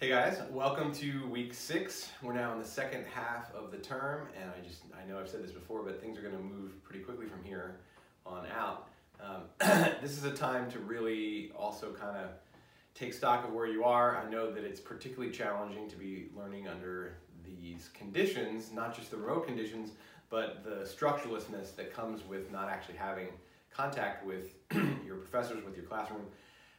Hey 0.00 0.08
guys, 0.08 0.40
welcome 0.50 0.94
to 0.94 1.26
week 1.26 1.52
six. 1.52 2.08
We're 2.22 2.32
now 2.32 2.54
in 2.54 2.58
the 2.58 2.64
second 2.64 3.04
half 3.14 3.54
of 3.54 3.70
the 3.70 3.76
term, 3.76 4.28
and 4.34 4.50
I 4.50 4.66
just 4.66 4.80
I 4.98 5.06
know 5.06 5.20
I've 5.20 5.28
said 5.28 5.44
this 5.44 5.50
before, 5.50 5.82
but 5.82 6.00
things 6.00 6.16
are 6.16 6.22
going 6.22 6.34
to 6.34 6.42
move 6.42 6.82
pretty 6.82 7.04
quickly 7.04 7.26
from 7.26 7.44
here 7.44 7.80
on 8.24 8.46
out. 8.46 8.88
Um, 9.22 9.42
this 10.00 10.16
is 10.16 10.24
a 10.24 10.30
time 10.30 10.70
to 10.70 10.78
really 10.78 11.52
also 11.54 11.92
kind 11.92 12.16
of 12.16 12.30
take 12.94 13.12
stock 13.12 13.46
of 13.46 13.52
where 13.52 13.66
you 13.66 13.84
are. 13.84 14.16
I 14.16 14.30
know 14.30 14.50
that 14.50 14.64
it's 14.64 14.80
particularly 14.80 15.30
challenging 15.30 15.86
to 15.90 15.96
be 15.96 16.30
learning 16.34 16.66
under 16.66 17.18
these 17.44 17.90
conditions, 17.92 18.72
not 18.72 18.96
just 18.96 19.10
the 19.10 19.18
remote 19.18 19.46
conditions, 19.46 19.90
but 20.30 20.64
the 20.64 20.86
structurelessness 20.86 21.76
that 21.76 21.92
comes 21.92 22.24
with 22.26 22.50
not 22.50 22.70
actually 22.70 22.96
having 22.96 23.26
contact 23.70 24.24
with 24.24 24.54
your 25.04 25.16
professors, 25.16 25.62
with 25.62 25.76
your 25.76 25.84
classroom. 25.84 26.24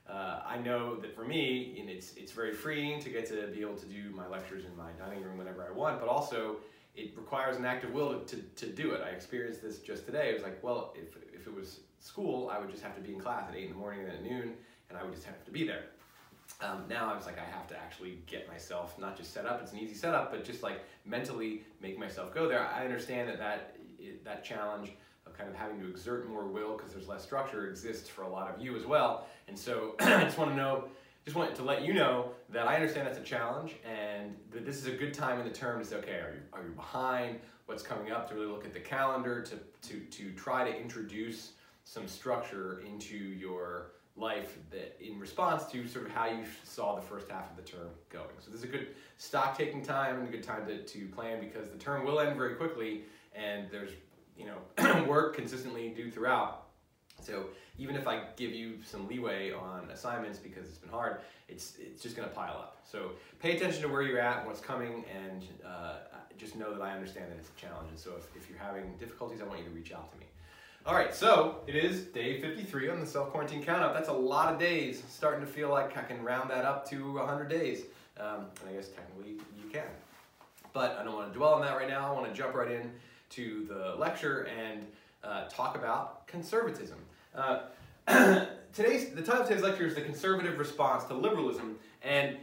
Uh, 0.10 0.42
I 0.46 0.58
know 0.58 0.96
that 0.98 1.16
for 1.16 1.24
me, 1.24 1.78
and 1.80 1.90
it's 1.90 2.14
it's 2.16 2.32
very 2.32 2.54
freeing 2.54 3.00
to 3.02 3.10
get 3.10 3.28
to 3.28 3.48
be 3.48 3.62
able 3.62 3.78
to 3.78 3.86
do 3.86 4.10
my 4.14 4.28
lectures 4.28 4.66
in 4.66 4.76
my 4.76 4.92
dining 5.00 5.24
room 5.24 5.38
whenever 5.38 5.66
I 5.66 5.72
want, 5.72 6.00
but 6.00 6.10
also 6.10 6.58
it 6.96 7.16
requires 7.16 7.56
an 7.56 7.66
active 7.66 7.94
will 7.94 8.20
to, 8.20 8.36
to, 8.36 8.42
to 8.58 8.66
do 8.68 8.92
it. 8.92 9.02
I 9.02 9.10
experienced 9.10 9.62
this 9.62 9.80
just 9.80 10.06
today. 10.06 10.30
It 10.30 10.34
was 10.34 10.44
like, 10.44 10.62
well, 10.62 10.94
if, 10.96 11.16
if 11.34 11.48
it 11.48 11.54
was 11.54 11.80
school, 12.00 12.50
I 12.50 12.60
would 12.60 12.70
just 12.70 12.84
have 12.84 12.96
to 12.96 13.02
be 13.02 13.14
in 13.14 13.20
class 13.20 13.48
at 13.50 13.56
8 13.56 13.64
in 13.64 13.70
the 13.70 13.78
morning 13.78 14.02
and 14.02 14.12
at 14.12 14.24
noon, 14.24 14.56
and 14.90 14.98
I 14.98 15.04
would 15.04 15.14
just 15.14 15.26
have 15.26 15.44
to 15.46 15.52
be 15.52 15.66
there. 15.66 15.86
Um, 16.60 16.84
now 16.90 17.12
I 17.12 17.16
was 17.16 17.26
like, 17.26 17.40
I 17.40 17.46
have 17.46 17.68
to 17.70 17.78
actually 17.78 18.20
get 18.28 18.48
myself 18.50 19.00
not 19.00 19.16
just 19.16 19.34
set 19.34 19.46
up. 19.46 19.62
It's 19.62 19.72
an 19.72 19.80
easy 19.80 19.96
setup, 19.96 20.32
but 20.32 20.44
just 20.44 20.64
like 20.64 20.82
mentally 21.06 21.64
make 21.82 21.98
myself 21.98 22.34
go 22.34 22.48
there. 22.50 22.68
I 22.68 22.84
understand 22.84 23.30
that 23.30 23.40
that 23.40 23.76
that 24.26 24.44
challenge 24.44 24.92
kind 25.42 25.52
of 25.52 25.60
having 25.60 25.80
to 25.80 25.90
exert 25.90 26.30
more 26.30 26.46
will 26.46 26.78
because 26.78 26.94
there's 26.94 27.08
less 27.08 27.24
structure 27.24 27.68
exists 27.68 28.08
for 28.08 28.22
a 28.22 28.30
lot 28.30 28.54
of 28.54 28.62
you 28.62 28.76
as 28.76 28.86
well. 28.86 29.26
And 29.48 29.58
so 29.58 29.96
I 30.00 30.24
just 30.24 30.38
want 30.38 30.52
to 30.52 30.56
know, 30.56 30.86
just 31.26 31.36
want 31.36 31.56
to 31.56 31.64
let 31.64 31.84
you 31.84 31.94
know 31.94 32.30
that 32.50 32.68
I 32.68 32.76
understand 32.76 33.08
that's 33.08 33.18
a 33.18 33.24
challenge 33.24 33.76
and 33.84 34.36
that 34.52 34.66
this 34.66 34.78
is 34.78 34.86
a 34.86 34.92
good 34.92 35.14
time 35.14 35.40
in 35.40 35.48
the 35.48 35.54
term 35.54 35.80
to 35.82 35.86
say, 35.86 35.96
okay, 35.98 36.20
are 36.20 36.34
you, 36.34 36.42
are 36.54 36.64
you 36.64 36.72
behind? 36.76 37.40
What's 37.66 37.82
coming 37.82 38.12
up? 38.12 38.30
To 38.30 38.36
really 38.36 38.48
look 38.48 38.66
at 38.66 38.74
the 38.74 38.80
calendar 38.80 39.42
to, 39.42 39.58
to, 39.90 40.00
to 40.00 40.32
try 40.34 40.70
to 40.70 40.78
introduce 40.78 41.54
some 41.84 42.08
structure 42.08 42.84
into 42.86 43.16
your 43.16 43.94
life 44.18 44.58
that 44.70 45.00
in 45.00 45.18
response 45.18 45.66
to 45.72 45.88
sort 45.88 46.06
of 46.06 46.12
how 46.12 46.26
you 46.26 46.44
saw 46.64 46.96
the 46.96 47.02
first 47.02 47.32
half 47.32 47.50
of 47.50 47.56
the 47.56 47.64
term 47.64 47.88
going. 48.10 48.26
So 48.40 48.52
this 48.52 48.60
is 48.60 48.66
a 48.66 48.72
good 48.72 48.90
stock 49.18 49.58
taking 49.58 49.82
time 49.82 50.20
and 50.20 50.28
a 50.28 50.32
good 50.32 50.44
time 50.44 50.68
to, 50.68 50.84
to 50.84 51.06
plan 51.08 51.40
because 51.40 51.70
the 51.70 51.78
term 51.78 52.06
will 52.06 52.20
end 52.20 52.36
very 52.36 52.56
quickly 52.56 53.04
and 53.34 53.68
there's 53.72 53.92
you 54.38 54.46
know 54.46 55.06
work 55.08 55.36
consistently 55.36 55.90
do 55.96 56.10
throughout. 56.10 56.66
So 57.22 57.46
even 57.78 57.96
if 57.96 58.08
I 58.08 58.22
give 58.36 58.52
you 58.52 58.80
some 58.84 59.08
leeway 59.08 59.52
on 59.52 59.90
assignments 59.92 60.40
because 60.40 60.68
it's 60.68 60.78
been 60.78 60.90
hard, 60.90 61.18
it's 61.48 61.76
it's 61.80 62.02
just 62.02 62.16
going 62.16 62.28
to 62.28 62.34
pile 62.34 62.54
up. 62.56 62.82
So 62.84 63.12
pay 63.40 63.56
attention 63.56 63.82
to 63.84 63.88
where 63.88 64.02
you're 64.02 64.20
at 64.20 64.40
and 64.40 64.48
what's 64.48 64.62
coming, 64.62 65.06
and 65.14 65.48
uh, 65.66 65.96
just 66.42 66.56
know 66.56 66.74
that 66.74 66.82
I 66.82 66.94
understand 66.94 67.32
that 67.32 67.38
it's 67.38 67.50
a 67.56 67.62
challenge. 67.62 67.90
And 67.90 68.00
so 68.00 68.12
if, 68.18 68.36
if 68.36 68.50
you're 68.50 68.60
having 68.60 68.96
difficulties, 69.00 69.42
I 69.42 69.46
want 69.46 69.60
you 69.60 69.66
to 69.66 69.72
reach 69.72 69.94
out 69.94 70.12
to 70.12 70.18
me. 70.18 70.26
All 70.88 70.96
right, 70.96 71.14
so 71.14 71.60
it 71.68 71.76
is 71.76 72.06
day 72.06 72.42
53 72.42 72.90
on 72.90 73.00
the 73.00 73.06
self-quarantine 73.06 73.64
count-up. 73.64 73.94
That's 73.94 74.10
a 74.10 74.14
lot 74.14 74.52
of 74.52 74.60
days. 74.60 75.04
Starting 75.08 75.46
to 75.46 75.52
feel 75.52 75.70
like 75.70 75.96
I 75.96 76.02
can 76.02 76.24
round 76.24 76.50
that 76.50 76.66
up 76.66 76.90
to 76.90 77.14
100 77.14 77.48
days. 77.48 77.84
Um, 78.20 78.48
and 78.62 78.70
I 78.70 78.74
guess 78.74 78.90
technically 78.90 79.34
you 79.34 79.70
can. 79.72 79.84
But 80.74 80.98
I 81.00 81.04
don't 81.04 81.14
want 81.14 81.32
to 81.32 81.38
dwell 81.38 81.54
on 81.54 81.62
that 81.62 81.78
right 81.78 81.88
now. 81.88 82.12
I 82.12 82.20
want 82.20 82.34
to 82.34 82.36
jump 82.36 82.56
right 82.56 82.72
in 82.72 82.92
to 83.32 83.66
the 83.68 83.96
lecture 83.98 84.48
and 84.60 84.86
uh, 85.24 85.46
talk 85.46 85.76
about 85.76 86.28
conservatism. 86.28 86.98
Uh, 87.36 87.62
today's 88.74 89.10
the 89.12 89.22
title 89.22 89.42
of 89.42 89.48
today's 89.48 89.64
lecture 89.64 89.86
is 89.86 89.96
the 89.96 90.02
conservative 90.02 90.58
response 90.58 91.04
to 91.06 91.14
liberalism, 91.14 91.78
and 92.04 92.38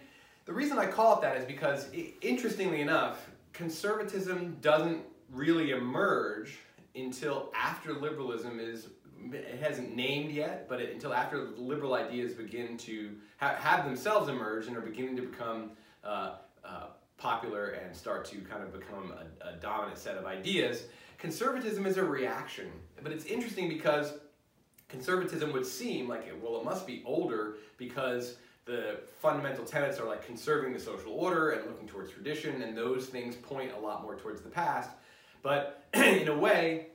the 0.44 0.52
reason 0.52 0.78
I 0.78 0.86
call 0.86 1.18
it 1.18 1.22
that 1.22 1.36
is 1.36 1.44
because, 1.44 1.88
interestingly 2.22 2.80
enough, 2.80 3.28
conservatism 3.52 4.56
doesn't 4.62 5.02
really 5.30 5.72
emerge 5.72 6.58
until 6.94 7.52
after 7.54 7.92
liberalism 7.92 8.58
is 8.58 8.88
it 9.32 9.60
hasn't 9.60 9.94
named 9.94 10.30
yet, 10.30 10.68
but 10.68 10.80
it, 10.80 10.92
until 10.92 11.12
after 11.12 11.48
liberal 11.56 11.94
ideas 11.94 12.32
begin 12.32 12.76
to 12.78 13.10
ha 13.38 13.56
have 13.58 13.84
themselves 13.84 14.28
emerged 14.28 14.68
and 14.68 14.76
are 14.76 14.80
beginning 14.80 15.16
to 15.16 15.22
become 15.22 15.72
uh, 16.04 16.36
uh, 16.64 16.86
popular 17.18 17.70
and 17.70 17.94
start 17.94 18.24
to 18.26 18.38
kind 18.38 18.62
of 18.62 18.72
become 18.72 19.12
a, 19.12 19.48
a, 19.48 19.56
dominant 19.56 19.98
set 19.98 20.16
of 20.16 20.24
ideas, 20.24 20.84
conservatism 21.18 21.84
is 21.84 21.96
a 21.96 22.04
reaction. 22.04 22.70
But 23.02 23.12
it's 23.12 23.24
interesting 23.24 23.68
because 23.68 24.14
conservatism 24.88 25.52
would 25.52 25.66
seem 25.66 26.08
like, 26.08 26.26
it, 26.26 26.40
well, 26.40 26.60
it 26.60 26.64
must 26.64 26.86
be 26.86 27.02
older 27.04 27.56
because 27.76 28.36
the 28.64 29.00
fundamental 29.20 29.64
tenets 29.64 29.98
are 29.98 30.06
like 30.06 30.24
conserving 30.24 30.72
the 30.72 30.78
social 30.78 31.12
order 31.12 31.50
and 31.50 31.66
looking 31.66 31.88
towards 31.88 32.12
tradition, 32.12 32.62
and 32.62 32.76
those 32.76 33.06
things 33.06 33.34
point 33.34 33.72
a 33.76 33.78
lot 33.78 34.02
more 34.02 34.14
towards 34.14 34.40
the 34.40 34.48
past. 34.48 34.90
But 35.42 35.84
in 35.94 36.28
a 36.28 36.38
way, 36.38 36.88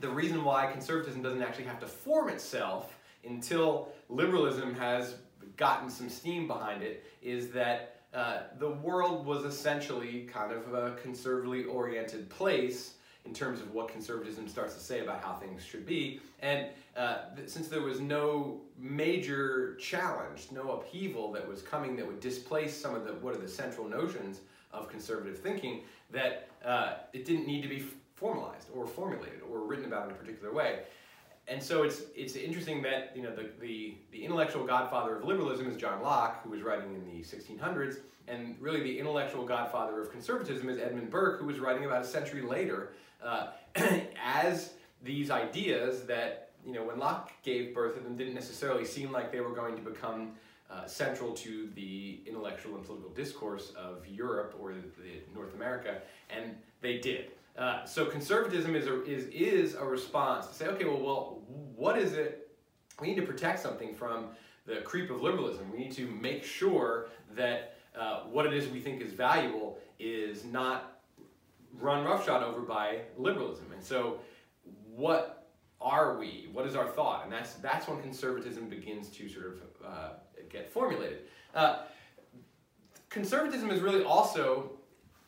the 0.00 0.08
reason 0.08 0.44
why 0.44 0.70
conservatism 0.70 1.22
doesn't 1.22 1.42
actually 1.42 1.64
have 1.64 1.80
to 1.80 1.86
form 1.86 2.28
itself 2.28 2.96
until 3.24 3.88
liberalism 4.08 4.74
has 4.76 5.16
gotten 5.56 5.90
some 5.90 6.08
steam 6.08 6.46
behind 6.46 6.82
it 6.82 7.04
is 7.20 7.50
that 7.50 7.97
uh, 8.14 8.40
the 8.58 8.70
world 8.70 9.26
was 9.26 9.44
essentially 9.44 10.28
kind 10.32 10.52
of 10.52 10.72
a 10.72 10.96
conservatively 11.02 11.64
oriented 11.64 12.28
place 12.30 12.94
in 13.24 13.34
terms 13.34 13.60
of 13.60 13.72
what 13.74 13.88
conservatism 13.88 14.48
starts 14.48 14.74
to 14.74 14.80
say 14.80 15.00
about 15.00 15.22
how 15.22 15.34
things 15.34 15.62
should 15.62 15.84
be. 15.84 16.20
And 16.40 16.68
uh, 16.96 17.18
since 17.46 17.68
there 17.68 17.82
was 17.82 18.00
no 18.00 18.62
major 18.78 19.76
challenge, 19.76 20.48
no 20.50 20.72
upheaval 20.72 21.32
that 21.32 21.46
was 21.46 21.60
coming 21.60 21.96
that 21.96 22.06
would 22.06 22.20
displace 22.20 22.74
some 22.74 22.94
of 22.94 23.04
the 23.04 23.12
what 23.14 23.34
are 23.34 23.38
the 23.38 23.48
central 23.48 23.86
notions 23.86 24.40
of 24.72 24.88
conservative 24.88 25.38
thinking, 25.38 25.82
that 26.10 26.48
uh, 26.64 26.94
it 27.12 27.26
didn't 27.26 27.46
need 27.46 27.62
to 27.62 27.68
be 27.68 27.84
formalized 28.14 28.68
or 28.74 28.86
formulated 28.86 29.40
or 29.50 29.60
written 29.60 29.84
about 29.84 30.06
in 30.06 30.12
a 30.12 30.14
particular 30.14 30.52
way 30.52 30.80
and 31.48 31.62
so 31.62 31.82
it's 31.82 32.02
it's 32.14 32.36
interesting 32.36 32.82
that 32.82 33.12
you 33.14 33.22
know 33.22 33.34
the, 33.34 33.48
the 33.60 33.94
the 34.12 34.24
intellectual 34.24 34.64
godfather 34.64 35.16
of 35.16 35.24
liberalism 35.24 35.68
is 35.68 35.76
John 35.76 36.02
Locke, 36.02 36.42
who 36.42 36.50
was 36.50 36.62
writing 36.62 36.94
in 36.94 37.04
the 37.04 37.22
1600s, 37.22 37.98
and 38.26 38.56
really 38.60 38.82
the 38.82 38.98
intellectual 38.98 39.44
godfather 39.44 40.00
of 40.00 40.10
conservatism 40.10 40.68
is 40.68 40.78
Edmund 40.78 41.10
Burke, 41.10 41.40
who 41.40 41.46
was 41.46 41.58
writing 41.58 41.84
about 41.84 42.02
a 42.02 42.06
century 42.06 42.42
later, 42.42 42.92
uh, 43.22 43.48
as 44.22 44.74
these 45.02 45.30
ideas 45.30 46.02
that 46.04 46.50
you 46.66 46.72
know 46.72 46.84
when 46.84 46.98
Locke 46.98 47.32
gave 47.42 47.74
birth 47.74 47.94
to 47.94 48.00
them 48.00 48.16
didn't 48.16 48.34
necessarily 48.34 48.84
seem 48.84 49.10
like 49.10 49.32
they 49.32 49.40
were 49.40 49.54
going 49.54 49.76
to 49.76 49.82
become 49.82 50.32
uh, 50.70 50.86
central 50.86 51.32
to 51.32 51.70
the 51.74 52.20
intellectual 52.26 52.76
and 52.76 52.84
political 52.84 53.10
discourse 53.10 53.72
of 53.76 54.06
Europe 54.06 54.54
or 54.60 54.74
the, 54.74 54.82
North 55.34 55.54
America, 55.54 56.02
and 56.28 56.56
they 56.82 56.98
did. 56.98 57.30
Uh, 57.58 57.84
so 57.84 58.06
conservatism 58.06 58.76
is 58.76 58.86
a, 58.86 59.04
is, 59.04 59.24
is 59.26 59.74
a 59.74 59.84
response 59.84 60.46
to 60.46 60.54
say, 60.54 60.66
okay, 60.68 60.84
well, 60.84 61.00
well, 61.00 61.42
what 61.74 61.98
is 61.98 62.12
it? 62.12 62.52
We 63.00 63.08
need 63.08 63.16
to 63.16 63.26
protect 63.26 63.58
something 63.60 63.94
from 63.94 64.26
the 64.64 64.76
creep 64.82 65.10
of 65.10 65.22
liberalism. 65.22 65.70
We 65.72 65.78
need 65.78 65.92
to 65.92 66.06
make 66.06 66.44
sure 66.44 67.08
that 67.34 67.76
uh, 67.98 68.20
what 68.30 68.46
it 68.46 68.54
is 68.54 68.68
we 68.68 68.80
think 68.80 69.02
is 69.02 69.12
valuable 69.12 69.78
is 69.98 70.44
not 70.44 71.00
run 71.80 72.04
roughshod 72.04 72.44
over 72.44 72.60
by 72.60 73.00
liberalism. 73.16 73.72
And 73.72 73.82
so, 73.82 74.20
what 74.94 75.48
are 75.80 76.16
we? 76.16 76.48
What 76.52 76.66
is 76.66 76.76
our 76.76 76.86
thought? 76.86 77.24
And 77.24 77.32
that's 77.32 77.54
that's 77.54 77.88
when 77.88 78.00
conservatism 78.00 78.68
begins 78.68 79.08
to 79.10 79.28
sort 79.28 79.46
of 79.46 79.60
uh, 79.84 80.08
get 80.48 80.70
formulated. 80.70 81.22
Uh, 81.54 81.80
conservatism 83.08 83.70
is 83.70 83.80
really 83.80 84.04
also 84.04 84.77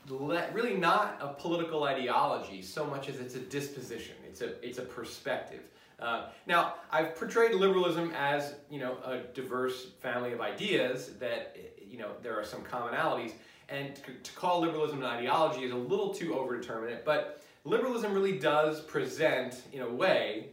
really 0.08 0.76
not 0.76 1.18
a 1.20 1.28
political 1.28 1.84
ideology 1.84 2.62
so 2.62 2.84
much 2.84 3.08
as 3.08 3.20
it's 3.20 3.34
a 3.34 3.40
disposition. 3.40 4.14
It's 4.26 4.40
a, 4.40 4.64
it's 4.66 4.78
a 4.78 4.82
perspective. 4.82 5.60
Uh, 5.98 6.28
now, 6.46 6.74
I've 6.90 7.14
portrayed 7.14 7.52
liberalism 7.54 8.12
as, 8.16 8.54
you 8.70 8.80
know, 8.80 8.96
a 9.04 9.18
diverse 9.34 9.88
family 10.00 10.32
of 10.32 10.40
ideas 10.40 11.10
that, 11.18 11.56
you 11.86 11.98
know, 11.98 12.12
there 12.22 12.38
are 12.38 12.44
some 12.44 12.62
commonalities. 12.62 13.32
And 13.68 13.94
to, 13.96 14.12
to 14.14 14.32
call 14.32 14.60
liberalism 14.60 14.98
an 14.98 15.04
ideology 15.04 15.64
is 15.64 15.72
a 15.72 15.76
little 15.76 16.12
too 16.12 16.30
overdeterminate, 16.30 17.04
but 17.04 17.42
liberalism 17.64 18.14
really 18.14 18.38
does 18.38 18.80
present, 18.80 19.62
in 19.72 19.82
a 19.82 19.88
way, 19.88 20.48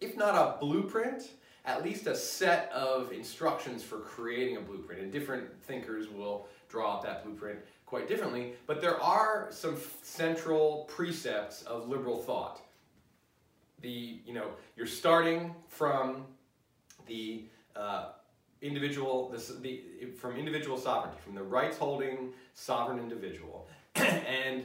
if 0.00 0.16
not 0.16 0.34
a 0.34 0.58
blueprint, 0.60 1.30
at 1.64 1.84
least 1.84 2.06
a 2.06 2.16
set 2.16 2.70
of 2.72 3.12
instructions 3.12 3.82
for 3.82 3.98
creating 3.98 4.56
a 4.56 4.60
blueprint. 4.60 5.02
And 5.02 5.12
different 5.12 5.62
thinkers 5.64 6.08
will 6.08 6.46
draw 6.68 6.96
up 6.96 7.02
that 7.02 7.24
blueprint 7.24 7.58
quite 7.88 8.06
differently, 8.06 8.52
but 8.66 8.82
there 8.82 9.00
are 9.02 9.48
some 9.50 9.78
central 10.02 10.84
precepts 10.88 11.62
of 11.62 11.88
liberal 11.88 12.18
thought. 12.18 12.60
The, 13.80 14.20
you 14.26 14.34
know, 14.34 14.48
you're 14.76 14.86
starting 14.86 15.54
from 15.68 16.26
the 17.06 17.44
uh, 17.74 18.10
individual, 18.60 19.30
the, 19.30 19.54
the, 19.62 20.10
from 20.18 20.36
individual 20.36 20.76
sovereignty, 20.76 21.18
from 21.24 21.34
the 21.34 21.42
rights-holding 21.42 22.34
sovereign 22.52 22.98
individual, 22.98 23.68
and 23.94 24.64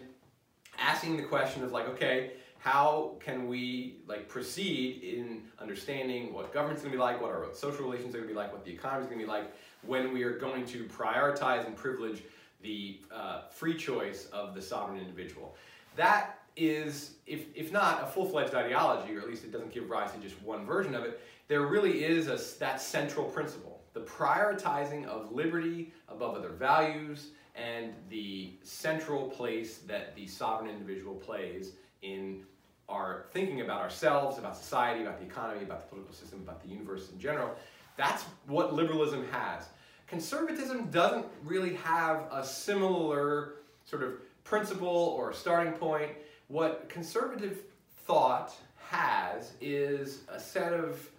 asking 0.77 1.15
the 1.15 1.23
question 1.23 1.63
of 1.63 1.71
like, 1.71 1.87
okay, 1.87 2.31
how 2.59 3.15
can 3.21 3.47
we 3.47 3.97
like 4.05 4.27
proceed 4.27 5.01
in 5.01 5.43
understanding 5.59 6.33
what 6.33 6.53
government's 6.53 6.83
to 6.83 6.89
be 6.89 6.97
like, 6.97 7.21
what 7.21 7.31
our 7.31 7.47
social 7.53 7.85
relations 7.85 8.15
are 8.15 8.21
to 8.21 8.27
be 8.27 8.33
like, 8.33 8.51
what 8.51 8.65
the 8.65 8.71
economy 8.71 9.03
is 9.03 9.07
going 9.07 9.19
to 9.19 9.25
be 9.25 9.31
like, 9.31 9.53
when 9.85 10.11
we 10.11 10.23
are 10.23 10.37
going 10.37 10.65
to 10.65 10.85
prioritize 10.85 11.65
and 11.65 11.75
privilege 11.77 12.23
the 12.63 13.01
uh, 13.13 13.41
free 13.49 13.75
choice 13.75 14.27
of 14.33 14.55
the 14.55 14.61
sovereign 14.61 14.99
individual. 14.99 15.55
That 15.95 16.39
is, 16.55 17.15
if, 17.27 17.45
if 17.55 17.71
not 17.71 18.03
a 18.03 18.07
full-fledged 18.07 18.55
ideology, 18.55 19.15
or 19.15 19.19
at 19.19 19.27
least 19.27 19.43
it 19.43 19.51
doesn't 19.51 19.73
give 19.73 19.89
rise 19.89 20.11
to 20.13 20.17
just 20.19 20.41
one 20.41 20.65
version 20.65 20.95
of 20.95 21.03
it, 21.03 21.21
there 21.47 21.61
really 21.61 22.03
is 22.03 22.27
a, 22.27 22.39
that 22.59 22.81
central 22.81 23.25
principle, 23.25 23.81
the 23.93 24.01
prioritizing 24.01 25.05
of 25.05 25.31
liberty 25.31 25.93
above 26.07 26.35
other 26.35 26.49
values 26.49 27.29
and 27.55 27.93
the 28.09 28.53
central 28.63 29.29
place 29.29 29.79
that 29.79 30.15
the 30.15 30.25
sovereign 30.25 30.69
individual 30.71 31.15
plays 31.15 31.73
in 32.01 32.43
our 32.89 33.25
thinking 33.31 33.61
about 33.61 33.81
ourselves, 33.81 34.37
about 34.37 34.57
society, 34.57 35.01
about 35.01 35.19
the 35.19 35.25
economy, 35.25 35.63
about 35.63 35.81
the 35.81 35.87
political 35.87 36.13
system, 36.13 36.39
about 36.39 36.61
the 36.63 36.69
universe 36.69 37.11
in 37.11 37.19
general. 37.19 37.53
That's 37.97 38.23
what 38.47 38.73
liberalism 38.73 39.25
has. 39.31 39.67
Conservatism 40.13 40.91
doesn't 40.91 41.25
really 41.43 41.73
have 41.73 42.27
a 42.31 42.45
similar 42.45 43.55
sort 43.83 44.03
of 44.03 44.13
principle 44.43 44.87
or 44.87 45.33
starting 45.33 45.73
point. 45.73 46.11
What 46.49 46.87
conservative 46.87 47.61
thought 48.05 48.53
has 48.77 49.53
is 49.59 50.19
a 50.29 50.39
set 50.39 50.71
of 50.71 51.09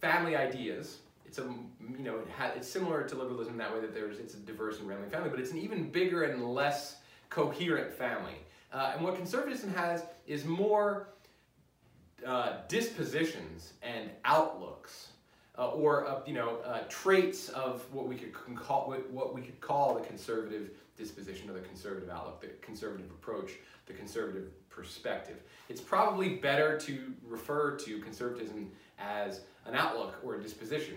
family 0.00 0.36
ideas. 0.36 1.00
It's 1.26 1.36
a 1.36 1.42
you 1.42 1.98
know 1.98 2.20
it 2.20 2.26
ha, 2.34 2.52
it's 2.56 2.66
similar 2.66 3.06
to 3.06 3.14
liberalism 3.14 3.52
in 3.52 3.58
that 3.58 3.74
way 3.74 3.82
that 3.82 3.92
there's 3.92 4.18
it's 4.18 4.32
a 4.32 4.38
diverse 4.38 4.78
and 4.78 4.88
rambling 4.88 5.10
family, 5.10 5.28
but 5.28 5.38
it's 5.38 5.50
an 5.50 5.58
even 5.58 5.90
bigger 5.90 6.22
and 6.22 6.54
less 6.54 6.96
coherent 7.28 7.92
family. 7.92 8.38
Uh, 8.72 8.92
and 8.94 9.04
what 9.04 9.16
conservatism 9.16 9.70
has 9.74 10.02
is 10.26 10.46
more 10.46 11.08
uh, 12.26 12.54
dispositions 12.68 13.74
and 13.82 14.08
outlooks, 14.24 15.08
uh, 15.58 15.68
or 15.68 16.06
uh, 16.06 16.20
you 16.26 16.34
know 16.34 16.58
uh, 16.64 16.80
traits 16.88 17.48
of 17.50 17.84
what 17.92 18.06
we 18.06 18.16
could 18.16 18.32
call 18.56 18.94
what 19.10 19.34
we 19.34 19.42
could 19.42 19.60
call 19.60 19.94
the 19.94 20.06
conservative 20.06 20.70
disposition 20.96 21.50
or 21.50 21.54
the 21.54 21.60
conservative 21.60 22.08
outlook, 22.10 22.40
the 22.40 22.48
conservative 22.60 23.10
approach, 23.10 23.52
the 23.86 23.92
conservative 23.92 24.50
perspective. 24.68 25.42
It's 25.68 25.80
probably 25.80 26.36
better 26.36 26.78
to 26.80 27.12
refer 27.26 27.76
to 27.78 27.98
conservatism 28.00 28.70
as 28.98 29.40
an 29.66 29.74
outlook 29.74 30.18
or 30.22 30.36
a 30.36 30.42
disposition 30.42 30.96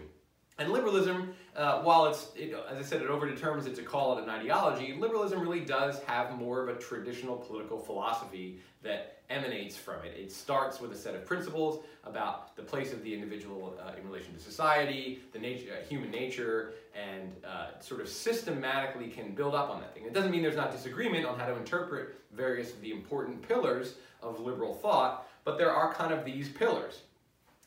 and 0.60 0.72
liberalism, 0.72 1.34
uh, 1.56 1.82
while 1.82 2.08
it's, 2.08 2.30
it, 2.36 2.56
as 2.70 2.78
I 2.78 2.82
said, 2.82 3.02
it 3.02 3.10
overdetermines 3.10 3.68
it 3.68 3.76
to 3.76 3.84
call 3.84 4.18
it 4.18 4.24
an 4.24 4.30
ideology, 4.30 4.96
liberalism 4.98 5.42
really 5.42 5.60
does 5.60 6.00
have 6.04 6.38
more 6.38 6.68
of 6.68 6.76
a 6.76 6.80
traditional 6.80 7.38
political 7.38 7.78
philosophy 7.78 8.60
that 8.82 9.17
emanates 9.30 9.76
from 9.76 10.06
it. 10.06 10.16
It 10.18 10.32
starts 10.32 10.80
with 10.80 10.92
a 10.92 10.96
set 10.96 11.16
of 11.16 11.26
principles 11.26 11.84
about 12.04 12.56
the 12.56 12.64
place 12.64 12.94
of 12.94 13.04
the 13.04 13.14
individual 13.14 13.78
uh, 13.82 13.92
in 14.00 14.08
relation 14.08 14.34
to 14.34 14.40
society, 14.40 15.20
the 15.34 15.40
nature, 15.40 15.72
uh, 15.74 15.86
human 15.88 16.12
nature, 16.12 16.74
and 16.96 17.34
uh, 17.46 17.80
sort 17.80 18.00
of 18.00 18.08
systematically 18.08 19.10
can 19.10 19.36
build 19.36 19.54
up 19.54 19.70
on 19.70 19.82
that 19.82 19.94
thing. 19.94 20.06
It 20.06 20.14
doesn't 20.14 20.32
mean 20.32 20.42
there's 20.42 20.56
not 20.56 20.72
disagreement 20.72 21.26
on 21.26 21.38
how 21.38 21.48
to 21.48 21.56
interpret 21.58 22.16
various 22.32 22.72
of 22.72 22.82
the 22.82 22.92
important 22.92 23.46
pillars 23.46 23.96
of 24.22 24.40
liberal 24.40 24.74
thought, 24.74 25.28
but 25.44 25.58
there 25.58 25.72
are 25.72 25.94
kind 25.94 26.14
of 26.14 26.24
these 26.24 26.50
pillars. 26.50 27.02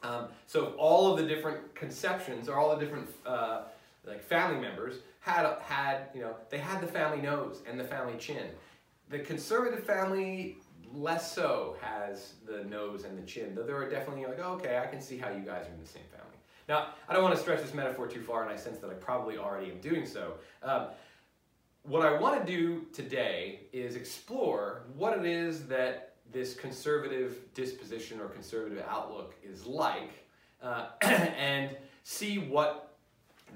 Um, 0.02 0.28
so 0.46 0.74
all 0.78 1.12
of 1.12 1.18
the 1.18 1.26
different 1.26 1.74
conceptions 1.74 2.48
or 2.48 2.56
all 2.58 2.74
the 2.74 2.82
different 2.82 3.08
uh, 3.26 3.62
like 4.06 4.22
family 4.22 4.58
members 4.58 4.96
had 5.20 5.46
had 5.62 6.08
you 6.14 6.22
know 6.22 6.34
they 6.48 6.58
had 6.58 6.80
the 6.80 6.86
family 6.86 7.20
nose 7.20 7.60
and 7.68 7.78
the 7.78 7.84
family 7.84 8.16
chin. 8.18 8.46
The 9.10 9.18
conservative 9.18 9.84
family 9.84 10.56
less 10.92 11.32
so 11.34 11.76
has 11.80 12.34
the 12.46 12.64
nose 12.64 13.04
and 13.04 13.16
the 13.16 13.22
chin, 13.22 13.54
though 13.54 13.62
there 13.62 13.76
are 13.76 13.88
definitely 13.88 14.26
like 14.26 14.38
oh, 14.42 14.54
okay 14.54 14.78
I 14.78 14.86
can 14.86 15.00
see 15.00 15.16
how 15.16 15.28
you 15.30 15.40
guys 15.40 15.66
are 15.66 15.72
in 15.72 15.80
the 15.80 15.88
same 15.88 16.02
family. 16.10 16.36
Now 16.68 16.88
I 17.08 17.14
don't 17.14 17.22
want 17.22 17.34
to 17.34 17.40
stretch 17.40 17.62
this 17.62 17.74
metaphor 17.74 18.06
too 18.06 18.22
far, 18.22 18.42
and 18.42 18.50
I 18.50 18.56
sense 18.56 18.78
that 18.78 18.90
I 18.90 18.94
probably 18.94 19.38
already 19.38 19.70
am 19.70 19.80
doing 19.80 20.06
so. 20.06 20.34
Um, 20.62 20.88
what 21.82 22.04
I 22.04 22.18
want 22.18 22.44
to 22.44 22.52
do 22.52 22.86
today 22.92 23.60
is 23.72 23.96
explore 23.96 24.82
what 24.96 25.18
it 25.18 25.24
is 25.24 25.66
that 25.68 26.14
this 26.30 26.54
conservative 26.54 27.52
disposition 27.54 28.20
or 28.20 28.28
conservative 28.28 28.84
outlook 28.88 29.34
is 29.42 29.66
like 29.66 30.24
uh, 30.62 30.88
and 31.02 31.76
see 32.04 32.38
what 32.38 32.94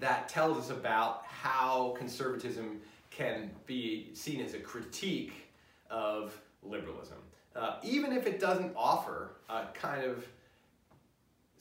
that 0.00 0.28
tells 0.28 0.58
us 0.58 0.70
about 0.70 1.25
how 1.26 1.94
conservatism 1.98 2.81
can 3.10 3.50
be 3.66 4.10
seen 4.12 4.40
as 4.40 4.54
a 4.54 4.58
critique 4.58 5.48
of 5.90 6.40
liberalism. 6.64 7.19
Uh, 7.55 7.76
even 7.82 8.12
if 8.12 8.26
it 8.26 8.40
doesn't 8.40 8.72
offer 8.76 9.37
a 9.49 9.66
kind 9.75 10.05
of 10.05 10.26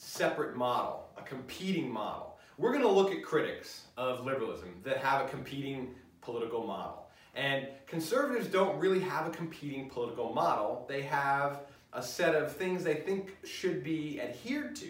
separate 0.03 0.55
model, 0.55 1.05
a 1.17 1.21
competing 1.21 1.91
model. 1.91 2.37
We're 2.57 2.71
going 2.71 2.83
to 2.83 2.91
look 2.91 3.11
at 3.11 3.23
critics 3.23 3.83
of 3.97 4.25
liberalism 4.25 4.75
that 4.83 4.97
have 4.97 5.25
a 5.25 5.29
competing 5.29 5.95
political 6.21 6.65
model. 6.65 7.07
And 7.35 7.67
conservatives 7.87 8.47
don't 8.47 8.77
really 8.79 8.99
have 8.99 9.27
a 9.27 9.31
competing 9.31 9.89
political 9.89 10.33
model. 10.33 10.85
They 10.87 11.01
have 11.03 11.61
a 11.93 12.01
set 12.01 12.35
of 12.35 12.55
things 12.55 12.83
they 12.83 12.95
think 12.95 13.37
should 13.43 13.83
be 13.83 14.21
adhered 14.21 14.75
to, 14.77 14.89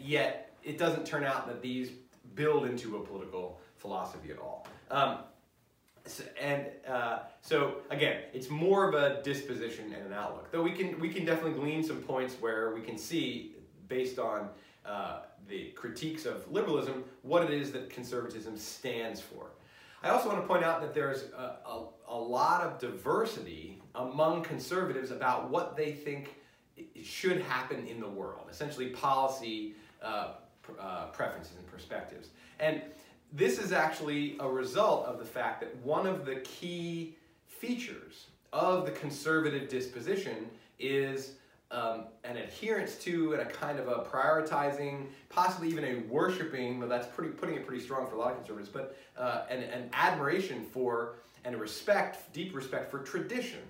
yet 0.00 0.54
it 0.62 0.78
doesn't 0.78 1.06
turn 1.06 1.24
out 1.24 1.46
that 1.48 1.60
these 1.62 1.90
build 2.34 2.66
into 2.66 2.96
a 2.96 3.00
political 3.00 3.60
philosophy 3.76 4.30
at 4.30 4.38
all. 4.38 4.66
Um, 4.90 5.18
so, 6.06 6.24
and 6.40 6.66
uh, 6.88 7.20
so 7.40 7.76
again, 7.90 8.22
it's 8.32 8.50
more 8.50 8.88
of 8.88 8.94
a 8.94 9.22
disposition 9.22 9.92
and 9.92 10.06
an 10.06 10.12
outlook. 10.12 10.50
Though 10.50 10.62
we 10.62 10.72
can 10.72 10.98
we 10.98 11.08
can 11.08 11.24
definitely 11.24 11.58
glean 11.58 11.82
some 11.82 11.98
points 12.02 12.34
where 12.40 12.74
we 12.74 12.80
can 12.80 12.98
see, 12.98 13.56
based 13.88 14.18
on 14.18 14.48
uh, 14.84 15.20
the 15.48 15.66
critiques 15.70 16.26
of 16.26 16.50
liberalism, 16.50 17.04
what 17.22 17.44
it 17.44 17.50
is 17.50 17.72
that 17.72 17.90
conservatism 17.90 18.56
stands 18.56 19.20
for. 19.20 19.50
I 20.02 20.08
also 20.08 20.28
want 20.28 20.40
to 20.40 20.46
point 20.48 20.64
out 20.64 20.80
that 20.80 20.94
there's 20.94 21.24
a, 21.36 21.58
a, 21.64 21.86
a 22.08 22.18
lot 22.18 22.62
of 22.62 22.80
diversity 22.80 23.80
among 23.94 24.42
conservatives 24.42 25.12
about 25.12 25.48
what 25.48 25.76
they 25.76 25.92
think 25.92 26.34
should 27.02 27.40
happen 27.42 27.86
in 27.86 28.00
the 28.00 28.08
world, 28.08 28.48
essentially 28.50 28.88
policy 28.88 29.74
uh, 30.02 30.32
uh, 30.80 31.06
preferences 31.06 31.56
and 31.56 31.66
perspectives. 31.66 32.28
And 32.58 32.82
this 33.32 33.58
is 33.58 33.72
actually 33.72 34.36
a 34.40 34.48
result 34.48 35.06
of 35.06 35.18
the 35.18 35.24
fact 35.24 35.60
that 35.60 35.74
one 35.78 36.06
of 36.06 36.26
the 36.26 36.36
key 36.36 37.16
features 37.46 38.26
of 38.52 38.84
the 38.84 38.92
conservative 38.92 39.68
disposition 39.68 40.48
is 40.78 41.32
um, 41.70 42.04
an 42.24 42.36
adherence 42.36 42.96
to 42.96 43.32
and 43.32 43.40
a 43.40 43.46
kind 43.46 43.78
of 43.78 43.88
a 43.88 44.04
prioritizing, 44.04 45.06
possibly 45.30 45.68
even 45.68 45.84
a 45.84 45.94
worshiping, 46.12 46.78
but 46.78 46.88
that's 46.90 47.06
pretty 47.06 47.32
putting 47.32 47.54
it 47.54 47.66
pretty 47.66 47.82
strong 47.82 48.06
for 48.06 48.16
a 48.16 48.18
lot 48.18 48.32
of 48.32 48.36
conservatives, 48.36 48.68
but 48.68 48.96
uh, 49.16 49.44
an, 49.48 49.62
an 49.62 49.88
admiration 49.94 50.64
for 50.64 51.14
and 51.44 51.54
a 51.54 51.58
respect, 51.58 52.32
deep 52.32 52.54
respect 52.54 52.90
for 52.90 52.98
tradition. 52.98 53.60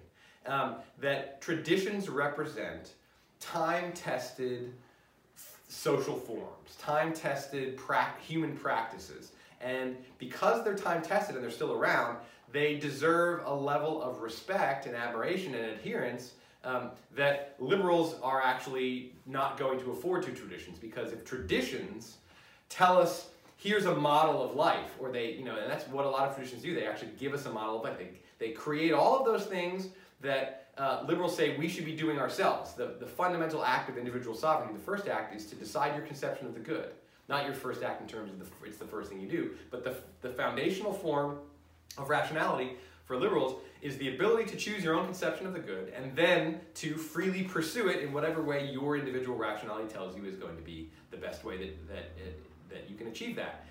Um, 0.44 0.76
that 0.98 1.40
traditions 1.40 2.08
represent 2.08 2.94
time-tested 3.38 4.72
social 5.68 6.16
forms, 6.16 6.74
time-tested 6.80 7.76
pra 7.76 8.08
human 8.20 8.56
practices. 8.56 9.32
And 9.62 9.96
because 10.18 10.64
they're 10.64 10.74
time-tested 10.74 11.34
and 11.34 11.42
they're 11.42 11.50
still 11.50 11.72
around, 11.72 12.18
they 12.50 12.76
deserve 12.76 13.42
a 13.46 13.54
level 13.54 14.02
of 14.02 14.20
respect 14.20 14.86
and 14.86 14.94
admiration 14.94 15.54
and 15.54 15.66
adherence 15.70 16.32
um, 16.64 16.90
that 17.16 17.56
liberals 17.58 18.16
are 18.22 18.42
actually 18.42 19.12
not 19.26 19.58
going 19.58 19.80
to 19.80 19.90
afford 19.90 20.22
to 20.24 20.32
traditions. 20.32 20.78
Because 20.78 21.12
if 21.12 21.24
traditions 21.24 22.18
tell 22.68 22.98
us 22.98 23.28
here's 23.62 23.84
a 23.84 23.94
model 23.94 24.42
of 24.42 24.56
life 24.56 24.96
or 24.98 25.12
they 25.12 25.32
you 25.32 25.44
know 25.44 25.56
and 25.56 25.70
that's 25.70 25.86
what 25.88 26.04
a 26.04 26.08
lot 26.08 26.28
of 26.28 26.34
traditions 26.34 26.62
do 26.62 26.74
they 26.74 26.86
actually 26.86 27.10
give 27.18 27.32
us 27.32 27.46
a 27.46 27.50
model 27.50 27.76
of 27.76 27.84
life. 27.84 27.98
They, 27.98 28.08
they 28.38 28.52
create 28.52 28.92
all 28.92 29.18
of 29.18 29.24
those 29.24 29.46
things 29.46 29.88
that 30.20 30.68
uh, 30.78 31.04
liberals 31.06 31.36
say 31.36 31.56
we 31.56 31.68
should 31.68 31.84
be 31.84 31.94
doing 31.94 32.18
ourselves. 32.18 32.72
The, 32.72 32.96
the 32.98 33.06
fundamental 33.06 33.62
act 33.64 33.90
of 33.90 33.98
individual 33.98 34.34
sovereignty 34.34 34.74
the 34.74 34.80
first 34.80 35.06
act 35.06 35.36
is 35.36 35.46
to 35.46 35.54
decide 35.54 35.94
your 35.94 36.06
conception 36.06 36.46
of 36.46 36.54
the 36.54 36.60
good 36.60 36.92
not 37.32 37.46
your 37.46 37.54
first 37.54 37.82
act 37.82 38.02
in 38.02 38.06
terms 38.06 38.30
of 38.30 38.38
the 38.38 38.46
it's 38.66 38.76
the 38.76 38.84
first 38.84 39.10
thing 39.10 39.20
you 39.20 39.28
do 39.28 39.50
but 39.70 39.82
the, 39.82 39.96
the 40.20 40.28
foundational 40.28 40.92
form 40.92 41.38
of 41.96 42.08
rationality 42.08 42.76
for 43.06 43.16
liberals 43.16 43.60
is 43.80 43.96
the 43.98 44.14
ability 44.14 44.48
to 44.48 44.56
choose 44.56 44.84
your 44.84 44.94
own 44.94 45.04
conception 45.04 45.46
of 45.46 45.52
the 45.52 45.58
good 45.58 45.92
and 45.96 46.14
then 46.14 46.60
to 46.74 46.94
freely 46.94 47.42
pursue 47.42 47.88
it 47.88 48.02
in 48.02 48.12
whatever 48.12 48.42
way 48.42 48.70
your 48.70 48.96
individual 48.96 49.36
rationality 49.36 49.92
tells 49.92 50.16
you 50.16 50.24
is 50.24 50.36
going 50.36 50.56
to 50.56 50.62
be 50.62 50.88
the 51.10 51.16
best 51.16 51.44
way 51.44 51.56
that, 51.58 51.88
that, 51.88 52.04
that 52.70 52.88
you 52.88 52.96
can 52.96 53.08
achieve 53.08 53.34
that. 53.34 53.66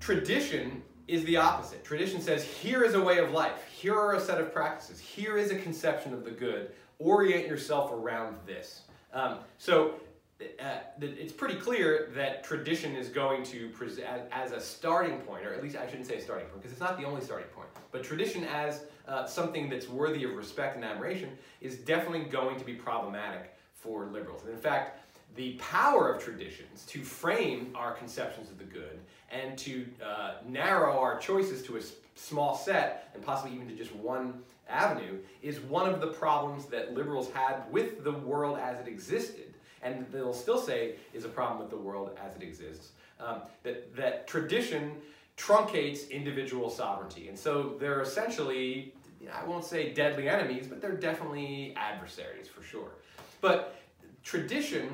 Tradition 0.00 0.82
is 1.08 1.24
the 1.24 1.36
opposite. 1.36 1.82
Tradition 1.84 2.20
says, 2.20 2.44
here 2.44 2.82
is 2.84 2.94
a 2.94 3.00
way 3.00 3.18
of 3.18 3.30
life, 3.30 3.64
here 3.72 3.94
are 3.94 4.14
a 4.14 4.20
set 4.20 4.40
of 4.40 4.52
practices, 4.52 4.98
here 4.98 5.38
is 5.38 5.50
a 5.50 5.56
conception 5.56 6.12
of 6.12 6.24
the 6.24 6.30
good, 6.30 6.72
orient 6.98 7.46
yourself 7.46 7.92
around 7.92 8.36
this. 8.44 8.82
Um, 9.14 9.38
so 9.56 9.94
uh, 10.40 10.78
it's 11.00 11.32
pretty 11.32 11.54
clear 11.54 12.10
that 12.14 12.44
tradition 12.44 12.94
is 12.94 13.08
going 13.08 13.42
to 13.44 13.68
present 13.70 14.22
as 14.30 14.52
a 14.52 14.60
starting 14.60 15.18
point, 15.20 15.46
or 15.46 15.54
at 15.54 15.62
least 15.62 15.76
I 15.76 15.86
shouldn't 15.86 16.06
say 16.06 16.16
a 16.16 16.22
starting 16.22 16.46
point, 16.48 16.62
because 16.62 16.72
it's 16.72 16.80
not 16.80 16.98
the 16.98 17.04
only 17.04 17.22
starting 17.22 17.48
point, 17.48 17.68
but 17.90 18.02
tradition 18.04 18.44
as 18.44 18.82
uh, 19.08 19.24
something 19.24 19.70
that's 19.70 19.88
worthy 19.88 20.24
of 20.24 20.32
respect 20.32 20.76
and 20.76 20.84
admiration 20.84 21.30
is 21.60 21.76
definitely 21.78 22.24
going 22.24 22.58
to 22.58 22.64
be 22.64 22.74
problematic 22.74 23.54
for 23.72 24.06
liberals. 24.06 24.42
And 24.42 24.52
in 24.52 24.58
fact, 24.58 25.00
the 25.36 25.52
power 25.52 26.12
of 26.12 26.22
traditions 26.22 26.84
to 26.86 27.02
frame 27.02 27.72
our 27.74 27.92
conceptions 27.92 28.50
of 28.50 28.58
the 28.58 28.64
good 28.64 28.98
and 29.30 29.56
to 29.58 29.86
uh, 30.04 30.34
narrow 30.46 30.98
our 30.98 31.18
choices 31.18 31.62
to 31.62 31.76
a 31.76 31.80
small 32.14 32.56
set 32.56 33.10
and 33.14 33.24
possibly 33.24 33.54
even 33.54 33.68
to 33.68 33.74
just 33.74 33.94
one 33.96 34.42
avenue 34.68 35.18
is 35.42 35.60
one 35.60 35.88
of 35.88 36.00
the 36.00 36.06
problems 36.08 36.66
that 36.66 36.94
liberals 36.94 37.30
had 37.32 37.62
with 37.70 38.02
the 38.02 38.12
world 38.12 38.58
as 38.58 38.80
it 38.80 38.88
existed 38.88 39.54
and 39.82 40.06
they'll 40.12 40.32
still 40.32 40.58
say 40.58 40.96
is 41.12 41.24
a 41.24 41.28
problem 41.28 41.60
with 41.60 41.70
the 41.70 41.76
world 41.76 42.18
as 42.24 42.34
it 42.36 42.42
exists. 42.42 42.92
Um, 43.20 43.42
that, 43.62 43.94
that 43.96 44.26
tradition 44.26 44.92
truncates 45.36 46.10
individual 46.10 46.70
sovereignty. 46.70 47.28
And 47.28 47.38
so 47.38 47.76
they're 47.78 48.00
essentially 48.00 48.94
I 49.32 49.44
won't 49.44 49.64
say 49.64 49.92
deadly 49.92 50.28
enemies 50.28 50.66
but 50.66 50.80
they're 50.80 50.96
definitely 50.96 51.74
adversaries 51.76 52.48
for 52.48 52.62
sure. 52.62 52.92
But 53.40 53.76
tradition 54.22 54.90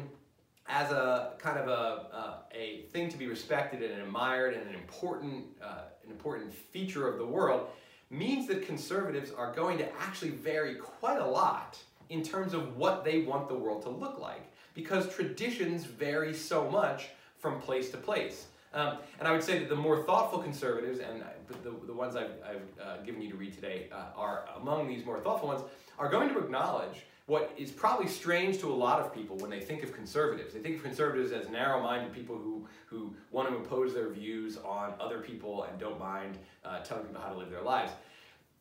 as 0.69 0.91
a 0.91 1.33
kind 1.39 1.59
of 1.59 1.69
a, 1.69 2.07
uh, 2.15 2.35
a 2.55 2.83
thing 2.93 3.09
to 3.09 3.19
be 3.19 3.27
respected 3.27 3.83
and 3.83 4.01
admired 4.01 4.55
and 4.55 4.69
an 4.69 4.75
important, 4.75 5.45
uh, 5.63 5.83
an 6.05 6.11
important 6.11 6.53
feature 6.53 7.09
of 7.09 7.19
the 7.19 7.27
world 7.27 7.69
means 8.11 8.47
that 8.47 8.65
conservatives 8.67 9.33
are 9.33 9.53
going 9.53 9.79
to 9.79 9.93
actually 9.97 10.31
vary 10.31 10.75
quite 10.75 11.19
a 11.19 11.27
lot 11.27 11.79
in 12.11 12.23
terms 12.23 12.53
of 12.53 12.77
what 12.77 13.05
they 13.05 13.23
want 13.23 13.49
the 13.49 13.55
world 13.55 13.83
to 13.83 13.89
look 13.89 14.19
like 14.19 14.52
because 14.75 15.15
traditions 15.15 15.85
vary 15.85 16.35
so 16.35 16.71
much 16.71 17.09
from 17.39 17.61
place 17.61 17.91
to 17.91 17.97
place. 17.97 18.47
Um, 18.75 18.99
and 19.19 19.29
I 19.29 19.33
would 19.33 19.43
say 19.43 19.59
that 19.59 19.69
the 19.69 19.77
more 19.77 20.03
thoughtful 20.03 20.39
conservatives, 20.39 21.01
and 21.01 21.23
the, 21.63 21.71
the 21.87 21.93
ones 21.93 22.17
I've, 22.17 22.31
I've 22.49 22.81
uh, 22.83 23.03
given 23.05 23.21
you 23.21 23.31
to 23.31 23.37
read 23.37 23.53
today 23.53 23.89
uh, 23.93 24.17
are 24.17 24.49
among 24.57 24.89
these 24.89 25.05
more 25.05 25.21
thoughtful 25.21 25.49
ones, 25.49 25.63
are 25.99 26.09
going 26.09 26.31
to 26.31 26.39
acknowledge 26.39 27.05
what 27.27 27.53
is 27.57 27.71
probably 27.71 28.09
strange 28.09 28.59
to 28.59 28.73
a 28.73 28.75
lot 28.75 29.01
of 29.01 29.15
people 29.15 29.37
when 29.37 29.51
they 29.51 29.61
think 29.61 29.83
of 29.83 29.93
conservatives. 29.95 30.55
They 30.55 30.61
think 30.61 30.77
of 30.77 30.83
conservatives 30.83 31.33
as 31.33 31.49
narrow-minded 31.51 32.13
people 32.13 32.37
who, 32.37 32.67
who 32.87 33.15
want 33.31 33.49
to 33.49 33.57
impose 33.57 33.95
their 33.95 34.09
views 34.09 34.59
on 34.65 34.95
other 34.99 35.19
people 35.19 35.65
and 35.65 35.79
don't 35.79 36.01
mind 36.01 36.39
uh, 36.65 36.81
telling 36.81 37.05
people 37.05 37.21
how 37.21 37.33
to 37.33 37.39
live 37.39 37.51
their 37.51 37.63
lives. 37.63 37.93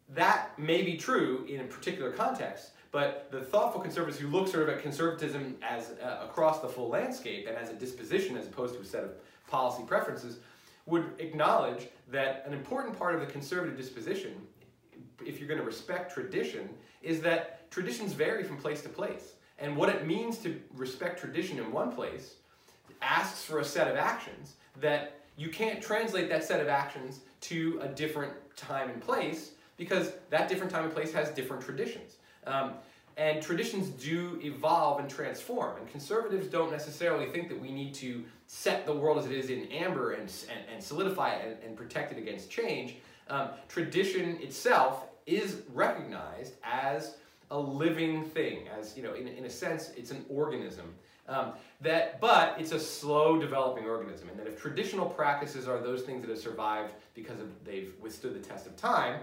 That 0.10 0.58
may 0.60 0.84
be 0.84 0.98
true 0.98 1.46
in 1.50 1.62
a 1.62 1.64
particular 1.64 2.12
context, 2.12 2.72
but 2.92 3.30
the 3.32 3.42
thoughtful 3.42 3.80
conservatives 3.80 4.20
who 4.20 4.28
look 4.28 4.48
sort 4.48 4.64
of 4.64 4.70
at 4.70 4.82
conservatism 4.82 5.56
as 5.62 5.92
uh, 6.04 6.20
across 6.24 6.60
the 6.60 6.68
full 6.68 6.90
landscape 6.90 7.48
and 7.48 7.58
as 7.58 7.70
a 7.70 7.74
disposition 7.74 8.36
as 8.38 8.48
opposed 8.48 8.76
to 8.76 8.82
a 8.82 8.86
set 8.86 9.04
of 9.04 9.12
policy 9.48 9.84
preferences 9.88 10.40
would 10.86 11.06
acknowledge 11.20 11.88
that 12.12 12.44
an 12.46 12.54
important 12.54 12.98
part 12.98 13.16
of 13.16 13.22
the 13.22 13.28
conservative 13.28 13.78
disposition, 13.78 14.34
if 15.26 15.40
you're 15.40 15.48
going 15.48 15.60
to 15.60 15.66
respect 15.66 16.14
tradition, 16.14 16.70
is 17.02 17.22
that 17.22 17.70
traditions 17.72 18.14
vary 18.14 18.44
from 18.44 18.58
place 18.58 18.82
to 18.82 18.90
place. 18.90 19.34
And 19.60 19.78
what 19.78 19.90
it 19.90 20.06
means 20.08 20.40
to 20.40 20.60
respect 20.76 21.20
tradition 21.20 21.60
in 21.60 21.72
one 21.72 21.92
place 21.92 22.36
asks 23.02 23.44
for 23.44 23.60
a 23.60 23.66
set 23.66 23.88
of 23.88 23.96
actions 23.96 24.56
that 24.80 25.20
you 25.38 25.50
can't 25.50 25.82
translate 25.82 26.30
that 26.30 26.44
set 26.44 26.60
of 26.60 26.68
actions 26.68 27.22
to 27.42 27.80
a 27.82 27.88
different 27.88 28.34
time 28.56 28.90
and 28.90 29.02
place 29.02 29.52
because 29.78 30.14
that 30.30 30.50
different 30.50 30.72
time 30.72 30.84
and 30.86 30.94
place 30.94 31.14
has 31.14 31.30
different 31.30 31.64
traditions. 31.64 32.18
Um, 32.46 32.74
and 33.18 33.42
traditions 33.42 33.90
do 33.90 34.40
evolve 34.42 35.00
and 35.00 35.10
transform. 35.10 35.78
And 35.78 35.90
conservatives 35.92 36.48
don't 36.48 36.72
necessarily 36.72 37.28
think 37.28 37.50
that 37.50 37.60
we 37.60 37.72
need 37.72 37.94
to 37.96 38.24
set 38.48 38.86
the 38.86 38.94
world 38.94 39.18
as 39.18 39.26
it 39.26 39.34
is 39.34 39.50
in 39.50 39.66
amber 39.72 40.14
and, 40.14 40.24
and, 40.24 40.60
and 40.74 40.84
solidify 40.84 41.34
it 41.34 41.48
and, 41.48 41.64
and, 41.64 41.78
protect 41.78 42.12
it 42.12 42.18
against 42.18 42.50
change. 42.50 42.96
Um, 43.30 43.50
tradition 43.68 44.38
itself 44.42 45.06
is 45.26 45.62
recognized 45.74 46.54
as 46.64 47.16
a 47.52 47.60
living 47.60 48.24
thing, 48.26 48.68
as 48.70 48.96
you 48.96 49.04
know, 49.04 49.14
in, 49.14 49.28
in 49.28 49.46
a 49.46 49.50
sense, 49.50 49.92
it's 49.96 50.12
an 50.12 50.26
organism. 50.30 50.94
Um, 51.28 51.54
that, 51.82 52.20
but 52.20 52.56
it's 52.60 52.72
a 52.72 52.80
slow 52.80 53.40
developing 53.40 53.86
organism, 53.86 54.30
and 54.30 54.40
that 54.40 54.48
if 54.48 54.60
traditional 54.60 55.08
practices 55.08 55.68
are 55.68 55.80
those 55.80 56.02
things 56.02 56.22
that 56.22 56.30
have 56.30 56.40
survived 56.40 56.94
because 57.14 57.40
of, 57.40 57.48
they've 57.64 57.94
withstood 58.02 58.34
the 58.34 58.46
test 58.46 58.66
of 58.66 58.76
time, 58.76 59.20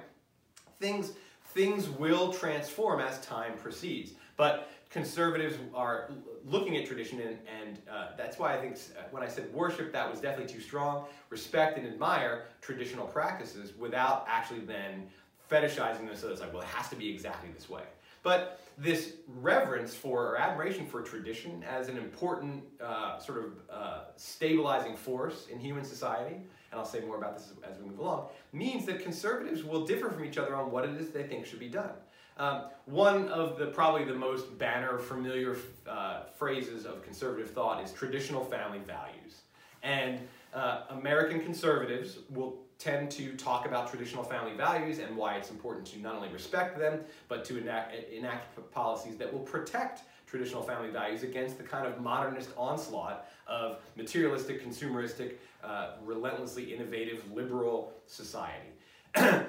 things 0.79 1.13
things 1.49 1.89
will 1.89 2.33
transform 2.33 3.01
as 3.01 3.21
time 3.21 3.55
proceeds. 3.57 4.13
But 4.37 4.71
conservatives 4.91 5.57
are 5.75 6.11
looking 6.47 6.77
at 6.77 6.87
tradition, 6.87 7.21
and, 7.21 7.39
and 7.61 7.79
uh, 7.91 8.09
that's 8.17 8.39
why 8.39 8.57
I 8.57 8.61
think 8.61 8.77
uh, 8.77 9.03
when 9.11 9.23
I 9.23 9.29
said 9.29 9.53
worship, 9.53 9.93
that 9.93 10.11
was 10.11 10.21
definitely 10.21 10.53
too 10.53 10.61
strong. 10.61 11.07
Respect 11.31 11.79
and 11.79 11.87
admire 11.87 12.45
traditional 12.61 13.07
practices 13.07 13.73
without 13.77 14.25
actually 14.29 14.61
then 14.61 15.09
fetishizing 15.51 16.07
them 16.07 16.15
so 16.15 16.27
that 16.27 16.33
it's 16.33 16.41
like, 16.41 16.53
well, 16.53 16.63
it 16.63 16.69
has 16.69 16.89
to 16.91 16.97
be 16.97 17.11
exactly 17.11 17.51
this 17.55 17.69
way. 17.69 17.83
But 18.23 18.61
this 18.77 19.15
reverence 19.41 19.95
for 19.95 20.33
or 20.33 20.39
admiration 20.39 20.87
for 20.87 21.03
tradition 21.03 21.65
as 21.69 21.89
an 21.89 21.97
important 21.97 22.63
uh, 22.81 23.19
sort 23.19 23.39
of 23.39 23.53
uh, 23.71 24.01
stabilizing 24.17 24.97
force 24.97 25.47
in 25.51 25.59
human 25.59 25.85
society, 25.85 26.37
and 26.71 26.79
I'll 26.79 26.87
say 26.87 27.01
more 27.01 27.17
about 27.17 27.37
this 27.37 27.53
as, 27.69 27.79
we 27.79 27.89
move 27.89 27.99
along, 27.99 28.29
means 28.53 28.87
that 28.87 29.03
conservatives 29.03 29.65
will 29.65 29.87
differ 29.87 30.11
from 30.11 30.25
each 30.25 30.39
other 30.39 30.55
on 30.55 30.71
what 30.71 30.85
it 30.85 30.97
is 30.97 31.11
they 31.11 31.23
think 31.23 31.47
should 31.47 31.59
be 31.59 31.69
done. 31.69 31.93
Um, 32.37 32.65
one 32.85 33.29
of 33.29 33.59
the 33.59 33.67
probably 33.67 34.05
the 34.05 34.15
most 34.15 34.57
banner 34.59 34.99
familiar 34.99 35.57
uh, 35.89 36.25
phrases 36.37 36.87
of 36.87 37.03
conservative 37.03 37.51
thought 37.51 37.83
is 37.83 37.93
traditional 37.93 38.45
family 38.45 38.79
values. 38.87 39.43
And 39.83 40.21
uh, 40.55 40.83
American 40.91 41.41
conservatives 41.41 42.19
will 42.31 42.59
tend 42.79 43.11
to 43.11 43.35
talk 43.37 43.67
about 43.67 43.91
traditional 43.91 44.23
family 44.23 44.55
values 44.55 45.01
and 45.01 45.17
why 45.17 45.35
it's 45.35 45.51
important 45.51 45.85
to 45.85 45.99
not 45.99 46.15
only 46.15 46.29
respect 46.29 46.79
them, 46.79 47.01
but 47.27 47.45
to 47.47 47.59
enact, 47.59 47.95
enact 48.13 48.57
policies 48.71 49.17
that 49.17 49.33
will 49.33 49.41
protect 49.41 50.03
traditional 50.29 50.63
family 50.63 50.91
values 50.91 51.23
against 51.23 51.59
the 51.59 51.65
kind 51.65 51.87
of 51.87 52.01
modernist 52.01 52.51
onslaught 52.57 53.27
of 53.47 53.79
materialistic, 53.97 54.65
consumeristic, 54.65 55.35
uh, 55.65 55.93
relentlessly 56.05 56.75
innovative, 56.75 57.23
liberal 57.33 57.93
society. 58.07 58.69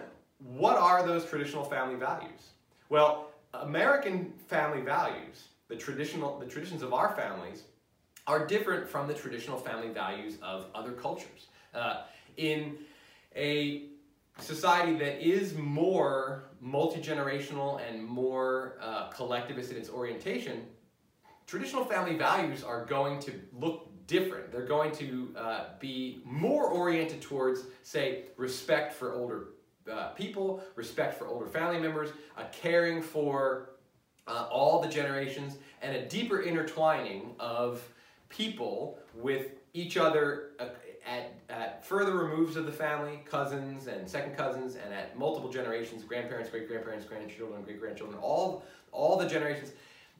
what 0.55 0.77
are 0.77 1.05
those 1.05 1.25
traditional 1.25 1.63
family 1.63 1.95
values? 1.95 2.51
Well, 2.89 3.27
American 3.53 4.33
family 4.47 4.81
values, 4.81 5.49
the 5.67 5.75
traditional, 5.75 6.39
the 6.39 6.45
traditions 6.45 6.81
of 6.81 6.93
our 6.93 7.15
families, 7.15 7.63
are 8.25 8.45
different 8.45 8.87
from 8.87 9.07
the 9.07 9.13
traditional 9.13 9.57
family 9.57 9.89
values 9.89 10.37
of 10.41 10.67
other 10.73 10.91
cultures. 10.91 11.47
Uh, 11.73 12.03
in 12.37 12.77
a 13.35 13.88
society 14.39 14.93
that 14.97 15.21
is 15.25 15.55
more 15.55 16.45
multi-generational 16.61 17.79
and 17.87 18.03
more 18.03 18.77
uh, 18.81 19.09
collectivist 19.09 19.71
in 19.71 19.77
its 19.77 19.89
orientation, 19.89 20.65
traditional 21.47 21.85
family 21.85 22.15
values 22.15 22.63
are 22.63 22.85
going 22.85 23.19
to 23.21 23.33
look 23.53 23.89
different. 24.07 24.51
They're 24.51 24.65
going 24.65 24.91
to 24.93 25.33
uh, 25.37 25.63
be 25.79 26.21
more 26.25 26.65
oriented 26.65 27.21
towards, 27.21 27.61
say, 27.83 28.25
respect 28.37 28.93
for 28.93 29.13
older 29.13 29.49
uh, 29.89 30.09
people, 30.09 30.63
respect 30.75 31.17
for 31.17 31.27
older 31.27 31.47
family 31.47 31.79
members, 31.79 32.09
a 32.37 32.45
caring 32.45 33.01
for 33.01 33.71
uh, 34.27 34.47
all 34.51 34.81
the 34.81 34.87
generations, 34.87 35.57
and 35.81 35.95
a 35.95 36.05
deeper 36.07 36.41
intertwining 36.41 37.35
of 37.39 37.81
people 38.29 38.99
with 39.13 39.53
each 39.73 39.97
other 39.97 40.51
uh, 40.59 40.65
at, 41.05 41.33
at 41.49 41.85
further 41.85 42.15
removes 42.15 42.55
of 42.55 42.65
the 42.65 42.71
family, 42.71 43.19
cousins 43.25 43.87
and 43.87 44.07
second 44.07 44.35
cousins, 44.35 44.75
and 44.75 44.93
at 44.93 45.17
multiple 45.17 45.51
generations, 45.51 46.03
grandparents, 46.03 46.49
great-grandparents, 46.49 47.05
grandchildren, 47.05 47.61
great-grandchildren, 47.63 48.19
all, 48.21 48.63
all 48.91 49.17
the 49.17 49.27
generations. 49.27 49.71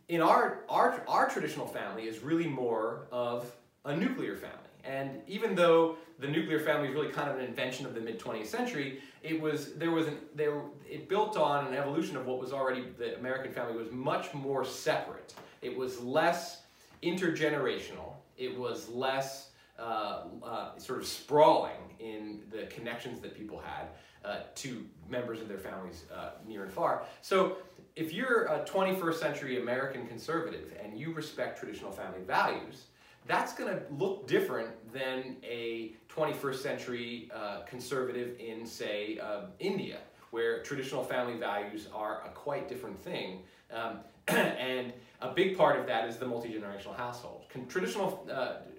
In 0.07 0.21
our, 0.21 0.59
our, 0.69 1.03
our 1.07 1.29
traditional 1.29 1.67
family 1.67 2.03
is 2.07 2.19
really 2.19 2.47
more 2.47 3.07
of 3.11 3.51
a 3.85 3.95
nuclear 3.95 4.35
family. 4.35 4.57
And 4.83 5.21
even 5.27 5.55
though 5.55 5.97
the 6.19 6.27
nuclear 6.27 6.59
family 6.59 6.89
is 6.89 6.93
really 6.93 7.09
kind 7.09 7.29
of 7.29 7.37
an 7.37 7.45
invention 7.45 7.85
of 7.85 7.93
the 7.93 8.01
mid 8.01 8.19
20th 8.19 8.47
century, 8.47 9.01
it 9.23 9.39
was 9.39 9.73
there 9.73 9.91
was 9.91 10.07
an 10.07 10.17
there 10.35 10.61
it 10.89 11.09
built 11.09 11.37
on 11.37 11.67
an 11.67 11.73
evolution 11.73 12.15
of 12.15 12.25
what 12.25 12.39
was 12.39 12.53
already 12.53 12.85
the 12.97 13.17
American 13.17 13.51
family 13.51 13.77
was 13.77 13.91
much 13.91 14.33
more 14.33 14.63
separate. 14.63 15.33
It 15.61 15.75
was 15.75 15.99
less 15.99 16.61
intergenerational. 17.03 18.13
It 18.37 18.57
was 18.57 18.87
less 18.89 19.48
uh, 19.79 20.23
uh, 20.43 20.77
sort 20.77 20.99
of 20.99 21.07
sprawling 21.07 21.95
in 21.99 22.41
the 22.51 22.63
connections 22.67 23.19
that 23.21 23.35
people 23.35 23.59
had 23.59 23.87
uh, 24.25 24.41
to 24.55 24.85
members 25.09 25.41
of 25.41 25.47
their 25.47 25.57
families 25.57 26.03
uh, 26.13 26.31
near 26.47 26.63
and 26.63 26.71
far. 26.71 27.03
So 27.21 27.57
if 27.95 28.13
you're 28.13 28.45
a 28.45 28.65
21st 28.65 29.15
century 29.15 29.61
American 29.61 30.07
conservative 30.07 30.73
and 30.83 30.99
you 30.99 31.13
respect 31.13 31.59
traditional 31.59 31.91
family 31.91 32.21
values, 32.25 32.85
that's 33.25 33.53
going 33.53 33.73
to 33.73 33.81
look 33.93 34.27
different 34.27 34.69
than 34.91 35.37
a 35.43 35.93
21st 36.09 36.55
century 36.55 37.31
uh, 37.33 37.61
conservative 37.61 38.37
in, 38.39 38.65
say, 38.65 39.19
India, 39.59 39.99
where 40.31 40.61
traditional 40.63 41.03
family 41.03 41.37
values 41.37 41.87
are 41.93 42.23
a 42.25 42.29
quite 42.29 42.67
different 42.67 43.01
thing. 43.01 43.43
Um, 43.71 43.99
and 44.27 44.93
a 45.21 45.31
big 45.31 45.57
part 45.57 45.79
of 45.79 45.87
that 45.87 46.07
is 46.07 46.17
the 46.17 46.25
multi-generational 46.25 46.95
household. 46.95 47.38
Traditional 47.67 48.27
uh, 48.29 48.33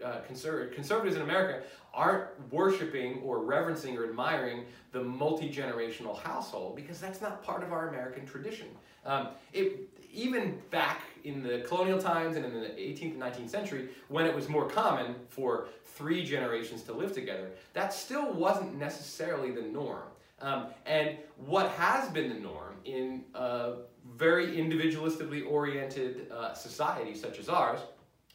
uh, 0.04 0.20
conser 0.28 0.72
conservatives 0.72 1.16
in 1.16 1.22
America 1.22 1.62
aren't 1.92 2.26
worshiping 2.52 3.20
or 3.24 3.44
reverencing 3.44 3.96
or 3.96 4.04
admiring 4.04 4.64
the 4.92 5.02
multi-generational 5.02 6.16
household 6.20 6.76
because 6.76 7.00
that's 7.00 7.20
not 7.20 7.42
part 7.42 7.64
of 7.64 7.72
our 7.72 7.88
American 7.88 8.24
tradition. 8.24 8.68
Um, 9.04 9.28
it, 9.52 9.88
even 10.12 10.60
back 10.70 11.02
in 11.24 11.42
the 11.42 11.64
colonial 11.66 12.00
times 12.00 12.36
and 12.36 12.44
in 12.44 12.52
the 12.52 12.68
18th 12.68 13.12
and 13.12 13.22
19th 13.22 13.50
century, 13.50 13.88
when 14.08 14.26
it 14.26 14.34
was 14.34 14.48
more 14.48 14.68
common 14.68 15.14
for 15.28 15.68
three 15.84 16.24
generations 16.24 16.82
to 16.82 16.92
live 16.92 17.12
together, 17.12 17.50
that 17.72 17.92
still 17.92 18.32
wasn't 18.32 18.78
necessarily 18.78 19.50
the 19.50 19.62
norm. 19.62 20.02
Um, 20.40 20.66
and 20.86 21.16
what 21.36 21.70
has 21.72 22.08
been 22.10 22.28
the 22.28 22.38
norm 22.38 22.76
in 22.84 23.24
a 23.34 23.74
very 24.16 24.56
individualistically 24.56 25.46
oriented 25.48 26.30
uh, 26.32 26.54
society 26.54 27.14
such 27.14 27.38
as 27.38 27.48
ours, 27.48 27.80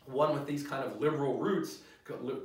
one 0.07 0.33
with 0.33 0.45
these 0.45 0.65
kind 0.65 0.83
of 0.83 0.99
liberal 0.99 1.37
roots, 1.37 1.79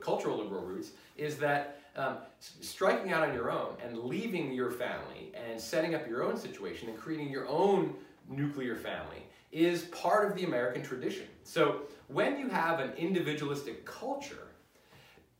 cultural 0.00 0.38
liberal 0.38 0.62
roots, 0.62 0.90
is 1.16 1.36
that 1.38 1.80
um, 1.96 2.18
striking 2.38 3.12
out 3.12 3.28
on 3.28 3.34
your 3.34 3.50
own 3.50 3.74
and 3.84 3.98
leaving 3.98 4.52
your 4.52 4.70
family 4.70 5.32
and 5.34 5.60
setting 5.60 5.94
up 5.94 6.08
your 6.08 6.22
own 6.22 6.36
situation 6.36 6.88
and 6.88 6.98
creating 6.98 7.28
your 7.28 7.46
own 7.48 7.94
nuclear 8.28 8.76
family 8.76 9.24
is 9.52 9.82
part 9.86 10.30
of 10.30 10.36
the 10.36 10.44
American 10.44 10.82
tradition. 10.82 11.26
So 11.42 11.82
when 12.08 12.38
you 12.38 12.48
have 12.48 12.78
an 12.78 12.92
individualistic 12.96 13.84
culture, 13.84 14.46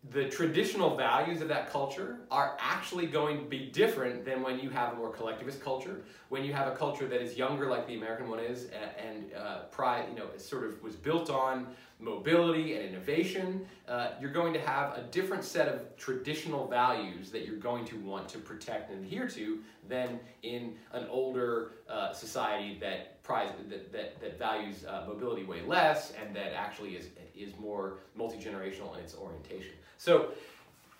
the 0.08 0.28
traditional 0.30 0.96
values 0.96 1.42
of 1.42 1.48
that 1.48 1.70
culture 1.70 2.20
are 2.30 2.56
actually 2.58 3.06
going 3.06 3.38
to 3.38 3.44
be 3.44 3.66
different 3.66 4.24
than 4.24 4.42
when 4.42 4.58
you 4.58 4.70
have 4.70 4.94
a 4.94 4.96
more 4.96 5.12
collectivist 5.12 5.62
culture, 5.62 6.00
when 6.30 6.42
you 6.42 6.54
have 6.54 6.72
a 6.72 6.74
culture 6.74 7.06
that 7.06 7.20
is 7.20 7.36
younger 7.36 7.68
like 7.68 7.86
the 7.86 7.96
American 7.96 8.30
one 8.30 8.40
is 8.40 8.64
and, 8.64 8.90
and 8.96 9.34
uh, 9.34 9.58
pride, 9.64 10.06
you 10.08 10.18
know, 10.18 10.26
sort 10.38 10.64
of 10.64 10.82
was 10.82 10.96
built 10.96 11.28
on 11.28 11.66
mobility 11.98 12.76
and 12.76 12.88
innovation, 12.88 13.66
uh, 13.88 14.12
you're 14.18 14.32
going 14.32 14.54
to 14.54 14.60
have 14.60 14.96
a 14.96 15.02
different 15.10 15.44
set 15.44 15.68
of 15.68 15.94
traditional 15.98 16.66
values 16.66 17.30
that 17.30 17.44
you're 17.44 17.58
going 17.58 17.84
to 17.84 18.00
want 18.00 18.26
to 18.26 18.38
protect 18.38 18.90
and 18.90 19.04
adhere 19.04 19.28
to 19.28 19.58
than 19.86 20.18
in 20.42 20.74
an 20.92 21.06
older 21.10 21.72
uh, 21.90 22.10
society 22.10 22.78
that, 22.80 23.22
prize, 23.22 23.50
that, 23.68 23.92
that, 23.92 24.18
that 24.18 24.38
values 24.38 24.86
uh, 24.86 25.04
mobility 25.06 25.44
way 25.44 25.60
less 25.66 26.12
and 26.12 26.34
that 26.34 26.54
actually 26.54 26.96
is, 26.96 27.08
is 27.42 27.52
more 27.58 27.98
multi-generational 28.16 28.94
in 28.96 29.00
its 29.04 29.14
orientation. 29.14 29.72
So 29.98 30.30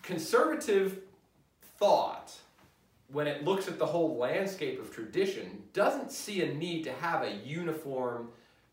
conservative 0.02 1.00
thought, 1.78 2.32
when 3.12 3.26
it 3.26 3.44
looks 3.44 3.68
at 3.68 3.78
the 3.78 3.87
whole 3.87 4.16
landscape 4.16 4.80
of 4.80 4.94
tradition, 4.94 5.62
doesn't 5.73 6.12
see 6.12 6.42
a 6.42 6.54
need 6.54 6.85
to 6.85 6.92
have 6.92 7.23
a 7.23 7.32
uniform 7.44 8.28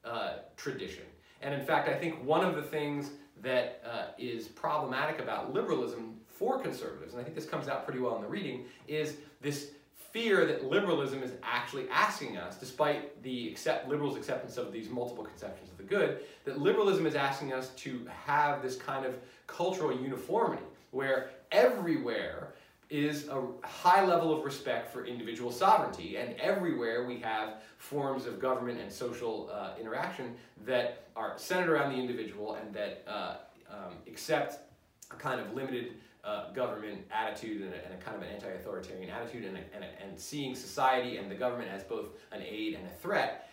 uh, 0.05 0.33
tradition. 0.55 1.03
And 1.41 1.53
in 1.53 1.65
fact, 1.65 1.89
I 1.89 1.93
think 1.93 2.23
one 2.23 2.43
of 2.43 2.55
the 2.55 2.61
things 2.61 3.11
that 3.41 3.81
uh, 3.85 4.07
is 4.17 4.47
problematic 4.47 5.19
about 5.19 5.53
liberalism 5.53 6.19
for 6.27 6.59
conservatives, 6.59 7.13
and 7.13 7.21
I 7.21 7.23
think 7.23 7.35
this 7.35 7.45
comes 7.45 7.67
out 7.67 7.85
pretty 7.85 7.99
well 7.99 8.15
in 8.15 8.21
the 8.21 8.27
reading, 8.27 8.65
is 8.87 9.17
this 9.41 9.71
fear 10.17 10.47
that 10.47 10.67
liberalism 10.67 11.21
is 11.21 11.31
actually 11.43 11.87
asking 11.89 12.37
us, 12.37 12.57
despite 12.57 13.21
the 13.21 13.49
accept, 13.49 13.87
liberals' 13.87 14.17
acceptance 14.17 14.57
of 14.57 14.73
these 14.73 14.89
multiple 14.89 15.23
conceptions 15.23 15.69
of 15.69 15.77
the 15.77 15.83
good, 15.83 16.21
that 16.43 16.59
liberalism 16.59 17.05
is 17.05 17.13
asking 17.13 17.53
us 17.53 17.69
to 17.75 18.03
have 18.25 18.63
this 18.63 18.77
kind 18.77 19.05
of 19.05 19.13
cultural 19.45 19.95
uniformity 19.95 20.63
where 20.89 21.29
everywhere 21.51 22.55
is 22.89 23.27
a 23.27 23.43
high 23.63 24.03
level 24.03 24.35
of 24.35 24.43
respect 24.43 24.91
for 24.91 25.05
individual 25.05 25.51
sovereignty, 25.51 26.17
and 26.17 26.33
everywhere 26.39 27.05
we 27.05 27.19
have 27.19 27.61
forms 27.77 28.25
of 28.25 28.39
government 28.41 28.79
and 28.79 28.91
social 28.91 29.51
uh, 29.53 29.73
interaction 29.79 30.33
that 30.65 31.03
are 31.15 31.33
centered 31.37 31.69
around 31.69 31.93
the 31.93 31.99
individual 31.99 32.55
and 32.55 32.73
that 32.73 33.03
uh, 33.07 33.35
um, 33.69 33.93
accept 34.07 34.66
kind 35.15 35.39
of 35.39 35.53
limited 35.53 35.93
uh, 36.23 36.51
government 36.51 37.05
attitude 37.11 37.61
and 37.61 37.73
a, 37.73 37.85
and 37.85 37.93
a, 37.93 37.97
kind 37.97 38.17
of 38.17 38.21
an 38.21 38.29
anti-authoritarian 38.29 39.09
attitude 39.09 39.45
and, 39.45 39.57
a, 39.57 39.61
and, 39.73 39.85
and 40.03 40.19
seeing 40.19 40.55
society 40.55 41.17
and 41.17 41.31
the 41.31 41.35
government 41.35 41.71
as 41.71 41.83
both 41.83 42.07
an 42.31 42.41
aid 42.41 42.73
and 42.73 42.85
a 42.85 42.89
threat, 43.01 43.49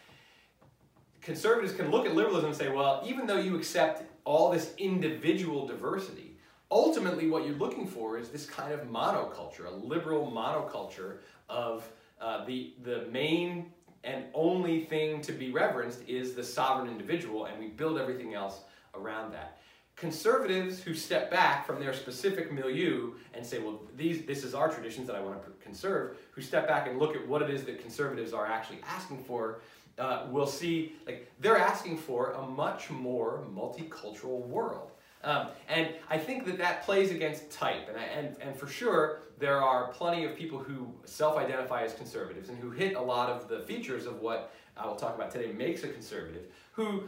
conservatives 1.21 1.73
can 1.73 1.91
look 1.91 2.05
at 2.05 2.15
liberalism 2.15 2.47
and 2.47 2.57
say, 2.57 2.69
well, 2.69 3.03
even 3.07 3.27
though 3.27 3.39
you 3.39 3.57
accept 3.57 4.03
all 4.25 4.51
this 4.51 4.75
individual 4.79 5.67
diversity, 5.67 6.37
ultimately 6.71 7.29
what 7.29 7.47
you're 7.47 7.57
looking 7.57 7.87
for 7.87 8.19
is 8.19 8.31
this 8.31 8.47
kind 8.47 8.73
of 8.73 8.81
monoculture, 8.89 9.67
a 9.67 9.71
liberal 9.71 10.31
monoculture 10.31 11.19
of 11.49 11.89
uh, 12.21 12.45
the, 12.45 12.75
the 12.83 13.07
main 13.13 13.73
and 14.03 14.25
only 14.35 14.85
thing 14.85 15.21
to 15.23 15.33
be 15.33 15.51
reverenced 15.51 16.01
is 16.09 16.35
the 16.35 16.45
sovereign 16.45 16.91
individual, 16.91 17.47
and 17.47 17.59
we 17.59 17.69
build 17.69 17.99
everything 17.99 18.35
else 18.35 18.61
around 18.95 19.33
that 19.33 19.59
conservatives 19.97 20.83
who 20.83 20.93
step 20.95 21.31
back 21.31 21.67
from 21.67 21.79
their 21.79 21.95
specific 21.95 22.53
milieu 22.53 23.13
and 23.33 23.47
say, 23.47 23.59
well, 23.59 23.81
these, 23.97 24.27
this 24.27 24.43
is 24.45 24.55
our 24.55 24.69
traditions 24.69 25.07
that 25.07 25.17
I 25.17 25.21
want 25.21 25.43
to 25.45 25.51
conserve, 25.63 26.17
who 26.33 26.43
step 26.43 26.67
back 26.67 26.89
and 26.89 26.99
look 26.99 27.15
at 27.15 27.27
what 27.27 27.43
it 27.43 27.51
is 27.51 27.65
that 27.65 27.81
conservatives 27.81 28.33
are 28.33 28.47
actually 28.47 28.81
asking 28.85 29.23
for, 29.25 29.61
uh, 29.99 30.27
will 30.31 30.47
see, 30.47 30.97
like, 31.07 31.31
they're 31.41 31.59
asking 31.59 31.99
for 31.99 32.33
a 32.33 32.47
much 32.47 32.91
more 32.91 33.45
multicultural 33.55 34.47
world. 34.47 34.91
Um, 35.23 35.49
and 35.69 35.89
I 36.11 36.19
think 36.19 36.45
that 36.47 36.59
that 36.59 36.83
plays 36.83 37.11
against 37.11 37.51
type. 37.51 37.89
And, 37.89 37.97
I, 37.97 38.03
and, 38.03 38.37
and 38.43 38.55
for 38.55 38.67
sure, 38.67 39.21
there 39.39 39.63
are 39.63 39.89
plenty 39.89 40.25
of 40.25 40.37
people 40.37 40.59
who 40.59 40.93
self-identify 41.05 41.83
as 41.83 41.95
conservatives 41.95 42.51
and 42.51 42.59
who 42.59 42.71
hit 42.71 42.95
a 42.95 43.01
lot 43.01 43.31
of 43.31 43.49
the 43.49 43.61
features 43.61 44.07
of 44.07 44.21
what 44.21 44.53
I 44.77 44.87
will 44.87 44.97
talk 44.97 45.15
about 45.15 45.31
today 45.31 45.53
makes 45.53 45.83
a 45.85 45.89
conservative, 45.89 46.47
who 46.73 47.05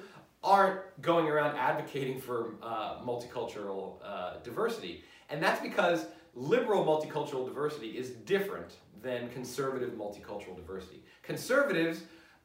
aren't 0.47 0.81
going 1.03 1.27
around 1.27 1.57
advocating 1.57 2.21
for 2.21 2.55
uh, 2.63 3.01
multicultural 3.05 3.97
uh, 4.05 4.35
diversity. 4.45 5.03
And 5.29 5.43
that's 5.43 5.61
because 5.61 6.07
liberal 6.35 6.85
multicultural 6.85 7.45
diversity 7.45 7.99
is 7.99 8.11
different 8.11 8.77
than 9.03 9.29
conservative 9.31 9.91
multicultural 9.91 10.55
diversity. 10.55 11.03
Conservatives 11.23 12.03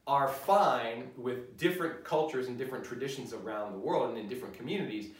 are 0.08 0.26
fine 0.26 1.10
with 1.16 1.56
different 1.56 2.02
cultures 2.02 2.48
and 2.48 2.58
different 2.58 2.84
traditions 2.84 3.32
around 3.32 3.72
the 3.72 3.78
world 3.78 4.10
and 4.10 4.18
in 4.18 4.28
different 4.28 4.52
communities. 4.52 5.10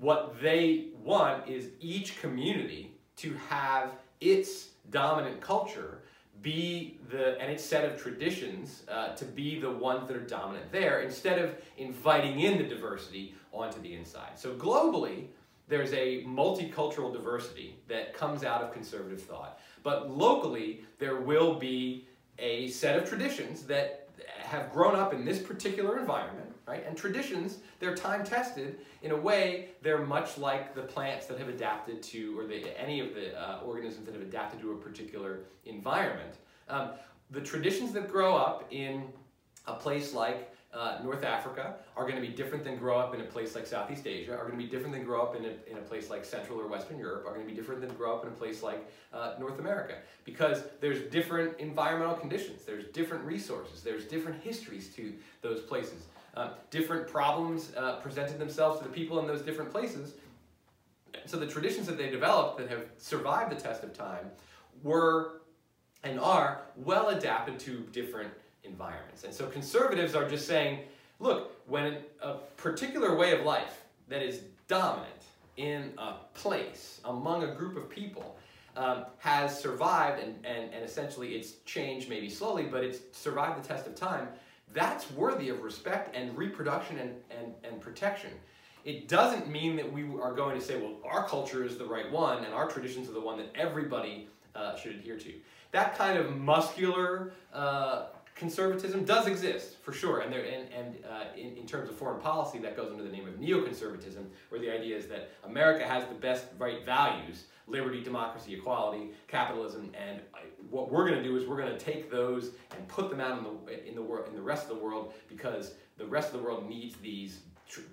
What 0.00 0.40
they 0.40 0.86
want 1.04 1.46
is 1.46 1.68
each 1.80 2.18
community 2.18 2.94
to 3.16 3.34
have 3.48 3.90
its 4.22 4.70
dominant 4.90 5.40
culture 5.42 6.01
be 6.42 6.98
the, 7.10 7.40
and 7.40 7.50
its 7.50 7.64
set 7.64 7.84
of 7.84 8.00
traditions 8.00 8.82
uh, 8.90 9.14
to 9.14 9.24
be 9.24 9.60
the 9.60 9.70
ones 9.70 10.08
that 10.08 10.16
are 10.16 10.26
dominant 10.26 10.70
there 10.72 11.00
instead 11.00 11.38
of 11.38 11.54
inviting 11.78 12.40
in 12.40 12.58
the 12.58 12.64
diversity 12.64 13.34
onto 13.52 13.80
the 13.80 13.94
inside. 13.94 14.36
So 14.36 14.54
globally, 14.54 15.26
there's 15.68 15.92
a 15.92 16.24
multicultural 16.24 17.12
diversity 17.12 17.76
that 17.88 18.14
comes 18.14 18.44
out 18.44 18.62
of 18.62 18.72
conservative 18.72 19.22
thought. 19.22 19.60
But 19.82 20.10
locally, 20.10 20.84
there 20.98 21.16
will 21.16 21.54
be 21.54 22.06
a 22.38 22.68
set 22.68 22.98
of 22.98 23.08
traditions 23.08 23.62
that 23.64 24.08
have 24.52 24.72
grown 24.72 24.94
up 24.94 25.12
in 25.12 25.24
this 25.24 25.40
particular 25.40 25.98
environment 25.98 26.52
right? 26.66 26.86
And 26.86 26.96
traditions, 26.96 27.58
they're 27.80 27.94
time 27.94 28.24
tested. 28.24 28.78
In 29.02 29.10
a 29.10 29.16
way, 29.16 29.70
they're 29.82 30.04
much 30.04 30.38
like 30.38 30.74
the 30.74 30.82
plants 30.82 31.26
that 31.26 31.38
have 31.38 31.48
adapted 31.48 32.02
to, 32.04 32.38
or 32.38 32.46
the, 32.46 32.80
any 32.80 33.00
of 33.00 33.14
the 33.14 33.38
uh, 33.38 33.60
organisms 33.64 34.06
that 34.06 34.14
have 34.14 34.22
adapted 34.22 34.60
to 34.60 34.72
a 34.72 34.76
particular 34.76 35.40
environment. 35.66 36.36
Um, 36.68 36.90
the 37.30 37.40
traditions 37.40 37.92
that 37.92 38.08
grow 38.08 38.36
up 38.36 38.66
in 38.70 39.08
a 39.66 39.74
place 39.74 40.14
like 40.14 40.54
uh, 40.72 40.98
North 41.02 41.22
Africa 41.22 41.76
are 41.96 42.04
going 42.04 42.20
to 42.20 42.26
be 42.26 42.32
different 42.32 42.64
than 42.64 42.76
grow 42.76 42.98
up 42.98 43.14
in 43.14 43.20
a 43.20 43.24
place 43.24 43.54
like 43.54 43.66
Southeast 43.66 44.06
Asia, 44.06 44.32
are 44.32 44.46
going 44.46 44.58
to 44.58 44.64
be 44.64 44.68
different 44.68 44.94
than 44.94 45.04
grow 45.04 45.22
up 45.22 45.36
in 45.36 45.44
a, 45.44 45.70
in 45.70 45.76
a 45.76 45.82
place 45.82 46.08
like 46.08 46.24
Central 46.24 46.58
or 46.58 46.66
Western 46.66 46.98
Europe, 46.98 47.26
are 47.26 47.34
going 47.34 47.46
to 47.46 47.50
be 47.50 47.56
different 47.56 47.80
than 47.80 47.92
grow 47.94 48.16
up 48.16 48.24
in 48.24 48.30
a 48.30 48.34
place 48.34 48.62
like 48.62 48.90
uh, 49.12 49.34
North 49.38 49.58
America. 49.58 49.96
Because 50.24 50.62
there's 50.80 51.10
different 51.10 51.58
environmental 51.58 52.14
conditions, 52.14 52.64
there's 52.64 52.84
different 52.86 53.24
resources, 53.24 53.82
there's 53.82 54.04
different 54.04 54.42
histories 54.42 54.88
to 54.94 55.12
those 55.42 55.60
places. 55.60 56.06
Uh, 56.34 56.50
different 56.70 57.06
problems 57.06 57.72
uh, 57.76 57.96
presented 57.96 58.38
themselves 58.38 58.78
to 58.78 58.84
the 58.84 58.90
people 58.90 59.18
in 59.20 59.26
those 59.26 59.42
different 59.42 59.70
places. 59.70 60.14
So 61.26 61.36
the 61.36 61.46
traditions 61.46 61.86
that 61.86 61.98
they 61.98 62.08
developed 62.08 62.56
that 62.58 62.70
have 62.70 62.86
survived 62.96 63.50
the 63.50 63.60
test 63.60 63.84
of 63.84 63.92
time 63.92 64.30
were 64.82 65.42
and 66.02 66.18
are 66.18 66.62
well 66.76 67.10
adapted 67.10 67.58
to 67.60 67.80
different 67.92 68.30
environments. 68.64 69.24
And 69.24 69.32
so 69.32 69.46
conservatives 69.46 70.14
are 70.14 70.28
just 70.28 70.46
saying, 70.46 70.80
look, 71.20 71.52
when 71.68 71.98
a 72.20 72.34
particular 72.56 73.16
way 73.16 73.32
of 73.32 73.44
life 73.44 73.82
that 74.08 74.22
is 74.22 74.40
dominant 74.68 75.08
in 75.56 75.92
a 75.98 76.14
place 76.34 77.00
among 77.04 77.44
a 77.44 77.54
group 77.54 77.76
of 77.76 77.88
people 77.88 78.36
um, 78.76 79.04
has 79.18 79.58
survived 79.58 80.22
and, 80.22 80.34
and, 80.46 80.72
and 80.72 80.84
essentially 80.84 81.34
it's 81.34 81.56
changed 81.64 82.08
maybe 82.08 82.30
slowly, 82.30 82.64
but 82.64 82.82
it's 82.82 83.00
survived 83.12 83.62
the 83.62 83.68
test 83.68 83.86
of 83.86 83.94
time, 83.94 84.28
that's 84.72 85.10
worthy 85.12 85.50
of 85.50 85.62
respect 85.62 86.16
and 86.16 86.36
reproduction 86.36 86.98
and, 86.98 87.14
and, 87.30 87.52
and 87.64 87.80
protection. 87.80 88.30
It 88.84 89.06
doesn't 89.06 89.48
mean 89.48 89.76
that 89.76 89.92
we 89.92 90.04
are 90.20 90.32
going 90.32 90.58
to 90.58 90.64
say, 90.64 90.80
well, 90.80 90.96
our 91.04 91.28
culture 91.28 91.64
is 91.64 91.76
the 91.76 91.84
right 91.84 92.10
one 92.10 92.44
and 92.44 92.54
our 92.54 92.68
traditions 92.68 93.08
are 93.08 93.12
the 93.12 93.20
one 93.20 93.36
that 93.36 93.50
everybody 93.54 94.28
uh, 94.54 94.76
should 94.76 94.92
adhere 94.92 95.18
to. 95.18 95.32
that 95.72 95.96
kind 95.96 96.18
of 96.18 96.36
muscular 96.36 97.32
uh, 97.52 98.06
conservatism 98.42 99.04
does 99.04 99.28
exist 99.28 99.76
for 99.84 99.92
sure, 99.92 100.18
and 100.18 100.32
there 100.32 100.44
and, 100.44 100.66
and 100.72 101.04
uh, 101.04 101.26
in, 101.36 101.56
in 101.56 101.64
terms 101.64 101.88
of 101.88 101.94
foreign 101.94 102.20
policy, 102.20 102.58
that 102.58 102.76
goes 102.76 102.90
under 102.90 103.04
the 103.04 103.08
name 103.16 103.28
of 103.28 103.34
neoconservatism, 103.34 104.24
where 104.48 104.60
the 104.60 104.68
idea 104.68 104.96
is 104.96 105.06
that 105.06 105.30
America 105.44 105.86
has 105.86 106.04
the 106.06 106.14
best 106.14 106.46
right 106.58 106.84
values: 106.84 107.44
liberty, 107.68 108.02
democracy, 108.02 108.52
equality, 108.54 109.12
capitalism, 109.28 109.92
and 109.94 110.20
what 110.70 110.90
we're 110.90 111.08
going 111.08 111.22
to 111.22 111.28
do 111.28 111.36
is 111.36 111.46
we're 111.46 111.56
going 111.56 111.72
to 111.72 111.78
take 111.78 112.10
those 112.10 112.50
and 112.76 112.88
put 112.88 113.10
them 113.10 113.20
out 113.20 113.38
in 113.38 113.44
the 113.44 113.88
in 113.88 113.94
the 113.94 114.02
world 114.02 114.26
in 114.28 114.34
the 114.34 114.42
rest 114.42 114.64
of 114.64 114.76
the 114.76 114.82
world 114.82 115.14
because 115.28 115.74
the 115.96 116.06
rest 116.06 116.34
of 116.34 116.40
the 116.40 116.44
world 116.44 116.68
needs 116.68 116.96
these 116.96 117.42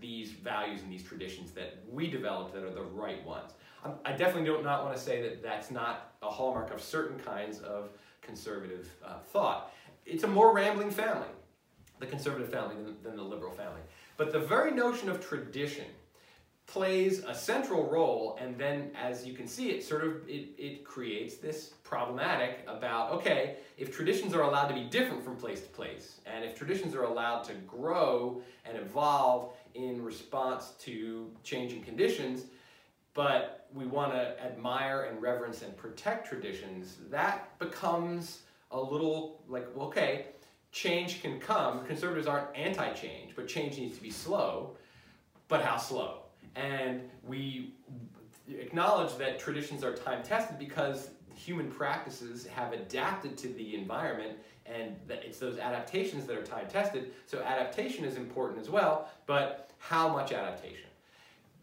these 0.02 0.32
values 0.32 0.82
and 0.82 0.92
these 0.92 1.04
traditions 1.04 1.52
that 1.52 1.78
we 1.90 2.10
developed 2.10 2.56
that 2.56 2.64
are 2.64 2.74
the 2.74 2.82
right 2.82 3.24
ones. 3.24 3.52
Um, 3.86 3.94
I 4.04 4.12
definitely 4.14 4.46
do 4.46 4.62
not 4.64 4.84
want 4.84 4.98
to 4.98 5.02
say 5.02 5.22
that 5.22 5.44
that's 5.44 5.70
not 5.70 6.16
a 6.22 6.30
hallmark 6.30 6.74
of 6.74 6.82
certain 6.82 7.20
kinds 7.20 7.60
of 7.60 7.92
conservative 8.22 8.90
uh, 9.06 9.20
thought. 9.32 9.72
It's 10.10 10.24
a 10.24 10.28
more 10.28 10.54
rambling 10.54 10.92
family, 10.92 11.28
the 12.00 12.08
conservative 12.08 12.50
family, 12.50 12.76
than, 12.76 12.96
than 13.04 13.16
the 13.16 13.24
liberal 13.24 13.52
family. 13.52 13.82
But 14.18 14.32
the 14.32 14.40
very 14.40 14.72
notion 14.72 15.10
of 15.10 15.26
tradition 15.26 15.86
plays 16.70 17.24
a 17.28 17.34
central 17.34 17.90
role 17.90 18.38
and 18.40 18.56
then 18.56 18.92
as 18.96 19.26
you 19.26 19.34
can 19.34 19.48
see 19.48 19.72
it 19.72 19.84
sort 19.84 20.04
of 20.04 20.18
it, 20.28 20.50
it 20.56 20.86
creates 20.86 21.38
this 21.38 21.74
problematic 21.84 22.64
about 22.68 23.12
okay 23.12 23.56
if 23.80 23.92
traditions 23.92 24.36
are 24.36 24.44
allowed 24.44 24.68
to 24.68 24.76
be 24.76 24.84
different 24.84 25.24
from 25.24 25.36
place 25.36 25.62
to 25.62 25.68
place 25.70 26.22
and 26.28 26.46
if 26.46 26.56
traditions 26.56 26.94
are 26.94 27.06
allowed 27.06 27.44
to 27.44 27.54
grow 27.66 28.40
and 28.66 28.78
evolve 28.78 29.52
in 29.74 30.04
response 30.04 30.74
to 30.80 31.32
changing 31.44 31.82
conditions 31.82 32.44
but 33.16 33.68
we 33.74 33.88
want 33.88 34.12
to 34.12 34.40
admire 34.40 35.06
and 35.06 35.20
reverence 35.20 35.64
and 35.64 35.76
protect 35.76 36.28
traditions 36.28 36.98
that 37.10 37.58
becomes 37.58 38.42
a 38.72 38.80
little 38.80 39.42
like 39.48 39.68
okay 39.78 40.28
change 40.72 41.22
can 41.22 41.40
come 41.40 41.86
conservatives 41.86 42.28
aren't 42.28 42.56
anti-change 42.56 43.36
but 43.36 43.48
change 43.48 43.78
needs 43.78 43.98
to 43.98 44.04
be 44.04 44.12
slow 44.12 44.76
but 45.48 45.62
how 45.62 45.78
slow 45.78 46.20
and 46.56 47.02
we 47.28 47.74
acknowledge 48.48 49.16
that 49.18 49.40
traditions 49.40 49.84
are 49.84 49.96
time 49.96 50.24
tested 50.24 50.58
because 50.58 51.12
human 51.36 51.70
practices 51.72 52.46
have 52.48 52.74
adapted 52.74 53.38
to 53.38 53.48
the 53.50 53.76
environment 53.76 54.38
and 54.66 54.96
that 55.08 55.24
it's 55.24 55.40
those 55.40 55.58
adaptations 55.58 56.26
that 56.26 56.38
are 56.38 56.44
time 56.44 56.68
tested. 56.68 57.12
So 57.26 57.42
adaptation 57.42 58.06
is 58.06 58.18
important 58.18 58.60
as 58.62 58.70
well, 58.70 59.10
but 59.26 59.72
how 59.78 60.10
much 60.10 60.32
adaptation? 60.32 60.89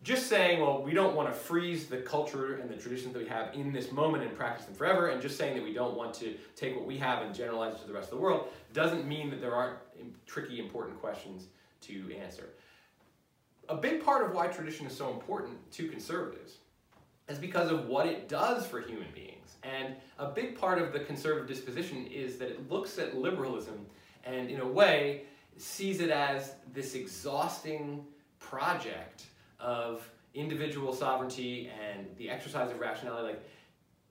Just 0.06 0.28
saying, 0.28 0.60
well, 0.60 0.82
we 0.82 0.94
don't 0.94 1.16
want 1.16 1.28
to 1.28 1.34
freeze 1.34 1.86
the 1.86 1.96
culture 1.96 2.58
and 2.58 2.70
the 2.70 2.76
traditions 2.76 3.12
that 3.12 3.22
we 3.22 3.28
have 3.28 3.52
in 3.54 3.72
this 3.72 3.90
moment 3.90 4.22
and 4.22 4.32
practice 4.32 4.64
them 4.66 4.74
forever, 4.74 5.08
and 5.08 5.20
just 5.20 5.36
saying 5.36 5.56
that 5.56 5.64
we 5.64 5.72
don't 5.72 5.96
want 5.96 6.14
to 6.14 6.34
take 6.54 6.76
what 6.76 6.86
we 6.86 6.96
have 6.98 7.22
and 7.24 7.34
generalize 7.34 7.74
it 7.74 7.80
to 7.80 7.88
the 7.88 7.92
rest 7.92 8.12
of 8.12 8.18
the 8.18 8.22
world 8.22 8.46
doesn't 8.72 9.04
mean 9.04 9.30
that 9.30 9.40
there 9.40 9.52
aren't 9.52 9.78
tricky, 10.24 10.60
important 10.60 11.00
questions 11.00 11.48
to 11.80 12.14
answer 12.14 12.50
a 13.68 13.76
big 13.76 14.04
part 14.04 14.24
of 14.24 14.34
why 14.34 14.46
tradition 14.46 14.86
is 14.86 14.96
so 14.96 15.10
important 15.10 15.58
to 15.72 15.88
conservatives 15.88 16.58
is 17.28 17.38
because 17.38 17.70
of 17.70 17.86
what 17.86 18.06
it 18.06 18.28
does 18.28 18.66
for 18.66 18.80
human 18.80 19.08
beings. 19.14 19.56
And 19.62 19.96
a 20.18 20.28
big 20.28 20.58
part 20.58 20.80
of 20.80 20.92
the 20.92 21.00
conservative 21.00 21.48
disposition 21.48 22.06
is 22.06 22.36
that 22.38 22.50
it 22.50 22.70
looks 22.70 22.98
at 22.98 23.16
liberalism 23.16 23.84
and, 24.24 24.48
in 24.48 24.60
a 24.60 24.66
way, 24.66 25.22
sees 25.56 26.00
it 26.00 26.10
as 26.10 26.54
this 26.72 26.94
exhausting 26.94 28.04
project 28.38 29.24
of 29.60 30.08
individual 30.34 30.94
sovereignty 30.94 31.70
and 31.82 32.06
the 32.18 32.28
exercise 32.28 32.70
of 32.70 32.78
rationality. 32.78 33.28
Like 33.28 33.48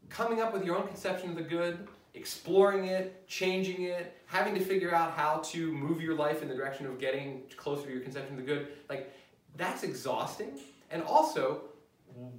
coming 0.10 0.42
up 0.42 0.54
with 0.54 0.66
your 0.66 0.78
own 0.78 0.88
conception 0.88 1.30
of 1.30 1.36
the 1.36 1.44
good, 1.44 1.88
exploring 2.14 2.86
it, 2.86 3.28
changing 3.28 3.84
it, 3.84 4.16
having 4.26 4.56
to 4.56 4.62
figure 4.62 4.94
out 4.94 5.12
how 5.12 5.38
to 5.46 5.72
move 5.72 6.02
your 6.02 6.16
life 6.16 6.42
in 6.42 6.48
the 6.48 6.56
direction 6.56 6.86
of 6.86 7.00
getting 7.00 7.44
closer 7.58 7.86
to 7.86 7.92
your 7.92 8.02
conception 8.02 8.38
of 8.38 8.46
the 8.46 8.46
good. 8.46 8.68
Like 8.90 9.14
that's 9.58 9.84
exhausting. 9.84 10.58
And 10.92 11.04
also, 11.04 11.62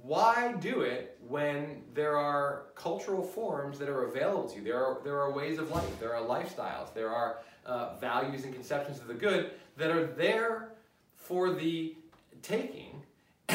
why 0.01 0.53
do 0.59 0.81
it 0.81 1.19
when 1.27 1.83
there 1.93 2.17
are 2.17 2.63
cultural 2.75 3.21
forms 3.21 3.77
that 3.79 3.89
are 3.89 4.05
available 4.05 4.49
to 4.49 4.55
you? 4.57 4.63
There 4.63 4.83
are, 4.83 4.97
there 5.03 5.19
are 5.21 5.31
ways 5.31 5.59
of 5.59 5.69
life, 5.69 5.99
there 5.99 6.15
are 6.15 6.23
lifestyles, 6.23 6.93
there 6.93 7.09
are 7.09 7.39
uh, 7.65 7.95
values 7.97 8.43
and 8.43 8.53
conceptions 8.53 8.99
of 8.99 9.07
the 9.07 9.13
good 9.13 9.51
that 9.77 9.91
are 9.91 10.05
there 10.05 10.69
for 11.15 11.51
the 11.51 11.95
taking, 12.41 12.86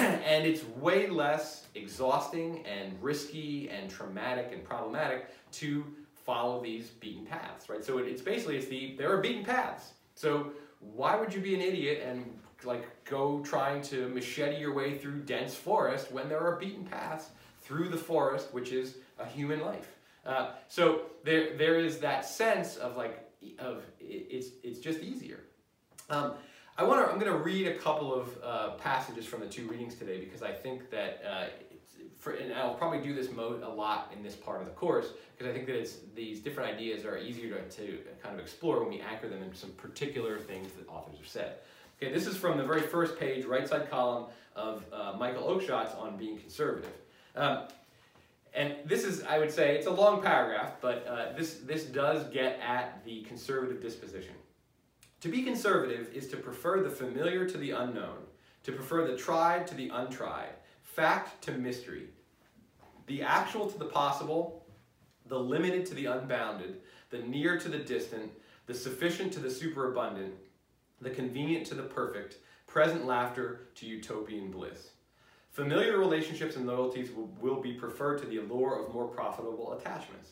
and 0.26 0.46
it's 0.46 0.64
way 0.80 1.08
less 1.08 1.66
exhausting 1.74 2.64
and 2.66 3.00
risky 3.02 3.68
and 3.70 3.90
traumatic 3.90 4.50
and 4.52 4.64
problematic 4.64 5.28
to 5.52 5.84
follow 6.14 6.62
these 6.62 6.88
beaten 6.88 7.26
paths, 7.26 7.68
right? 7.68 7.84
So 7.84 7.98
it's 7.98 8.22
basically, 8.22 8.56
it's 8.56 8.66
the, 8.66 8.94
there 8.96 9.12
are 9.12 9.20
beaten 9.20 9.44
paths. 9.44 9.92
So 10.14 10.52
why 10.80 11.16
would 11.16 11.32
you 11.32 11.40
be 11.40 11.54
an 11.54 11.60
idiot 11.60 12.02
and 12.06 12.38
like 12.64 13.04
go 13.04 13.40
trying 13.40 13.82
to 13.82 14.08
machete 14.08 14.56
your 14.58 14.74
way 14.74 14.96
through 14.96 15.20
dense 15.20 15.54
forest 15.54 16.12
when 16.12 16.28
there 16.28 16.40
are 16.40 16.56
beaten 16.56 16.84
paths 16.84 17.30
through 17.60 17.88
the 17.88 17.96
forest, 17.96 18.52
which 18.52 18.72
is 18.72 18.96
a 19.18 19.26
human 19.26 19.60
life. 19.60 19.96
Uh, 20.24 20.50
so 20.68 21.02
there, 21.24 21.56
there 21.56 21.78
is 21.78 21.98
that 21.98 22.24
sense 22.24 22.76
of 22.76 22.96
like, 22.96 23.28
of 23.58 23.82
it's, 24.00 24.48
it's 24.62 24.78
just 24.78 25.00
easier. 25.00 25.40
Um, 26.10 26.34
I 26.78 26.84
want 26.84 27.04
to, 27.04 27.12
I'm 27.12 27.18
going 27.18 27.30
to 27.30 27.38
read 27.38 27.66
a 27.66 27.74
couple 27.74 28.14
of 28.14 28.38
uh, 28.42 28.70
passages 28.70 29.26
from 29.26 29.40
the 29.40 29.46
two 29.46 29.68
readings 29.68 29.94
today 29.94 30.18
because 30.20 30.42
I 30.42 30.52
think 30.52 30.90
that, 30.90 31.22
uh, 31.28 31.44
for, 32.18 32.32
and 32.32 32.52
I'll 32.54 32.74
probably 32.74 33.00
do 33.00 33.14
this 33.14 33.30
mode 33.30 33.62
a 33.62 33.68
lot 33.68 34.10
in 34.16 34.22
this 34.22 34.34
part 34.34 34.60
of 34.60 34.66
the 34.66 34.72
course 34.72 35.08
because 35.36 35.50
I 35.50 35.54
think 35.54 35.66
that 35.66 35.76
it's, 35.76 35.96
these 36.14 36.40
different 36.40 36.74
ideas 36.74 37.04
are 37.04 37.18
easier 37.18 37.56
to, 37.56 37.76
to 37.76 37.98
kind 38.22 38.34
of 38.34 38.40
explore 38.40 38.80
when 38.80 38.88
we 38.88 39.00
anchor 39.00 39.28
them 39.28 39.42
in 39.42 39.54
some 39.54 39.70
particular 39.72 40.38
things 40.38 40.72
that 40.72 40.88
authors 40.88 41.18
have 41.18 41.28
said. 41.28 41.56
Okay, 42.00 42.12
this 42.12 42.26
is 42.26 42.38
from 42.38 42.56
the 42.56 42.64
very 42.64 42.80
first 42.80 43.18
page, 43.20 43.44
right 43.44 43.68
side 43.68 43.90
column 43.90 44.24
of 44.56 44.82
uh, 44.92 45.14
Michael 45.18 45.42
Oakeshott's 45.42 45.94
on 45.94 46.16
being 46.16 46.38
conservative. 46.38 46.92
Um, 47.36 47.64
and 48.54 48.76
this 48.86 49.04
is, 49.04 49.22
I 49.24 49.38
would 49.38 49.52
say, 49.52 49.76
it's 49.76 49.86
a 49.86 49.90
long 49.90 50.22
paragraph, 50.22 50.72
but 50.80 51.06
uh, 51.06 51.36
this, 51.36 51.58
this 51.64 51.84
does 51.84 52.24
get 52.30 52.58
at 52.60 53.04
the 53.04 53.22
conservative 53.22 53.80
disposition. 53.80 54.34
To 55.22 55.28
be 55.28 55.44
conservative 55.44 56.08
is 56.12 56.26
to 56.28 56.36
prefer 56.36 56.82
the 56.82 56.90
familiar 56.90 57.48
to 57.48 57.56
the 57.56 57.70
unknown, 57.70 58.18
to 58.64 58.72
prefer 58.72 59.06
the 59.06 59.16
tried 59.16 59.68
to 59.68 59.74
the 59.76 59.88
untried, 59.88 60.50
fact 60.82 61.40
to 61.44 61.52
mystery, 61.52 62.08
the 63.06 63.22
actual 63.22 63.70
to 63.70 63.78
the 63.78 63.84
possible, 63.84 64.66
the 65.26 65.38
limited 65.38 65.86
to 65.86 65.94
the 65.94 66.06
unbounded, 66.06 66.80
the 67.10 67.18
near 67.18 67.56
to 67.56 67.68
the 67.68 67.78
distant, 67.78 68.32
the 68.66 68.74
sufficient 68.74 69.32
to 69.34 69.38
the 69.38 69.50
superabundant, 69.50 70.34
the 71.00 71.10
convenient 71.10 71.68
to 71.68 71.76
the 71.76 71.84
perfect, 71.84 72.38
present 72.66 73.06
laughter 73.06 73.68
to 73.76 73.86
utopian 73.86 74.50
bliss. 74.50 74.90
Familiar 75.50 75.98
relationships 75.98 76.56
and 76.56 76.66
loyalties 76.66 77.12
will, 77.12 77.30
will 77.40 77.60
be 77.60 77.74
preferred 77.74 78.18
to 78.18 78.26
the 78.26 78.38
allure 78.38 78.82
of 78.82 78.92
more 78.92 79.06
profitable 79.06 79.74
attachments. 79.74 80.30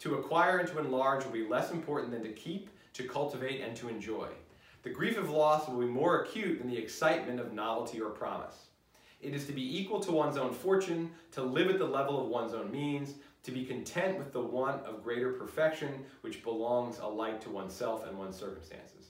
To 0.00 0.14
acquire 0.14 0.58
and 0.58 0.68
to 0.68 0.78
enlarge 0.78 1.24
will 1.24 1.32
be 1.32 1.46
less 1.46 1.70
important 1.70 2.10
than 2.10 2.22
to 2.22 2.32
keep, 2.32 2.70
to 2.94 3.04
cultivate, 3.04 3.60
and 3.60 3.76
to 3.76 3.88
enjoy. 3.88 4.28
The 4.82 4.90
grief 4.90 5.18
of 5.18 5.30
loss 5.30 5.68
will 5.68 5.80
be 5.80 5.86
more 5.86 6.22
acute 6.22 6.58
than 6.58 6.70
the 6.70 6.78
excitement 6.78 7.38
of 7.38 7.52
novelty 7.52 8.00
or 8.00 8.08
promise. 8.08 8.68
It 9.20 9.34
is 9.34 9.44
to 9.46 9.52
be 9.52 9.78
equal 9.78 10.00
to 10.00 10.12
one's 10.12 10.38
own 10.38 10.54
fortune, 10.54 11.10
to 11.32 11.42
live 11.42 11.68
at 11.68 11.78
the 11.78 11.84
level 11.84 12.18
of 12.18 12.28
one's 12.28 12.54
own 12.54 12.72
means, 12.72 13.14
to 13.42 13.50
be 13.50 13.64
content 13.64 14.16
with 14.16 14.32
the 14.32 14.40
want 14.40 14.84
of 14.86 15.04
greater 15.04 15.32
perfection 15.32 16.06
which 16.22 16.42
belongs 16.42 16.98
alike 17.00 17.38
to 17.42 17.50
oneself 17.50 18.06
and 18.06 18.18
one's 18.18 18.36
circumstances. 18.36 19.08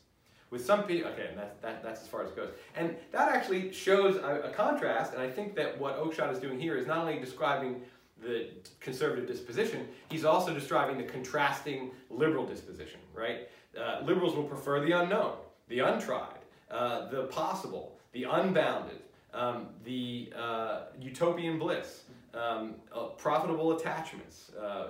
With 0.50 0.64
some 0.64 0.82
people, 0.82 1.12
okay, 1.12 1.28
and 1.28 1.38
that, 1.38 1.62
that, 1.62 1.84
that's 1.84 2.02
as 2.02 2.08
far 2.08 2.24
as 2.24 2.30
it 2.30 2.36
goes. 2.36 2.50
And 2.74 2.96
that 3.12 3.32
actually 3.32 3.72
shows 3.72 4.16
a, 4.16 4.48
a 4.48 4.50
contrast, 4.50 5.12
and 5.12 5.22
I 5.22 5.30
think 5.30 5.54
that 5.54 5.78
what 5.78 6.00
Oakeshott 6.00 6.32
is 6.32 6.40
doing 6.40 6.58
here 6.58 6.76
is 6.76 6.88
not 6.88 6.98
only 6.98 7.20
describing 7.20 7.82
the 8.22 8.48
conservative 8.80 9.26
disposition, 9.26 9.88
he's 10.10 10.24
also 10.24 10.52
describing 10.52 10.98
the 10.98 11.04
contrasting 11.04 11.90
liberal 12.10 12.46
disposition, 12.46 13.00
right? 13.14 13.48
Uh, 13.78 14.00
liberals 14.04 14.34
will 14.34 14.44
prefer 14.44 14.80
the 14.84 14.92
unknown, 14.92 15.34
the 15.68 15.78
untried, 15.80 16.38
uh, 16.70 17.08
the 17.08 17.24
possible, 17.24 17.96
the 18.12 18.24
unbounded, 18.24 19.00
um, 19.32 19.68
the 19.84 20.32
uh, 20.36 20.82
utopian 21.00 21.58
bliss, 21.58 22.04
um, 22.34 22.74
uh, 22.94 23.04
profitable 23.16 23.76
attachments, 23.76 24.50
uh, 24.60 24.88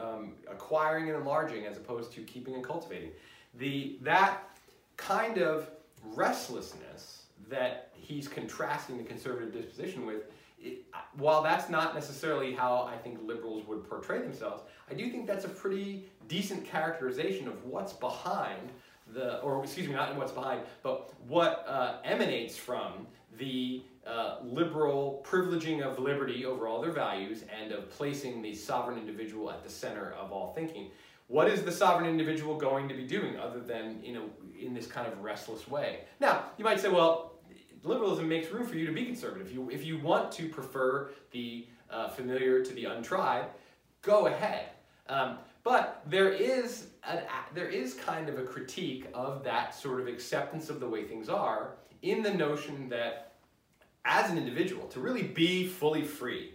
um, 0.00 0.34
acquiring 0.50 1.08
and 1.08 1.18
enlarging 1.18 1.66
as 1.66 1.76
opposed 1.76 2.12
to 2.12 2.22
keeping 2.22 2.54
and 2.54 2.64
cultivating. 2.64 3.10
The, 3.58 3.98
that 4.02 4.58
kind 4.96 5.38
of 5.38 5.68
restlessness 6.14 7.24
that 7.50 7.90
he's 7.94 8.28
contrasting 8.28 8.96
the 8.96 9.04
conservative 9.04 9.52
disposition 9.52 10.06
with, 10.06 10.22
it, 10.62 10.84
while 11.16 11.42
that's 11.42 11.68
not 11.68 11.94
necessarily 11.94 12.52
how 12.54 12.82
I 12.82 12.96
think 12.96 13.18
liberals 13.22 13.66
would 13.66 13.88
portray 13.88 14.20
themselves, 14.20 14.62
I 14.90 14.94
do 14.94 15.10
think 15.10 15.26
that's 15.26 15.44
a 15.44 15.48
pretty 15.48 16.04
decent 16.28 16.64
characterization 16.64 17.48
of 17.48 17.64
what's 17.64 17.92
behind 17.92 18.70
the, 19.12 19.40
or 19.40 19.62
excuse 19.62 19.88
me, 19.88 19.94
not 19.94 20.14
what's 20.16 20.32
behind, 20.32 20.62
but 20.82 21.12
what 21.26 21.64
uh, 21.68 21.96
emanates 22.04 22.56
from 22.56 23.06
the 23.38 23.82
uh, 24.06 24.36
liberal 24.42 25.24
privileging 25.26 25.82
of 25.82 25.98
liberty 25.98 26.44
over 26.44 26.66
all 26.66 26.80
their 26.80 26.92
values 26.92 27.44
and 27.60 27.72
of 27.72 27.90
placing 27.90 28.42
the 28.42 28.54
sovereign 28.54 28.98
individual 28.98 29.50
at 29.50 29.62
the 29.62 29.70
center 29.70 30.12
of 30.12 30.32
all 30.32 30.52
thinking. 30.54 30.90
What 31.28 31.48
is 31.48 31.62
the 31.62 31.72
sovereign 31.72 32.08
individual 32.08 32.56
going 32.56 32.88
to 32.88 32.94
be 32.94 33.06
doing 33.06 33.38
other 33.38 33.60
than 33.60 34.02
you 34.02 34.12
know, 34.12 34.24
in 34.58 34.74
this 34.74 34.86
kind 34.86 35.10
of 35.10 35.22
restless 35.22 35.66
way? 35.68 36.00
Now, 36.20 36.44
you 36.58 36.64
might 36.64 36.80
say, 36.80 36.88
well, 36.88 37.31
liberalism 37.84 38.28
makes 38.28 38.50
room 38.50 38.66
for 38.66 38.76
you 38.76 38.86
to 38.86 38.92
be 38.92 39.04
conservative. 39.04 39.46
If 39.48 39.52
you, 39.54 39.70
if 39.70 39.84
you 39.84 39.98
want 39.98 40.32
to 40.32 40.48
prefer 40.48 41.10
the 41.30 41.66
uh, 41.90 42.08
familiar 42.08 42.64
to 42.64 42.72
the 42.74 42.86
untried, 42.86 43.46
go 44.02 44.26
ahead. 44.26 44.70
Um, 45.08 45.38
but 45.64 46.02
there 46.06 46.30
is, 46.30 46.86
an, 47.06 47.22
there 47.54 47.68
is 47.68 47.94
kind 47.94 48.28
of 48.28 48.38
a 48.38 48.42
critique 48.42 49.06
of 49.14 49.44
that 49.44 49.74
sort 49.74 50.00
of 50.00 50.08
acceptance 50.08 50.70
of 50.70 50.80
the 50.80 50.88
way 50.88 51.04
things 51.04 51.28
are 51.28 51.74
in 52.02 52.22
the 52.22 52.32
notion 52.32 52.88
that 52.88 53.34
as 54.04 54.30
an 54.30 54.36
individual, 54.36 54.86
to 54.88 55.00
really 55.00 55.22
be 55.22 55.66
fully 55.66 56.02
free, 56.02 56.54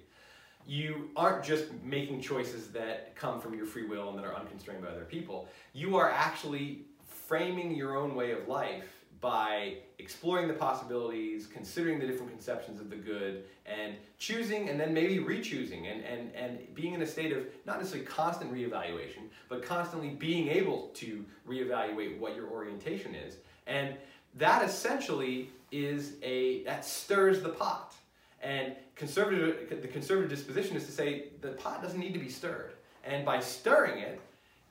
you 0.66 1.10
aren't 1.16 1.46
just 1.46 1.66
making 1.82 2.22
choices 2.22 2.68
that 2.70 3.16
come 3.16 3.40
from 3.40 3.54
your 3.54 3.66
free 3.66 3.86
will 3.86 4.10
and 4.10 4.20
that 4.20 4.26
are 4.26 4.36
unconstrained 4.36 4.82
by 4.82 4.90
other 4.90 5.06
people. 5.06 5.48
You 5.72 5.96
are 5.96 6.12
actually 6.12 6.82
framing 7.06 7.74
your 7.74 7.96
own 7.96 8.16
way 8.16 8.32
of 8.32 8.50
life 8.50 8.97
by 9.20 9.76
exploring 10.00 10.48
the 10.48 10.54
possibilities, 10.54 11.48
considering 11.48 12.00
the 12.00 12.06
different 12.06 12.32
conceptions 12.32 12.80
of 12.80 12.90
the 12.90 12.96
good, 12.96 13.44
and 13.66 13.96
choosing 14.20 14.70
and 14.70 14.80
then 14.80 14.94
maybe 14.94 15.20
re-choosing 15.20 15.88
and, 15.88 16.04
and, 16.04 16.34
and 16.36 16.60
being 16.76 16.94
in 16.94 17.02
a 17.02 17.08
state 17.08 17.32
of 17.32 17.46
not 17.66 17.78
necessarily 17.78 18.06
constant 18.06 18.54
reevaluation, 18.54 19.28
but 19.50 19.64
constantly 19.64 20.10
being 20.10 20.48
able 20.50 20.90
to 20.94 21.26
reevaluate 21.48 22.20
what 22.20 22.36
your 22.36 22.48
orientation 22.48 23.16
is. 23.16 23.38
And 23.66 23.96
that 24.36 24.64
essentially 24.64 25.50
is 25.72 26.14
a, 26.22 26.64
that 26.64 26.86
stirs 26.86 27.42
the 27.42 27.50
pot. 27.50 27.94
And 28.42 28.76
conservative, 28.96 29.82
the 29.82 29.88
conservative 29.88 30.30
disposition 30.30 30.78
is 30.78 30.86
to 30.86 30.92
say 30.92 31.30
the 31.42 31.50
pot 31.50 31.82
doesn't 31.82 32.00
need 32.00 32.14
to 32.14 32.20
be 32.20 32.30
stirred. 32.30 32.74
And 33.04 33.26
by 33.26 33.40
stirring 33.40 34.00
it, 34.00 34.22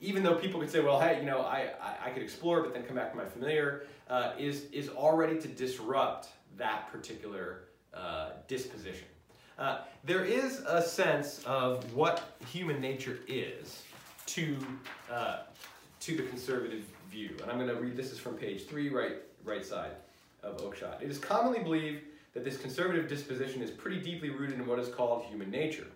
even 0.00 0.22
though 0.22 0.34
people 0.34 0.60
could 0.60 0.70
say, 0.70 0.80
well, 0.80 1.00
hey, 1.00 1.20
you 1.20 1.26
know, 1.26 1.40
I, 1.40 1.70
I, 1.80 2.06
I 2.06 2.10
could 2.10 2.22
explore, 2.22 2.62
but 2.62 2.74
then 2.74 2.82
come 2.84 2.96
back 2.96 3.10
to 3.12 3.16
my 3.16 3.24
familiar, 3.24 3.86
uh, 4.08 4.32
is, 4.38 4.64
is 4.72 4.88
already 4.90 5.38
to 5.40 5.48
disrupt 5.48 6.28
that 6.58 6.90
particular 6.92 7.64
uh, 7.94 8.30
disposition. 8.46 9.06
Uh, 9.58 9.78
there 10.04 10.24
is 10.24 10.60
a 10.68 10.82
sense 10.82 11.42
of 11.46 11.94
what 11.94 12.36
human 12.52 12.80
nature 12.80 13.20
is 13.26 13.82
to, 14.26 14.58
uh, 15.10 15.38
to 16.00 16.16
the 16.16 16.22
conservative 16.24 16.84
view. 17.10 17.30
And 17.40 17.50
I'm 17.50 17.56
going 17.56 17.70
to 17.70 17.80
read 17.80 17.96
this 17.96 18.12
is 18.12 18.18
from 18.18 18.34
page 18.34 18.66
three, 18.66 18.90
right, 18.90 19.16
right 19.44 19.64
side 19.64 19.92
of 20.42 20.58
Oakeshott. 20.58 21.02
It 21.02 21.10
is 21.10 21.18
commonly 21.18 21.60
believed 21.60 22.02
that 22.34 22.44
this 22.44 22.58
conservative 22.58 23.08
disposition 23.08 23.62
is 23.62 23.70
pretty 23.70 23.98
deeply 23.98 24.28
rooted 24.28 24.56
in 24.56 24.66
what 24.66 24.78
is 24.78 24.88
called 24.88 25.24
human 25.24 25.50
nature. 25.50 25.86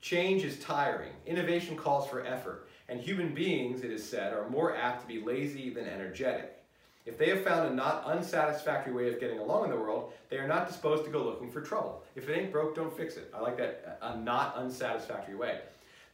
Change 0.00 0.42
is 0.42 0.58
tiring, 0.58 1.12
innovation 1.24 1.76
calls 1.76 2.08
for 2.08 2.26
effort, 2.26 2.68
and 2.88 3.00
human 3.00 3.34
beings, 3.34 3.82
it 3.82 3.90
is 3.90 4.08
said, 4.08 4.32
are 4.32 4.48
more 4.48 4.76
apt 4.76 5.02
to 5.02 5.06
be 5.06 5.20
lazy 5.20 5.70
than 5.70 5.86
energetic. 5.86 6.62
If 7.06 7.18
they 7.18 7.28
have 7.28 7.44
found 7.44 7.68
a 7.68 7.74
not 7.74 8.04
unsatisfactory 8.06 8.92
way 8.92 9.12
of 9.12 9.20
getting 9.20 9.38
along 9.38 9.64
in 9.64 9.70
the 9.70 9.76
world, 9.76 10.12
they 10.30 10.38
are 10.38 10.48
not 10.48 10.66
disposed 10.66 11.04
to 11.04 11.10
go 11.10 11.22
looking 11.22 11.50
for 11.50 11.60
trouble. 11.60 12.02
If 12.16 12.28
it 12.28 12.38
ain't 12.38 12.52
broke, 12.52 12.74
don't 12.74 12.96
fix 12.96 13.16
it. 13.16 13.30
I 13.34 13.40
like 13.40 13.58
that, 13.58 13.98
a 14.00 14.16
not 14.16 14.56
unsatisfactory 14.56 15.34
way. 15.34 15.60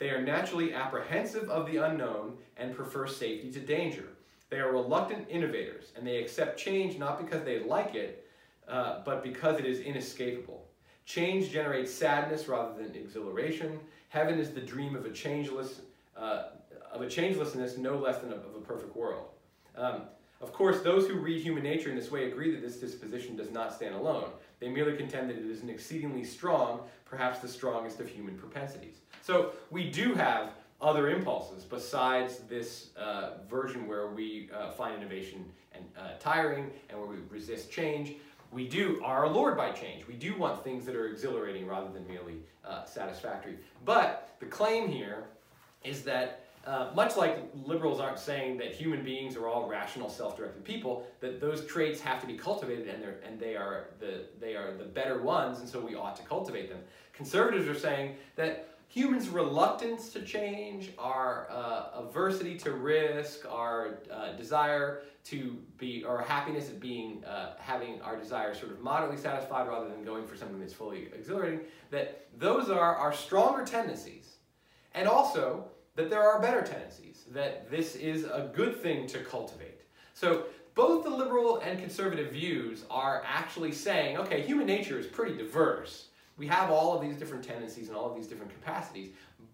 They 0.01 0.11
are 0.11 0.23
naturally 0.23 0.75
apprehensive 0.75 1.49
of 1.49 1.67
the 1.67 1.77
unknown 1.77 2.39
and 2.57 2.75
prefer 2.75 3.07
safety 3.07 3.53
to 3.53 3.61
danger. 3.61 4.09
They 4.49 4.59
are 4.59 4.73
reluctant 4.73 5.27
innovators, 5.29 5.93
and 5.97 6.05
they 6.05 6.17
accept 6.17 6.59
change 6.59 6.99
not 6.99 7.25
because 7.25 7.45
they 7.45 7.61
like 7.61 7.95
it, 7.95 8.27
uh, 8.67 9.03
but 9.05 9.23
because 9.23 9.61
it 9.61 9.67
is 9.67 9.81
inescapable. 9.81 10.67
Change 11.05 11.51
generates 11.51 11.93
sadness 11.93 12.49
rather 12.49 12.75
than 12.83 12.95
exhilaration. 12.97 13.79
Heaven 14.09 14.41
is 14.41 14.51
the 14.51 14.61
dream 14.61 14.97
of 14.97 15.05
a 15.05 15.11
changeless, 15.11 15.83
uh, 16.17 16.45
of 16.93 17.03
a 17.03 17.07
changelessness 17.07 17.79
no 17.79 17.97
less 17.97 18.19
than 18.19 18.33
of 18.33 18.41
a 18.57 18.61
perfect 18.61 18.97
world. 18.97 19.27
Um, 19.77 20.03
of 20.41 20.53
course, 20.53 20.81
those 20.81 21.07
who 21.07 21.15
read 21.15 21.43
human 21.43 21.63
nature 21.63 21.91
in 21.91 21.97
this 21.97 22.11
way 22.11 22.25
agree 22.25 22.51
that 22.53 22.63
this 22.63 22.77
disposition 22.77 23.37
does 23.37 23.51
not 23.51 23.75
stand 23.75 23.95
alone. 23.95 24.31
They 24.59 24.69
merely 24.69 24.97
contend 24.97 25.29
that 25.29 25.37
it 25.37 25.45
is 25.45 25.63
an 25.63 25.69
exceedingly 25.69 26.25
strong, 26.25 26.81
perhaps 27.05 27.41
the 27.41 27.49
strongest 27.49 28.01
of 28.01 28.09
human 28.09 28.37
propensities. 28.39 28.97
So 29.23 29.53
we 29.71 29.91
do 29.91 30.15
have 30.15 30.53
other 30.81 31.11
impulses 31.11 31.65
besides 31.65 32.39
this 32.49 32.89
uh, 32.97 33.33
version 33.51 33.87
where 33.87 34.09
we 34.09 34.49
uh, 34.55 34.71
find 34.71 34.97
innovation 34.97 35.45
and 35.75 35.85
uh, 35.99 36.13
tiring 36.19 36.71
and 36.89 36.99
where 36.99 37.09
we 37.09 37.17
resist 37.29 37.71
change. 37.71 38.15
We 38.51 38.67
do 38.67 39.01
are 39.05 39.25
allured 39.25 39.57
by 39.57 39.71
change. 39.73 40.07
We 40.09 40.15
do 40.15 40.37
want 40.37 40.65
things 40.65 40.85
that 40.87 40.97
are 40.97 41.07
exhilarating 41.07 41.67
rather 41.67 41.91
than 41.93 42.07
merely 42.09 42.37
uh, 42.65 42.85
satisfactory. 42.85 43.57
But 43.85 44.35
the 44.41 44.47
claim 44.47 44.89
here 44.89 45.25
is 45.85 46.03
that 46.05 46.47
uh, 46.67 46.91
much 46.95 47.17
like 47.17 47.39
liberals 47.65 48.01
aren't 48.01 48.19
saying 48.19 48.59
that 48.59 48.73
human 48.73 49.03
beings 49.03 49.37
are 49.37 49.49
all 49.49 49.67
rational, 49.67 50.11
self-directed 50.11 50.63
people, 50.63 51.07
that 51.21 51.41
those 51.41 51.65
traits 51.67 52.01
have 52.01 52.21
to 52.21 52.27
be 52.27 52.35
cultivated 52.35 52.87
and, 52.89 53.03
they're, 53.03 53.21
and 53.27 53.41
they, 53.41 53.57
are 53.57 53.87
the, 53.99 54.27
they 54.39 54.55
are 54.55 54.77
the 54.77 54.85
better 54.85 55.23
ones, 55.23 55.61
and 55.61 55.69
so 55.69 55.81
we 55.81 55.95
ought 55.95 56.17
to 56.17 56.23
cultivate 56.23 56.69
them. 56.69 56.81
Conservatives 57.15 57.67
are 57.67 57.79
saying 57.79 58.17
that 58.37 58.69
humans' 58.89 59.29
reluctance 59.29 60.11
to 60.11 60.21
change, 60.23 60.91
our 60.99 61.47
uh, 61.51 62.03
aversity 62.03 62.61
to 62.61 62.73
risk, 62.73 63.47
our 63.49 64.01
uh, 64.13 64.33
desire 64.33 65.03
to 65.23 65.57
be, 65.79 66.03
or 66.05 66.21
happiness 66.21 66.69
at 66.69 66.81
being, 66.81 67.25
uh, 67.25 67.55
having 67.59 68.01
our 68.03 68.17
desire 68.17 68.55
sort 68.55 68.73
of 68.73 68.81
moderately 68.81 69.17
satisfied 69.17 69.69
rather 69.69 69.89
than 69.89 70.05
going 70.05 70.27
for 70.27 70.37
something 70.37 70.59
that's 70.59 70.75
fully 70.75 71.09
exhilarating, 71.15 71.61
that 71.91 72.27
those 72.39 72.69
are 72.69 72.97
our 72.97 73.13
stronger 73.13 73.65
tendencies. 73.65 74.37
And 74.93 75.07
also 75.07 75.69
that 75.97 76.11
there 76.11 76.23
are 76.23 76.41
better 76.41 76.63
tendencies, 76.63 77.25
that 77.33 77.71
this 77.71 77.97
is 77.97 78.25
a 78.25 78.51
good 78.55 78.81
thing 78.81 79.07
to 79.09 79.19
cultivate. 79.21 79.81
So 80.15 80.45
both 80.75 81.05
the 81.05 81.11
liberal 81.11 81.59
and 81.59 81.79
conservative 81.79 82.33
views 82.33 82.85
are 82.91 83.23
actually 83.27 83.73
saying, 83.73 84.19
okay, 84.19 84.43
human 84.43 84.67
nature 84.67 84.99
is 84.99 85.07
pretty 85.07 85.37
diverse 85.37 86.07
we 86.41 86.47
have 86.47 86.71
all 86.71 86.97
of 86.97 87.03
these 87.03 87.17
different 87.17 87.45
tendencies 87.45 87.89
and 87.89 87.97
all 87.97 88.09
of 88.09 88.17
these 88.17 88.27
different 88.27 88.51
capacities, 88.51 89.11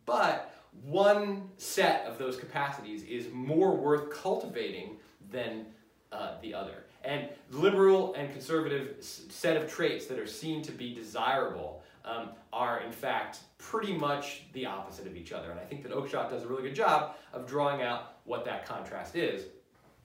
but 0.07 0.55
one 0.85 1.51
set 1.57 2.07
of 2.07 2.17
those 2.17 2.37
capacities 2.37 3.03
is 3.03 3.27
more 3.33 3.75
worth 3.75 4.09
cultivating 4.11 4.97
than 5.33 5.67
uh, 6.13 6.35
the 6.41 6.55
other. 6.55 6.85
And 7.05 7.29
liberal 7.51 8.15
and 8.15 8.31
conservative 8.31 8.99
set 9.01 9.57
of 9.57 9.69
traits 9.69 10.07
that 10.07 10.19
are 10.21 10.29
seen 10.29 10.63
to 10.63 10.71
be 10.71 10.95
desirable 10.95 11.83
um, 12.07 12.31
are 12.53 12.81
in 12.81 12.93
fact 12.93 13.41
pretty 13.59 13.93
much 13.93 14.43
the 14.53 14.65
opposite 14.65 15.07
of 15.07 15.17
each 15.17 15.33
other. 15.33 15.51
And 15.51 15.61
I 15.61 15.65
think 15.65 15.83
that 15.83 15.93
Oakeshott 15.93 16.31
does 16.31 16.45
a 16.45 16.47
really 16.47 16.63
good 16.63 16.75
job 16.75 17.17
of 17.33 17.47
drawing 17.47 17.83
out 17.83 18.19
what 18.25 18.45
that 18.45 18.67
contrast 18.67 19.17
is. 19.17 19.45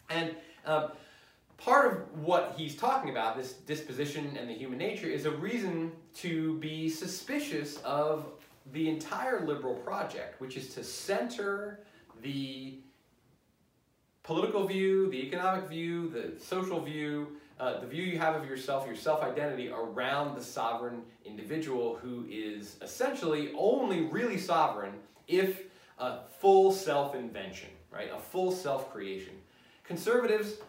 And 0.10 0.36
um, 0.66 0.92
part 1.58 1.92
of 1.92 2.24
what 2.24 2.56
he's 2.58 2.76
talking 2.76 3.10
about, 3.10 3.38
this 3.38 3.54
disposition 3.54 4.36
and 4.38 4.50
the 4.50 4.54
human 4.54 4.80
nature, 4.80 5.08
is 5.08 5.26
a 5.26 5.32
reason 5.32 5.92
to 6.16 6.58
be 6.58 6.90
suspicious 6.90 7.78
of 7.78 8.26
the 8.74 8.90
entire 8.90 9.46
liberal 9.46 9.76
project, 9.76 10.40
which 10.42 10.58
is 10.58 10.74
to 10.74 10.84
center 10.84 11.80
the 12.22 12.80
political 14.32 14.66
view, 14.66 15.10
the 15.12 15.28
economic 15.28 15.68
view, 15.68 16.08
the 16.08 16.32
social 16.42 16.80
view, 16.80 17.36
uh, 17.60 17.82
the 17.82 17.86
view 17.86 18.02
you 18.02 18.18
have 18.18 18.34
of 18.34 18.48
yourself, 18.48 18.88
your 18.88 18.96
self-identity 18.96 19.70
around 19.70 20.38
the 20.38 20.42
sovereign 20.42 21.02
individual 21.26 22.00
who 22.02 22.26
is 22.30 22.78
essentially 22.82 23.52
only 23.58 24.04
really 24.06 24.38
sovereign 24.38 24.94
if 25.28 25.64
a 26.00 26.20
full 26.40 26.72
self-invention, 26.72 27.68
right? 27.92 28.10
A 28.16 28.20
full 28.20 28.54
self-creation. 28.54 29.34
Conservatives 29.84 30.60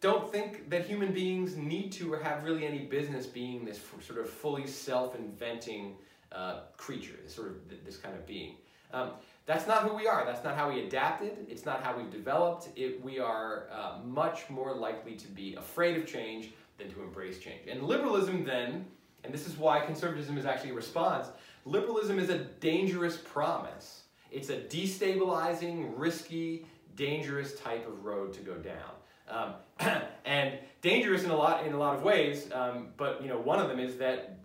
don't 0.00 0.32
think 0.32 0.68
that 0.68 0.84
human 0.84 1.12
beings 1.12 1.54
need 1.54 1.92
to 1.92 2.12
or 2.12 2.18
have 2.18 2.42
really 2.42 2.66
any 2.66 2.86
business 2.86 3.24
being 3.24 3.64
this 3.64 3.78
sort 4.04 4.18
of 4.18 4.28
fully 4.28 4.66
self-inventing 4.66 5.94
uh, 6.32 6.62
creature, 6.76 7.14
this 7.22 7.36
sort 7.36 7.50
of 7.50 7.84
this 7.84 7.98
kind 7.98 8.16
of 8.16 8.26
being. 8.26 8.56
Um, 8.92 9.12
that's 9.46 9.68
not 9.68 9.84
who 9.84 9.94
we 9.94 10.08
are. 10.08 10.24
That's 10.26 10.42
not 10.42 10.56
how 10.56 10.68
we 10.68 10.80
adapted. 10.80 11.46
It's 11.48 11.64
not 11.64 11.82
how 11.82 11.96
we've 11.96 12.10
developed. 12.10 12.68
It, 12.74 13.02
we 13.02 13.20
are 13.20 13.68
uh, 13.72 13.98
much 14.04 14.50
more 14.50 14.74
likely 14.74 15.14
to 15.14 15.28
be 15.28 15.54
afraid 15.54 15.96
of 15.96 16.04
change 16.04 16.50
than 16.78 16.90
to 16.90 17.02
embrace 17.02 17.38
change. 17.38 17.68
And 17.68 17.84
liberalism 17.84 18.44
then, 18.44 18.84
and 19.22 19.32
this 19.32 19.46
is 19.46 19.56
why 19.56 19.86
conservatism 19.86 20.36
is 20.36 20.44
actually 20.44 20.70
a 20.70 20.74
response, 20.74 21.28
liberalism 21.64 22.18
is 22.18 22.28
a 22.28 22.38
dangerous 22.38 23.16
promise. 23.16 24.02
It's 24.32 24.50
a 24.50 24.58
destabilizing, 24.58 25.92
risky, 25.96 26.66
dangerous 26.96 27.58
type 27.58 27.86
of 27.86 28.04
road 28.04 28.32
to 28.34 28.40
go 28.40 28.54
down. 28.54 28.90
Um, 29.28 29.54
and 30.24 30.58
dangerous 30.82 31.22
in 31.22 31.30
a 31.30 31.36
lot 31.36 31.64
in 31.64 31.72
a 31.72 31.78
lot 31.78 31.94
of 31.94 32.02
ways. 32.02 32.50
Um, 32.52 32.88
but 32.96 33.22
you 33.22 33.28
know, 33.28 33.38
one 33.38 33.60
of 33.60 33.68
them 33.68 33.78
is 33.78 33.96
that 33.98 34.38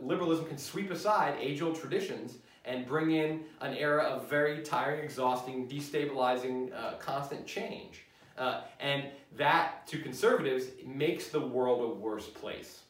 liberalism 0.00 0.46
can 0.46 0.58
sweep 0.58 0.90
aside 0.90 1.36
age-old 1.38 1.78
traditions 1.78 2.38
and 2.68 2.86
bring 2.86 3.12
in 3.12 3.44
an 3.62 3.74
era 3.74 4.04
of 4.04 4.28
very 4.28 4.62
tiring, 4.62 5.02
exhausting, 5.02 5.66
destabilizing, 5.68 6.70
uh, 6.74 6.94
constant 6.98 7.46
change. 7.46 8.04
Uh, 8.36 8.60
and 8.78 9.06
that, 9.36 9.86
to 9.86 9.98
conservatives, 9.98 10.66
makes 10.86 11.28
the 11.28 11.40
world 11.40 11.82
a 11.82 11.94
worse 11.94 12.28
place. 12.28 12.82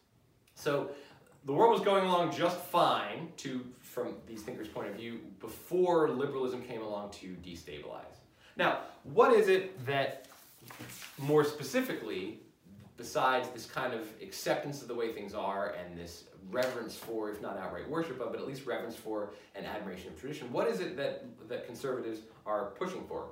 So 0.54 0.90
the 1.46 1.52
world 1.52 1.72
was 1.72 1.80
going 1.80 2.04
along 2.04 2.32
just 2.32 2.58
fine 2.58 3.28
to, 3.38 3.64
from 3.80 4.16
these 4.26 4.42
thinkers' 4.42 4.68
point 4.68 4.88
of 4.88 4.96
view, 4.96 5.20
before 5.40 6.10
liberalism 6.10 6.60
came 6.62 6.82
along 6.82 7.12
to 7.12 7.28
destabilize. 7.42 8.18
Now, 8.56 8.80
what 9.04 9.32
is 9.32 9.48
it 9.48 9.86
that, 9.86 10.26
more 11.16 11.44
specifically, 11.44 12.40
besides 12.96 13.48
this 13.50 13.64
kind 13.64 13.94
of 13.94 14.06
acceptance 14.20 14.82
of 14.82 14.88
the 14.88 14.94
way 14.94 15.12
things 15.12 15.32
are 15.32 15.76
and 15.78 15.96
this 15.96 16.24
reverence 16.50 16.96
for, 16.96 17.30
if 17.30 17.42
not 17.42 17.58
outright 17.58 17.88
worship 17.88 18.20
of, 18.20 18.32
but 18.32 18.40
at 18.40 18.46
least 18.46 18.66
reverence 18.66 18.96
for 18.96 19.30
and 19.54 19.66
admiration 19.66 20.08
of 20.08 20.18
tradition, 20.18 20.50
what 20.52 20.68
is 20.68 20.80
it 20.80 20.96
that, 20.96 21.24
that 21.48 21.66
conservatives 21.66 22.20
are 22.46 22.72
pushing 22.78 23.04
for? 23.06 23.26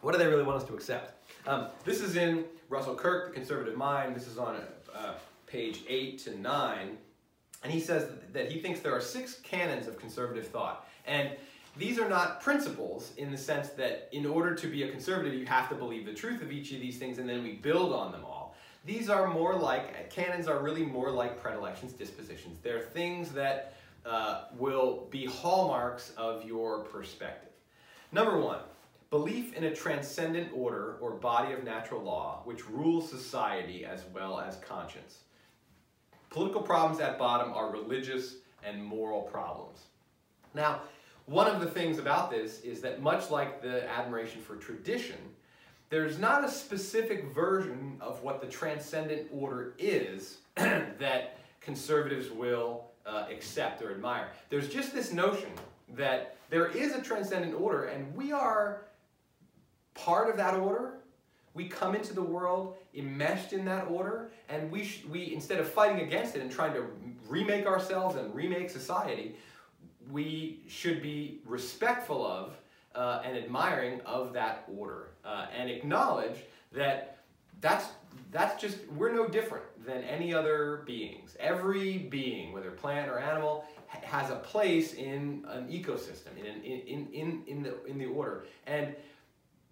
What 0.00 0.12
do 0.12 0.18
they 0.18 0.26
really 0.26 0.44
want 0.44 0.62
us 0.62 0.68
to 0.68 0.74
accept? 0.74 1.28
Um, 1.46 1.68
this 1.84 2.00
is 2.00 2.16
in 2.16 2.44
Russell 2.68 2.94
Kirk, 2.94 3.28
The 3.28 3.34
Conservative 3.34 3.76
Mind. 3.76 4.14
This 4.14 4.28
is 4.28 4.38
on 4.38 4.56
uh, 4.94 5.14
page 5.46 5.80
8 5.88 6.18
to 6.20 6.38
9. 6.38 6.96
And 7.64 7.72
he 7.72 7.80
says 7.80 8.08
that 8.32 8.52
he 8.52 8.60
thinks 8.60 8.80
there 8.80 8.94
are 8.94 9.00
six 9.00 9.40
canons 9.42 9.88
of 9.88 9.98
conservative 9.98 10.46
thought. 10.46 10.88
And 11.06 11.30
these 11.76 11.98
are 11.98 12.08
not 12.08 12.40
principles 12.40 13.12
in 13.16 13.30
the 13.30 13.38
sense 13.38 13.70
that 13.70 14.08
in 14.12 14.26
order 14.26 14.54
to 14.54 14.66
be 14.68 14.84
a 14.84 14.90
conservative, 14.90 15.34
you 15.34 15.46
have 15.46 15.68
to 15.68 15.74
believe 15.74 16.06
the 16.06 16.14
truth 16.14 16.42
of 16.42 16.52
each 16.52 16.72
of 16.72 16.80
these 16.80 16.98
things 16.98 17.18
and 17.18 17.28
then 17.28 17.42
we 17.42 17.52
build 17.52 17.92
on 17.92 18.12
them 18.12 18.24
all. 18.24 18.37
These 18.88 19.08
are 19.10 19.28
more 19.28 19.54
like, 19.54 20.10
canons 20.10 20.48
are 20.48 20.60
really 20.60 20.84
more 20.84 21.10
like 21.10 21.40
predilections, 21.40 21.92
dispositions. 21.92 22.58
They're 22.62 22.80
things 22.80 23.30
that 23.32 23.74
uh, 24.06 24.46
will 24.56 25.06
be 25.10 25.26
hallmarks 25.26 26.12
of 26.16 26.44
your 26.44 26.80
perspective. 26.84 27.52
Number 28.12 28.40
one, 28.40 28.60
Belief 29.10 29.54
in 29.54 29.64
a 29.64 29.74
transcendent 29.74 30.50
order 30.54 30.96
or 31.00 31.12
body 31.12 31.54
of 31.54 31.64
natural 31.64 32.02
law 32.02 32.42
which 32.44 32.68
rules 32.68 33.08
society 33.08 33.84
as 33.86 34.04
well 34.12 34.38
as 34.38 34.56
conscience. 34.56 35.20
Political 36.28 36.62
problems 36.62 37.00
at 37.00 37.18
bottom 37.18 37.54
are 37.54 37.72
religious 37.72 38.36
and 38.62 38.84
moral 38.84 39.22
problems. 39.22 39.84
Now, 40.52 40.82
one 41.24 41.46
of 41.46 41.60
the 41.60 41.66
things 41.66 41.98
about 41.98 42.30
this 42.30 42.60
is 42.60 42.82
that 42.82 43.00
much 43.00 43.30
like 43.30 43.62
the 43.62 43.88
admiration 43.90 44.42
for 44.42 44.56
tradition, 44.56 45.16
there's 45.90 46.18
not 46.18 46.44
a 46.44 46.50
specific 46.50 47.32
version 47.34 47.96
of 48.00 48.22
what 48.22 48.40
the 48.40 48.46
transcendent 48.46 49.28
order 49.32 49.74
is 49.78 50.38
that 50.56 51.38
conservatives 51.60 52.30
will 52.30 52.84
uh, 53.06 53.26
accept 53.30 53.82
or 53.82 53.90
admire. 53.90 54.28
There's 54.50 54.68
just 54.68 54.94
this 54.94 55.12
notion 55.12 55.50
that 55.94 56.36
there 56.50 56.66
is 56.66 56.94
a 56.94 57.00
transcendent 57.00 57.54
order 57.54 57.84
and 57.84 58.14
we 58.14 58.32
are 58.32 58.82
part 59.94 60.28
of 60.28 60.36
that 60.36 60.54
order. 60.54 60.94
We 61.54 61.68
come 61.68 61.94
into 61.94 62.12
the 62.12 62.22
world 62.22 62.76
enmeshed 62.94 63.52
in 63.52 63.64
that 63.64 63.88
order, 63.88 64.30
and 64.48 64.70
we, 64.70 64.90
we 65.10 65.32
instead 65.34 65.58
of 65.58 65.68
fighting 65.68 66.06
against 66.06 66.36
it 66.36 66.42
and 66.42 66.50
trying 66.50 66.72
to 66.74 66.84
remake 67.26 67.66
ourselves 67.66 68.16
and 68.16 68.32
remake 68.34 68.70
society, 68.70 69.34
we 70.10 70.60
should 70.68 71.02
be 71.02 71.40
respectful 71.44 72.24
of 72.24 72.56
uh, 72.94 73.22
and 73.24 73.36
admiring 73.36 74.00
of 74.06 74.32
that 74.32 74.64
order 74.76 75.10
uh, 75.24 75.46
and 75.56 75.70
acknowledge 75.70 76.36
that 76.72 77.18
that's 77.60 77.86
that's 78.30 78.60
just 78.60 78.78
we're 78.96 79.12
no 79.12 79.26
different 79.26 79.64
than 79.84 80.02
any 80.04 80.34
other 80.34 80.82
beings. 80.86 81.36
Every 81.40 81.98
being 81.98 82.52
whether 82.52 82.70
plant 82.70 83.10
or 83.10 83.18
animal 83.18 83.64
has 83.88 84.30
a 84.30 84.36
place 84.36 84.94
in 84.94 85.46
an 85.48 85.66
ecosystem 85.68 86.36
in, 86.38 86.46
an, 86.46 86.62
in, 86.62 87.08
in, 87.12 87.42
in, 87.46 87.62
the, 87.62 87.84
in 87.86 87.98
the 87.98 88.06
order. 88.06 88.44
And 88.66 88.94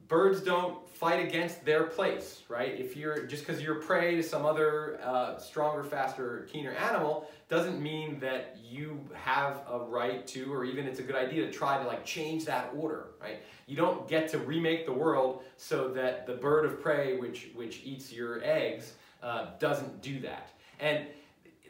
birds 0.09 0.41
don't 0.41 0.89
fight 0.89 1.25
against 1.27 1.65
their 1.65 1.85
place, 1.85 2.43
right? 2.49 2.79
If 2.79 2.97
you're 2.97 3.27
just 3.27 3.47
because 3.47 3.63
you're 3.63 3.77
prey 3.77 4.17
to 4.17 4.23
some 4.23 4.47
other 4.47 5.01
uh, 5.03 5.39
stronger, 5.39 5.83
faster, 5.83 6.47
keener 6.51 6.73
animal 6.73 7.29
doesn't 7.49 7.83
mean 7.83 8.19
that 8.21 8.57
you 8.63 9.01
have 9.15 9.63
a 9.71 9.79
right 9.79 10.27
to, 10.29 10.53
or 10.53 10.65
even 10.65 10.87
it's 10.87 11.01
a 11.01 11.03
good 11.03 11.17
idea 11.17 11.47
to 11.47 11.53
try 11.53 11.81
to 11.81 11.87
like 11.87 12.05
change 12.05 12.45
that 12.45 12.71
order, 12.77 13.09
right? 13.21 13.43
You 13.67 13.77
don't 13.77 14.09
get 14.09 14.29
to 14.31 14.39
remake 14.39 14.87
the 14.87 14.93
world 14.93 15.43
so 15.57 15.89
that 15.89 16.27
the 16.27 16.35
bird 16.35 16.65
of 16.65 16.81
prey, 16.81 17.17
which 17.17 17.51
which 17.55 17.83
eats 17.85 18.13
your 18.13 18.43
eggs, 18.43 18.95
uh, 19.23 19.51
doesn't 19.59 20.03
do 20.03 20.21
that. 20.21 20.51
And 20.81 21.07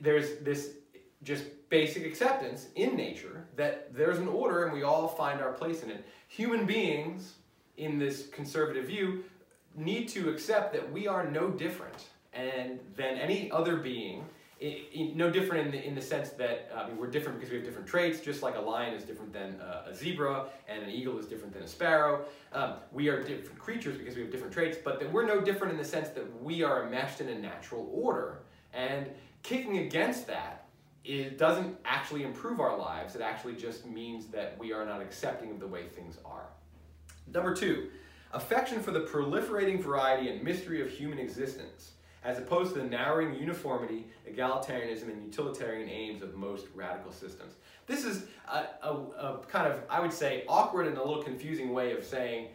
there's 0.00 0.38
this 0.40 0.70
just 1.22 1.44
basic 1.68 2.04
acceptance 2.04 2.68
in 2.76 2.94
nature 2.96 3.46
that 3.56 3.94
there's 3.94 4.18
an 4.18 4.28
order 4.28 4.64
and 4.64 4.72
we 4.72 4.82
all 4.82 5.08
find 5.08 5.40
our 5.40 5.52
place 5.52 5.82
in 5.82 5.90
it. 5.90 6.04
Human 6.28 6.66
beings 6.66 7.34
in 7.76 7.98
this 7.98 8.28
conservative 8.28 8.86
view 8.86 9.24
need 9.74 10.08
to 10.08 10.30
accept 10.30 10.72
that 10.72 10.90
we 10.90 11.06
are 11.06 11.30
no 11.30 11.50
different 11.50 12.06
and 12.32 12.78
than 12.96 13.16
any 13.18 13.50
other 13.50 13.76
being 13.76 14.24
no 15.14 15.30
different 15.30 15.66
in 15.66 15.72
the, 15.72 15.86
in 15.86 15.94
the 15.94 16.00
sense 16.00 16.30
that 16.30 16.72
I 16.74 16.88
mean, 16.88 16.96
we're 16.96 17.10
different 17.10 17.38
because 17.38 17.50
we 17.50 17.56
have 17.58 17.66
different 17.66 17.86
traits, 17.86 18.20
just 18.20 18.42
like 18.42 18.56
a 18.56 18.60
lion 18.60 18.94
is 18.94 19.04
different 19.04 19.32
than 19.32 19.60
a, 19.60 19.90
a 19.90 19.94
zebra 19.94 20.46
and 20.66 20.82
an 20.82 20.88
eagle 20.88 21.18
is 21.18 21.26
different 21.26 21.52
than 21.52 21.62
a 21.62 21.68
sparrow. 21.68 22.24
Um, 22.52 22.74
we 22.90 23.08
are 23.08 23.22
different 23.22 23.58
creatures 23.58 23.98
because 23.98 24.16
we 24.16 24.22
have 24.22 24.30
different 24.30 24.54
traits, 24.54 24.78
but 24.82 24.98
that 25.00 25.12
we're 25.12 25.26
no 25.26 25.42
different 25.42 25.72
in 25.72 25.78
the 25.78 25.84
sense 25.84 26.08
that 26.10 26.42
we 26.42 26.62
are 26.62 26.84
enmeshed 26.84 27.20
in 27.20 27.28
a 27.28 27.38
natural 27.38 27.90
order. 27.92 28.38
And 28.72 29.10
kicking 29.42 29.78
against 29.78 30.26
that 30.28 30.66
it 31.04 31.38
doesn't 31.38 31.76
actually 31.84 32.24
improve 32.24 32.58
our 32.58 32.76
lives. 32.76 33.14
It 33.14 33.22
actually 33.22 33.54
just 33.54 33.86
means 33.86 34.26
that 34.28 34.56
we 34.58 34.72
are 34.72 34.84
not 34.84 35.00
accepting 35.00 35.50
of 35.52 35.60
the 35.60 35.66
way 35.66 35.86
things 35.86 36.18
are. 36.24 36.46
Number 37.32 37.54
two, 37.54 37.90
affection 38.32 38.80
for 38.80 38.90
the 38.90 39.00
proliferating 39.00 39.82
variety 39.82 40.28
and 40.30 40.42
mystery 40.42 40.80
of 40.80 40.90
human 40.90 41.18
existence, 41.18 41.92
as 42.24 42.38
opposed 42.38 42.74
to 42.74 42.80
the 42.80 42.86
narrowing 42.86 43.34
uniformity, 43.34 44.06
egalitarianism, 44.28 45.08
and 45.08 45.24
utilitarian 45.24 45.88
aims 45.88 46.22
of 46.22 46.34
most 46.34 46.66
radical 46.74 47.12
systems. 47.12 47.54
This 47.86 48.04
is 48.04 48.24
a, 48.48 48.64
a, 48.82 48.90
a 48.90 49.38
kind 49.48 49.72
of, 49.72 49.82
I 49.88 50.00
would 50.00 50.12
say, 50.12 50.44
awkward 50.48 50.86
and 50.86 50.98
a 50.98 51.04
little 51.04 51.22
confusing 51.22 51.72
way 51.72 51.92
of 51.92 52.04
saying 52.04 52.48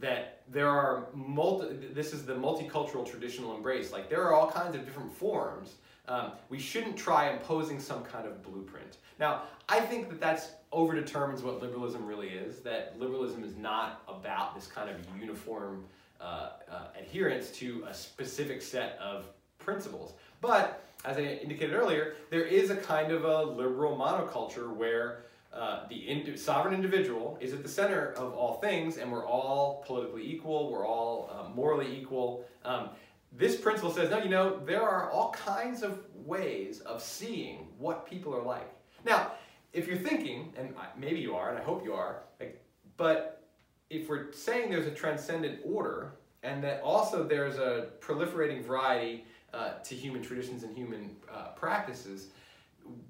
that 0.00 0.42
there 0.48 0.68
are 0.68 1.06
multi, 1.14 1.74
this 1.92 2.12
is 2.12 2.26
the 2.26 2.34
multicultural 2.34 3.08
traditional 3.10 3.56
embrace. 3.56 3.92
Like 3.92 4.10
there 4.10 4.22
are 4.22 4.34
all 4.34 4.50
kinds 4.50 4.76
of 4.76 4.84
different 4.84 5.12
forms. 5.12 5.76
Um, 6.08 6.32
we 6.50 6.58
shouldn't 6.58 6.96
try 6.96 7.30
imposing 7.30 7.80
some 7.80 8.04
kind 8.04 8.26
of 8.26 8.42
blueprint. 8.42 8.98
Now, 9.18 9.42
I 9.68 9.80
think 9.80 10.08
that 10.10 10.20
that's 10.20 10.50
overdetermines 10.72 11.42
what 11.42 11.62
liberalism 11.62 12.06
really 12.06 12.28
is, 12.28 12.60
that 12.60 12.98
liberalism 12.98 13.44
is 13.44 13.56
not 13.56 14.02
about 14.08 14.54
this 14.54 14.66
kind 14.66 14.90
of 14.90 14.96
uniform 15.18 15.84
uh, 16.20 16.50
uh, 16.70 16.88
adherence 16.98 17.50
to 17.50 17.84
a 17.88 17.94
specific 17.94 18.62
set 18.62 18.98
of 19.02 19.26
principles. 19.58 20.14
But, 20.40 20.82
as 21.04 21.16
I 21.16 21.22
indicated 21.22 21.74
earlier, 21.74 22.14
there 22.30 22.44
is 22.44 22.70
a 22.70 22.76
kind 22.76 23.12
of 23.12 23.24
a 23.24 23.42
liberal 23.42 23.96
monoculture 23.96 24.74
where 24.74 25.22
uh, 25.52 25.86
the 25.88 25.96
ind 25.96 26.38
sovereign 26.38 26.74
individual 26.74 27.38
is 27.40 27.52
at 27.52 27.62
the 27.62 27.68
center 27.68 28.12
of 28.12 28.34
all 28.34 28.60
things, 28.60 28.98
and 28.98 29.10
we're 29.10 29.26
all 29.26 29.82
politically 29.86 30.26
equal, 30.26 30.70
we're 30.70 30.86
all 30.86 31.30
uh, 31.32 31.54
morally 31.54 31.96
equal. 31.96 32.44
Um, 32.64 32.90
this 33.32 33.56
principle 33.56 33.90
says, 33.90 34.10
no, 34.10 34.18
you 34.22 34.28
know, 34.28 34.60
there 34.64 34.82
are 34.82 35.10
all 35.10 35.32
kinds 35.32 35.82
of 35.82 36.04
ways 36.24 36.80
of 36.80 37.02
seeing 37.02 37.68
what 37.78 38.06
people 38.06 38.34
are 38.34 38.42
like. 38.42 38.70
Now, 39.04 39.32
if 39.76 39.86
you're 39.86 39.98
thinking, 39.98 40.54
and 40.56 40.74
maybe 40.98 41.20
you 41.20 41.36
are, 41.36 41.50
and 41.50 41.58
I 41.58 41.62
hope 41.62 41.84
you 41.84 41.92
are, 41.92 42.22
like, 42.40 42.64
but 42.96 43.44
if 43.90 44.08
we're 44.08 44.32
saying 44.32 44.70
there's 44.70 44.86
a 44.86 44.90
transcendent 44.90 45.60
order, 45.64 46.12
and 46.42 46.64
that 46.64 46.80
also 46.82 47.22
there's 47.22 47.58
a 47.58 47.88
proliferating 48.00 48.64
variety 48.64 49.24
uh, 49.52 49.74
to 49.84 49.94
human 49.94 50.22
traditions 50.22 50.62
and 50.62 50.74
human 50.74 51.14
uh, 51.32 51.48
practices, 51.48 52.28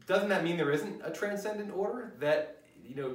doesn't 0.06 0.28
that 0.28 0.42
mean 0.42 0.56
there 0.56 0.72
isn't 0.72 1.00
a 1.04 1.10
transcendent 1.10 1.72
order? 1.72 2.14
That, 2.18 2.64
you 2.84 2.96
know, 2.96 3.14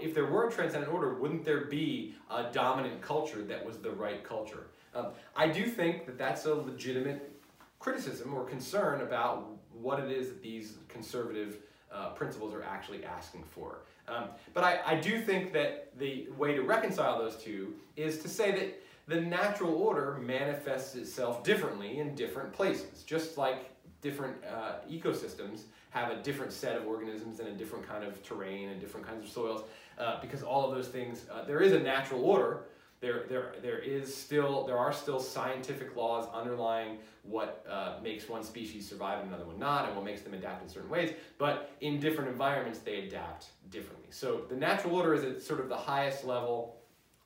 if 0.00 0.14
there 0.14 0.26
were 0.26 0.48
a 0.48 0.52
transcendent 0.52 0.92
order, 0.92 1.14
wouldn't 1.14 1.44
there 1.44 1.64
be 1.64 2.14
a 2.30 2.44
dominant 2.52 3.00
culture 3.00 3.42
that 3.42 3.64
was 3.64 3.78
the 3.78 3.90
right 3.90 4.22
culture? 4.22 4.68
Um, 4.94 5.08
I 5.34 5.48
do 5.48 5.66
think 5.66 6.06
that 6.06 6.16
that's 6.16 6.44
a 6.44 6.54
legitimate 6.54 7.40
criticism 7.80 8.32
or 8.34 8.44
concern 8.44 9.00
about 9.00 9.50
what 9.72 9.98
it 9.98 10.12
is 10.12 10.28
that 10.28 10.42
these 10.42 10.76
conservative 10.88 11.58
uh, 11.94 12.10
principles 12.10 12.54
are 12.54 12.62
actually 12.62 13.04
asking 13.04 13.44
for. 13.54 13.78
Um, 14.08 14.24
but 14.54 14.64
I, 14.64 14.80
I 14.84 14.94
do 14.96 15.20
think 15.20 15.52
that 15.52 15.96
the 15.98 16.28
way 16.36 16.54
to 16.54 16.62
reconcile 16.62 17.18
those 17.18 17.36
two 17.36 17.74
is 17.96 18.18
to 18.18 18.28
say 18.28 18.50
that 18.52 18.82
the 19.08 19.20
natural 19.20 19.74
order 19.74 20.18
manifests 20.20 20.94
itself 20.94 21.44
differently 21.44 21.98
in 21.98 22.14
different 22.14 22.52
places, 22.52 23.02
just 23.02 23.36
like 23.36 23.70
different 24.00 24.36
uh, 24.44 24.74
ecosystems 24.90 25.62
have 25.90 26.10
a 26.10 26.22
different 26.22 26.52
set 26.52 26.76
of 26.76 26.86
organisms 26.86 27.38
and 27.38 27.48
a 27.48 27.52
different 27.52 27.86
kind 27.86 28.04
of 28.04 28.22
terrain 28.22 28.70
and 28.70 28.80
different 28.80 29.06
kinds 29.06 29.22
of 29.22 29.30
soils, 29.30 29.64
uh, 29.98 30.20
because 30.20 30.42
all 30.42 30.68
of 30.68 30.74
those 30.74 30.88
things, 30.88 31.26
uh, 31.30 31.44
there 31.44 31.60
is 31.60 31.72
a 31.72 31.78
natural 31.78 32.24
order, 32.24 32.64
there, 33.02 33.24
there, 33.28 33.54
there 33.60 33.78
is 33.80 34.14
still, 34.14 34.64
there 34.64 34.78
are 34.78 34.92
still 34.92 35.18
scientific 35.18 35.96
laws 35.96 36.28
underlying 36.32 36.98
what 37.24 37.66
uh, 37.68 37.96
makes 38.00 38.28
one 38.28 38.44
species 38.44 38.88
survive 38.88 39.18
and 39.18 39.28
another 39.28 39.44
one 39.44 39.58
not, 39.58 39.86
and 39.86 39.96
what 39.96 40.04
makes 40.04 40.22
them 40.22 40.34
adapt 40.34 40.62
in 40.62 40.68
certain 40.68 40.88
ways. 40.88 41.12
But 41.36 41.72
in 41.80 41.98
different 41.98 42.30
environments, 42.30 42.78
they 42.78 43.00
adapt 43.00 43.48
differently. 43.70 44.06
So 44.10 44.42
the 44.48 44.54
natural 44.54 44.94
order 44.94 45.14
is 45.14 45.24
at 45.24 45.42
sort 45.42 45.58
of 45.58 45.68
the 45.68 45.76
highest 45.76 46.24
level 46.24 46.76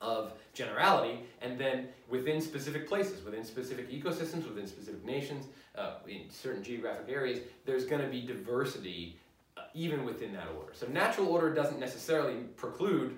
of 0.01 0.33
generality, 0.53 1.21
and 1.41 1.59
then 1.59 1.89
within 2.09 2.41
specific 2.41 2.87
places, 2.87 3.23
within 3.23 3.43
specific 3.43 3.91
ecosystems, 3.91 4.47
within 4.47 4.67
specific 4.67 5.05
nations, 5.05 5.45
uh, 5.75 5.97
in 6.07 6.29
certain 6.29 6.63
geographic 6.63 7.05
areas, 7.07 7.39
there's 7.65 7.85
going 7.85 8.01
to 8.01 8.07
be 8.07 8.21
diversity 8.21 9.15
uh, 9.55 9.61
even 9.75 10.05
within 10.05 10.33
that 10.33 10.47
order. 10.57 10.73
So 10.73 10.87
natural 10.87 11.27
order 11.27 11.53
doesn't 11.53 11.79
necessarily 11.79 12.41
preclude 12.55 13.15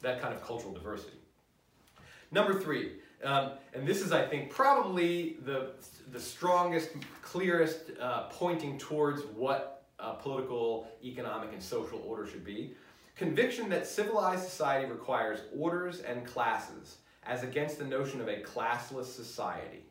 that 0.00 0.22
kind 0.22 0.34
of 0.34 0.42
cultural 0.42 0.72
diversity. 0.72 1.16
Number 2.32 2.58
three, 2.58 2.94
um, 3.22 3.52
and 3.74 3.86
this 3.86 4.00
is, 4.00 4.10
I 4.10 4.26
think, 4.26 4.50
probably 4.50 5.36
the, 5.44 5.72
the 6.10 6.18
strongest, 6.18 6.90
clearest 7.20 7.92
uh, 8.00 8.24
pointing 8.30 8.78
towards 8.78 9.22
what 9.36 9.84
political, 10.20 10.88
economic, 11.04 11.52
and 11.52 11.62
social 11.62 12.02
order 12.04 12.26
should 12.26 12.44
be. 12.44 12.74
Conviction 13.14 13.68
that 13.68 13.86
civilized 13.86 14.42
society 14.42 14.90
requires 14.90 15.40
orders 15.56 16.00
and 16.00 16.26
classes, 16.26 16.96
as 17.24 17.44
against 17.44 17.78
the 17.78 17.84
notion 17.84 18.20
of 18.20 18.28
a 18.28 18.42
classless 18.42 19.04
society. 19.04 19.84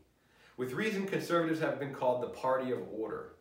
With 0.58 0.74
reason, 0.74 1.08
conservatives 1.08 1.62
have 1.62 1.80
been 1.80 1.94
called 1.94 2.22
the 2.22 2.28
party 2.28 2.72
of 2.72 2.80
order. 2.92 3.34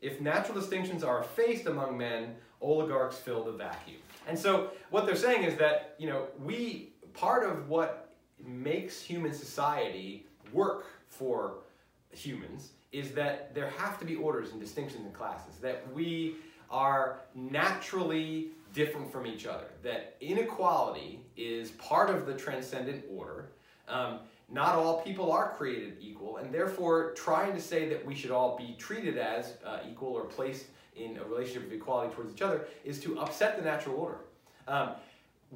If 0.00 0.20
natural 0.20 0.58
distinctions 0.58 1.04
are 1.04 1.20
effaced 1.20 1.66
among 1.66 1.98
men, 1.98 2.36
oligarchs 2.60 3.18
fill 3.18 3.44
the 3.44 3.52
vacuum. 3.52 3.98
And 4.26 4.38
so 4.38 4.70
what 4.90 5.04
they're 5.04 5.16
saying 5.16 5.44
is 5.44 5.56
that, 5.58 5.94
you 5.98 6.08
know, 6.08 6.28
we, 6.42 6.94
part 7.12 7.44
of 7.44 7.68
what 7.68 8.03
makes 8.46 9.00
human 9.00 9.32
society 9.32 10.26
work 10.52 10.86
for 11.08 11.54
humans 12.10 12.70
is 12.92 13.10
that 13.12 13.54
there 13.54 13.70
have 13.70 13.98
to 13.98 14.04
be 14.04 14.14
orders 14.14 14.52
and 14.52 14.60
distinctions 14.60 15.04
and 15.04 15.12
classes, 15.12 15.56
that 15.60 15.84
we 15.92 16.36
are 16.70 17.20
naturally 17.34 18.48
different 18.72 19.10
from 19.10 19.26
each 19.26 19.46
other, 19.46 19.66
that 19.82 20.16
inequality 20.20 21.20
is 21.36 21.72
part 21.72 22.10
of 22.10 22.26
the 22.26 22.34
transcendent 22.34 23.04
order. 23.12 23.50
Um, 23.88 24.20
not 24.48 24.74
all 24.74 25.00
people 25.02 25.32
are 25.32 25.50
created 25.50 25.96
equal, 26.00 26.36
and 26.36 26.52
therefore 26.52 27.12
trying 27.12 27.54
to 27.54 27.60
say 27.60 27.88
that 27.88 28.04
we 28.04 28.14
should 28.14 28.30
all 28.30 28.56
be 28.56 28.76
treated 28.78 29.18
as 29.18 29.54
uh, 29.64 29.78
equal 29.90 30.10
or 30.12 30.24
placed 30.24 30.66
in 30.96 31.16
a 31.16 31.24
relationship 31.24 31.66
of 31.66 31.72
equality 31.72 32.14
towards 32.14 32.32
each 32.32 32.42
other 32.42 32.66
is 32.84 33.00
to 33.00 33.18
upset 33.18 33.56
the 33.56 33.64
natural 33.64 33.96
order. 33.96 34.18
Um, 34.68 34.90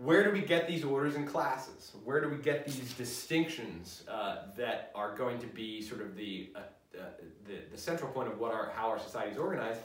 where 0.03 0.23
do 0.23 0.31
we 0.31 0.41
get 0.41 0.69
these 0.69 0.85
orders 0.85 1.17
and 1.17 1.27
classes? 1.27 1.93
Where 2.05 2.21
do 2.21 2.29
we 2.29 2.37
get 2.37 2.67
these 2.67 2.93
distinctions 2.95 4.05
uh, 4.09 4.37
that 4.57 4.93
are 4.95 5.17
going 5.17 5.39
to 5.41 5.47
be 5.47 5.83
sort 5.83 6.01
of 6.01 6.17
the, 6.17 6.51
uh, 6.55 6.59
uh, 6.97 7.03
the, 7.47 7.55
the, 7.73 7.79
central 7.79 8.11
point 8.13 8.29
of 8.29 8.39
what 8.39 8.53
our, 8.53 8.71
how 8.75 8.89
our 8.89 8.99
society 8.99 9.33
is 9.33 9.39
organized? 9.39 9.81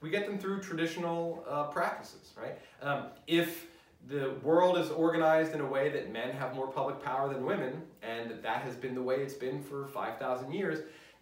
We 0.00 0.10
get 0.10 0.26
them 0.26 0.38
through 0.38 0.62
traditional 0.62 1.44
uh, 1.48 1.64
practices, 1.64 2.32
right? 2.36 2.58
Um, 2.82 3.06
if 3.26 3.66
the 4.08 4.34
world 4.42 4.78
is 4.78 4.90
organized 4.90 5.54
in 5.54 5.60
a 5.60 5.66
way 5.66 5.90
that 5.90 6.12
men 6.12 6.32
have 6.32 6.56
more 6.56 6.66
public 6.66 7.00
power 7.02 7.32
than 7.32 7.44
women, 7.44 7.82
and 8.02 8.30
that, 8.30 8.42
that 8.42 8.62
has 8.62 8.74
been 8.74 8.96
the 8.96 9.02
way 9.02 9.16
it's 9.16 9.34
been 9.34 9.62
for 9.62 9.86
5,000 9.86 10.52
years, 10.52 10.80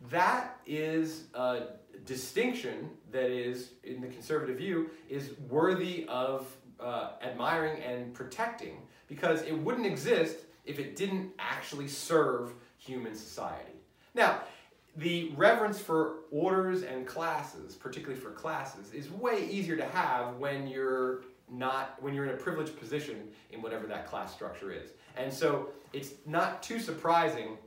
that 0.09 0.59
is 0.66 1.24
a 1.34 1.64
distinction 2.07 2.88
that 3.12 3.30
is, 3.30 3.72
in 3.84 4.01
the 4.01 4.09
conservative 4.09 4.57
view, 4.57 4.91
is 5.11 5.32
worthy 5.49 6.07
of 6.09 6.47
uh, 6.83 7.11
admiring 7.22 7.83
and 7.83 8.12
protecting 8.14 8.78
because 9.09 9.43
it 9.43 9.53
wouldn't 9.53 9.87
exist 9.87 10.39
if 10.64 10.78
it 10.78 10.97
didn't 10.97 11.31
actually 11.39 11.89
serve 11.89 12.53
human 12.78 13.14
society. 13.14 13.72
Now, 14.14 14.41
the 14.97 15.33
reverence 15.37 15.78
for 15.78 16.16
orders 16.31 16.83
and 16.83 17.07
classes, 17.07 17.74
particularly 17.74 18.20
for 18.20 18.31
classes, 18.31 18.93
is 18.93 19.11
way 19.11 19.49
easier 19.49 19.76
to 19.76 19.85
have 19.85 20.37
when 20.37 20.66
you're 20.66 21.22
not 21.49 22.01
when 22.01 22.14
you're 22.14 22.24
in 22.24 22.31
a 22.31 22.37
privileged 22.37 22.78
position 22.78 23.28
in 23.51 23.61
whatever 23.61 23.87
that 23.87 24.07
class 24.07 24.33
structure 24.33 24.72
is. 24.72 24.91
And 25.16 25.33
so 25.33 25.70
it's 25.93 26.12
not 26.26 26.62
too 26.62 26.78
surprising 26.78 27.59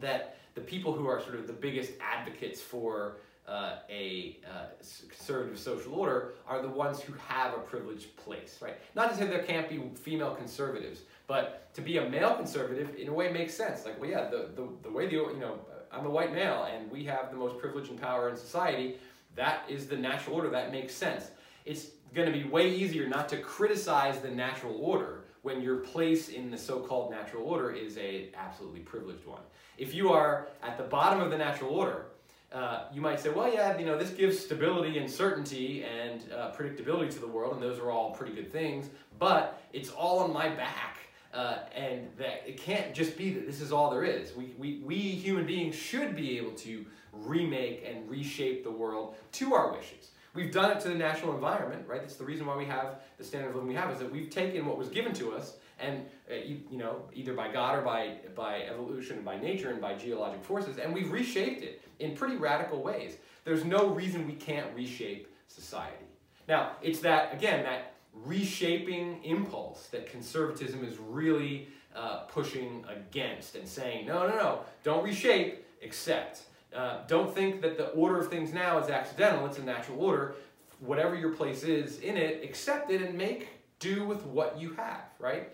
that 0.00 0.36
the 0.54 0.60
people 0.60 0.92
who 0.92 1.06
are 1.06 1.20
sort 1.20 1.34
of 1.34 1.46
the 1.46 1.52
biggest 1.52 1.92
advocates 2.00 2.60
for 2.60 3.16
uh, 3.48 3.76
a 3.88 4.38
uh, 4.46 4.66
conservative 5.08 5.58
social 5.58 5.94
order 5.94 6.34
are 6.46 6.62
the 6.62 6.68
ones 6.68 7.00
who 7.00 7.12
have 7.14 7.54
a 7.54 7.58
privileged 7.58 8.16
place, 8.16 8.58
right? 8.60 8.76
Not 8.94 9.10
to 9.10 9.16
say 9.16 9.26
there 9.26 9.42
can't 9.42 9.68
be 9.68 9.80
female 9.94 10.34
conservatives, 10.34 11.00
but 11.26 11.72
to 11.74 11.80
be 11.80 11.98
a 11.98 12.08
male 12.08 12.34
conservative 12.34 12.94
in 12.96 13.08
a 13.08 13.12
way 13.12 13.32
makes 13.32 13.54
sense. 13.54 13.84
Like, 13.84 14.00
well, 14.00 14.10
yeah, 14.10 14.30
the, 14.30 14.50
the, 14.54 14.68
the 14.82 14.90
way 14.90 15.06
the, 15.06 15.12
you 15.12 15.38
know, 15.40 15.58
I'm 15.92 16.06
a 16.06 16.10
white 16.10 16.32
male 16.32 16.68
and 16.72 16.90
we 16.90 17.04
have 17.04 17.30
the 17.30 17.36
most 17.36 17.58
privilege 17.58 17.88
and 17.88 18.00
power 18.00 18.28
in 18.28 18.36
society, 18.36 18.98
that 19.34 19.64
is 19.68 19.86
the 19.86 19.96
natural 19.96 20.36
order, 20.36 20.50
that 20.50 20.72
makes 20.72 20.94
sense. 20.94 21.30
It's 21.64 21.86
to 22.14 22.32
be 22.32 22.44
way 22.44 22.70
easier 22.70 23.08
not 23.08 23.28
to 23.30 23.38
criticize 23.38 24.20
the 24.20 24.30
natural 24.30 24.76
order 24.80 25.24
when 25.42 25.62
your 25.62 25.76
place 25.76 26.28
in 26.28 26.50
the 26.50 26.58
so-called 26.58 27.10
natural 27.10 27.44
order 27.44 27.70
is 27.70 27.96
a 27.96 28.28
absolutely 28.36 28.80
privileged 28.80 29.24
one. 29.26 29.40
If 29.78 29.94
you 29.94 30.12
are 30.12 30.48
at 30.62 30.76
the 30.76 30.84
bottom 30.84 31.20
of 31.20 31.30
the 31.30 31.38
natural 31.38 31.70
order, 31.70 32.06
uh, 32.52 32.84
you 32.92 33.00
might 33.00 33.20
say, 33.20 33.30
well, 33.30 33.52
yeah, 33.52 33.78
you 33.78 33.86
know, 33.86 33.96
this 33.96 34.10
gives 34.10 34.38
stability 34.38 34.98
and 34.98 35.10
certainty 35.10 35.84
and 35.84 36.24
uh, 36.32 36.50
predictability 36.50 37.10
to 37.10 37.18
the 37.18 37.28
world, 37.28 37.54
and 37.54 37.62
those 37.62 37.78
are 37.78 37.90
all 37.90 38.10
pretty 38.10 38.34
good 38.34 38.50
things, 38.50 38.88
but 39.18 39.62
it's 39.72 39.90
all 39.90 40.18
on 40.18 40.32
my 40.32 40.48
back. 40.48 40.96
Uh, 41.32 41.58
and 41.76 42.08
that 42.18 42.42
it 42.44 42.56
can't 42.56 42.92
just 42.92 43.16
be 43.16 43.32
that 43.32 43.46
this 43.46 43.60
is 43.60 43.70
all 43.70 43.88
there 43.88 44.02
is. 44.02 44.34
We, 44.34 44.52
we, 44.58 44.80
we 44.84 44.96
human 44.96 45.46
beings 45.46 45.76
should 45.76 46.16
be 46.16 46.36
able 46.38 46.50
to 46.52 46.84
remake 47.12 47.86
and 47.88 48.10
reshape 48.10 48.64
the 48.64 48.70
world 48.70 49.14
to 49.32 49.54
our 49.54 49.70
wishes. 49.72 50.10
We've 50.34 50.50
done 50.52 50.72
it 50.72 50.80
to 50.80 50.88
the 50.88 50.96
natural 50.96 51.32
environment, 51.32 51.86
right? 51.86 52.00
That's 52.00 52.16
the 52.16 52.24
reason 52.24 52.46
why 52.46 52.56
we 52.56 52.64
have 52.64 52.96
the 53.16 53.22
standard 53.22 53.50
of 53.50 53.54
living 53.54 53.68
we 53.68 53.76
have, 53.76 53.90
is 53.90 53.98
that 53.98 54.10
we've 54.10 54.28
taken 54.28 54.66
what 54.66 54.76
was 54.76 54.88
given 54.88 55.12
to 55.14 55.32
us 55.32 55.54
and 55.80 56.06
uh, 56.30 56.34
you, 56.34 56.60
you, 56.70 56.78
know 56.78 57.02
either 57.12 57.34
by 57.34 57.50
God 57.50 57.78
or 57.78 57.82
by 57.82 58.16
by 58.34 58.62
evolution 58.62 59.16
and 59.16 59.24
by 59.24 59.38
nature 59.38 59.70
and 59.70 59.80
by 59.80 59.94
geologic 59.94 60.44
forces, 60.44 60.78
and 60.78 60.92
we've 60.92 61.10
reshaped 61.10 61.62
it 61.62 61.82
in 61.98 62.14
pretty 62.14 62.36
radical 62.36 62.82
ways. 62.82 63.16
There's 63.44 63.64
no 63.64 63.88
reason 63.88 64.26
we 64.26 64.34
can't 64.34 64.66
reshape 64.74 65.28
society. 65.48 66.04
Now, 66.48 66.72
it's 66.82 67.00
that 67.00 67.34
again 67.34 67.64
that 67.64 67.94
reshaping 68.12 69.22
impulse 69.24 69.86
that 69.88 70.10
conservatism 70.10 70.84
is 70.84 70.98
really 70.98 71.68
uh, 71.94 72.20
pushing 72.28 72.84
against 72.88 73.56
and 73.56 73.66
saying, 73.66 74.06
no, 74.06 74.26
no, 74.28 74.36
no, 74.36 74.60
don't 74.82 75.04
reshape, 75.04 75.64
accept. 75.82 76.42
Uh, 76.74 76.98
don't 77.08 77.34
think 77.34 77.60
that 77.62 77.76
the 77.76 77.88
order 77.88 78.18
of 78.18 78.28
things 78.28 78.52
now 78.52 78.78
is 78.78 78.88
accidental, 78.88 79.46
it's 79.46 79.58
a 79.58 79.62
natural 79.62 80.00
order. 80.00 80.34
Whatever 80.78 81.14
your 81.14 81.30
place 81.30 81.62
is 81.62 81.98
in 81.98 82.16
it, 82.16 82.42
accept 82.44 82.90
it 82.90 83.02
and 83.02 83.16
make 83.16 83.48
do 83.80 84.04
with 84.04 84.24
what 84.26 84.60
you 84.60 84.74
have, 84.74 85.04
right? 85.18 85.48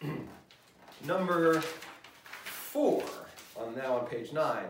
Number 1.04 1.60
four, 2.44 3.02
on 3.56 3.74
now 3.76 3.98
on 3.98 4.06
page 4.06 4.32
nine, 4.32 4.66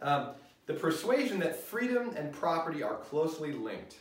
um, 0.00 0.30
the 0.66 0.74
persuasion 0.74 1.40
that 1.40 1.56
freedom 1.56 2.14
and 2.16 2.32
property 2.32 2.82
are 2.82 2.94
closely 2.94 3.52
linked. 3.52 3.96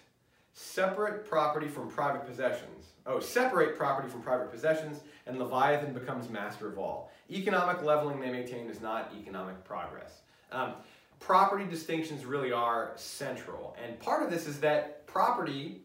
Separate 0.54 1.28
property 1.28 1.68
from 1.68 1.90
private 1.90 2.26
possessions. 2.28 2.86
Oh, 3.08 3.20
separate 3.20 3.76
property 3.78 4.08
from 4.08 4.22
private 4.22 4.52
possessions, 4.52 5.00
and 5.26 5.40
Leviathan 5.40 5.94
becomes 5.94 6.30
master 6.30 6.68
of 6.68 6.78
all. 6.78 7.12
Economic 7.32 7.82
leveling, 7.82 8.20
they 8.20 8.30
maintain, 8.30 8.68
is 8.68 8.80
not 8.80 9.12
economic 9.20 9.64
progress. 9.64 10.22
Um, 10.52 10.74
property 11.20 11.66
distinctions 11.66 12.26
really 12.26 12.52
are 12.52 12.92
central, 12.96 13.76
and 13.84 14.00
part 14.00 14.22
of 14.22 14.30
this 14.30 14.46
is 14.46 14.60
that 14.60 15.08
property 15.08 15.82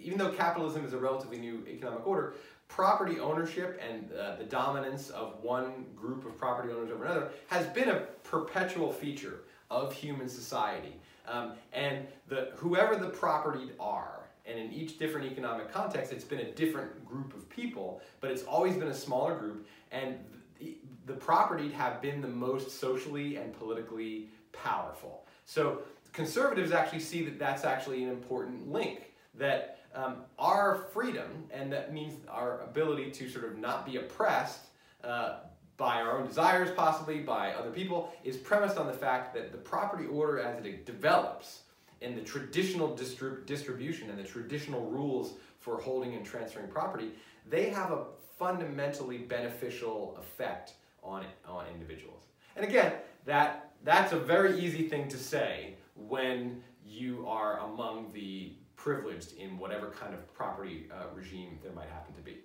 even 0.00 0.18
though 0.18 0.30
capitalism 0.30 0.84
is 0.84 0.92
a 0.92 0.98
relatively 0.98 1.38
new 1.38 1.64
economic 1.68 2.06
order, 2.06 2.34
property 2.68 3.20
ownership 3.20 3.80
and 3.86 4.10
uh, 4.12 4.36
the 4.36 4.44
dominance 4.44 5.10
of 5.10 5.42
one 5.42 5.84
group 5.94 6.24
of 6.24 6.36
property 6.38 6.72
owners 6.72 6.90
over 6.90 7.04
another 7.04 7.30
has 7.48 7.66
been 7.66 7.90
a 7.90 8.00
perpetual 8.22 8.92
feature 8.92 9.40
of 9.70 9.92
human 9.92 10.28
society. 10.28 10.94
Um, 11.28 11.52
and 11.72 12.06
the, 12.28 12.50
whoever 12.56 12.96
the 12.96 13.08
property 13.08 13.70
are, 13.78 14.20
and 14.46 14.58
in 14.58 14.72
each 14.72 14.98
different 14.98 15.30
economic 15.30 15.70
context, 15.70 16.12
it's 16.12 16.24
been 16.24 16.40
a 16.40 16.50
different 16.52 17.06
group 17.06 17.34
of 17.34 17.48
people, 17.48 18.00
but 18.20 18.30
it's 18.30 18.42
always 18.42 18.74
been 18.76 18.88
a 18.88 18.94
smaller 18.94 19.36
group, 19.36 19.66
and 19.92 20.16
the, 20.58 20.78
the 21.06 21.12
propertied 21.12 21.72
have 21.72 22.02
been 22.02 22.20
the 22.20 22.28
most 22.28 22.80
socially 22.80 23.36
and 23.36 23.56
politically 23.56 24.28
powerful. 24.52 25.26
So 25.44 25.82
conservatives 26.12 26.72
actually 26.72 27.00
see 27.00 27.24
that 27.24 27.38
that's 27.38 27.64
actually 27.64 28.02
an 28.02 28.10
important 28.10 28.70
link, 28.70 29.12
that 29.34 29.78
um, 29.94 30.16
our 30.38 30.86
freedom, 30.92 31.44
and 31.50 31.72
that 31.72 31.92
means 31.92 32.14
our 32.28 32.60
ability 32.62 33.10
to 33.10 33.28
sort 33.28 33.44
of 33.44 33.58
not 33.58 33.84
be 33.84 33.96
oppressed 33.96 34.60
uh, 35.04 35.40
by 35.76 36.00
our 36.00 36.18
own 36.18 36.26
desires, 36.26 36.70
possibly 36.76 37.18
by 37.20 37.52
other 37.52 37.70
people, 37.70 38.12
is 38.24 38.36
premised 38.36 38.76
on 38.76 38.86
the 38.86 38.92
fact 38.92 39.34
that 39.34 39.52
the 39.52 39.58
property 39.58 40.06
order 40.06 40.40
as 40.40 40.64
it 40.64 40.86
develops 40.86 41.62
and 42.00 42.16
the 42.16 42.20
traditional 42.20 42.96
distrib 42.96 43.46
distribution 43.46 44.10
and 44.10 44.18
the 44.18 44.24
traditional 44.24 44.82
rules 44.90 45.34
for 45.58 45.80
holding 45.80 46.14
and 46.14 46.26
transferring 46.26 46.68
property, 46.68 47.10
they 47.48 47.70
have 47.70 47.90
a 47.92 48.04
fundamentally 48.38 49.18
beneficial 49.18 50.18
effect 50.18 50.74
on, 51.02 51.24
on 51.46 51.64
individuals. 51.72 52.22
And 52.56 52.64
again, 52.64 52.92
that, 53.24 53.72
that's 53.84 54.12
a 54.12 54.18
very 54.18 54.58
easy 54.58 54.88
thing 54.88 55.08
to 55.08 55.16
say 55.16 55.74
when 55.96 56.62
you 56.84 57.24
are 57.28 57.60
among 57.60 58.10
the 58.12 58.52
privileged 58.82 59.36
in 59.38 59.58
whatever 59.58 59.90
kind 59.90 60.12
of 60.12 60.34
property 60.34 60.88
uh, 60.92 61.04
regime 61.14 61.56
there 61.62 61.72
might 61.72 61.88
happen 61.88 62.12
to 62.14 62.20
be. 62.20 62.38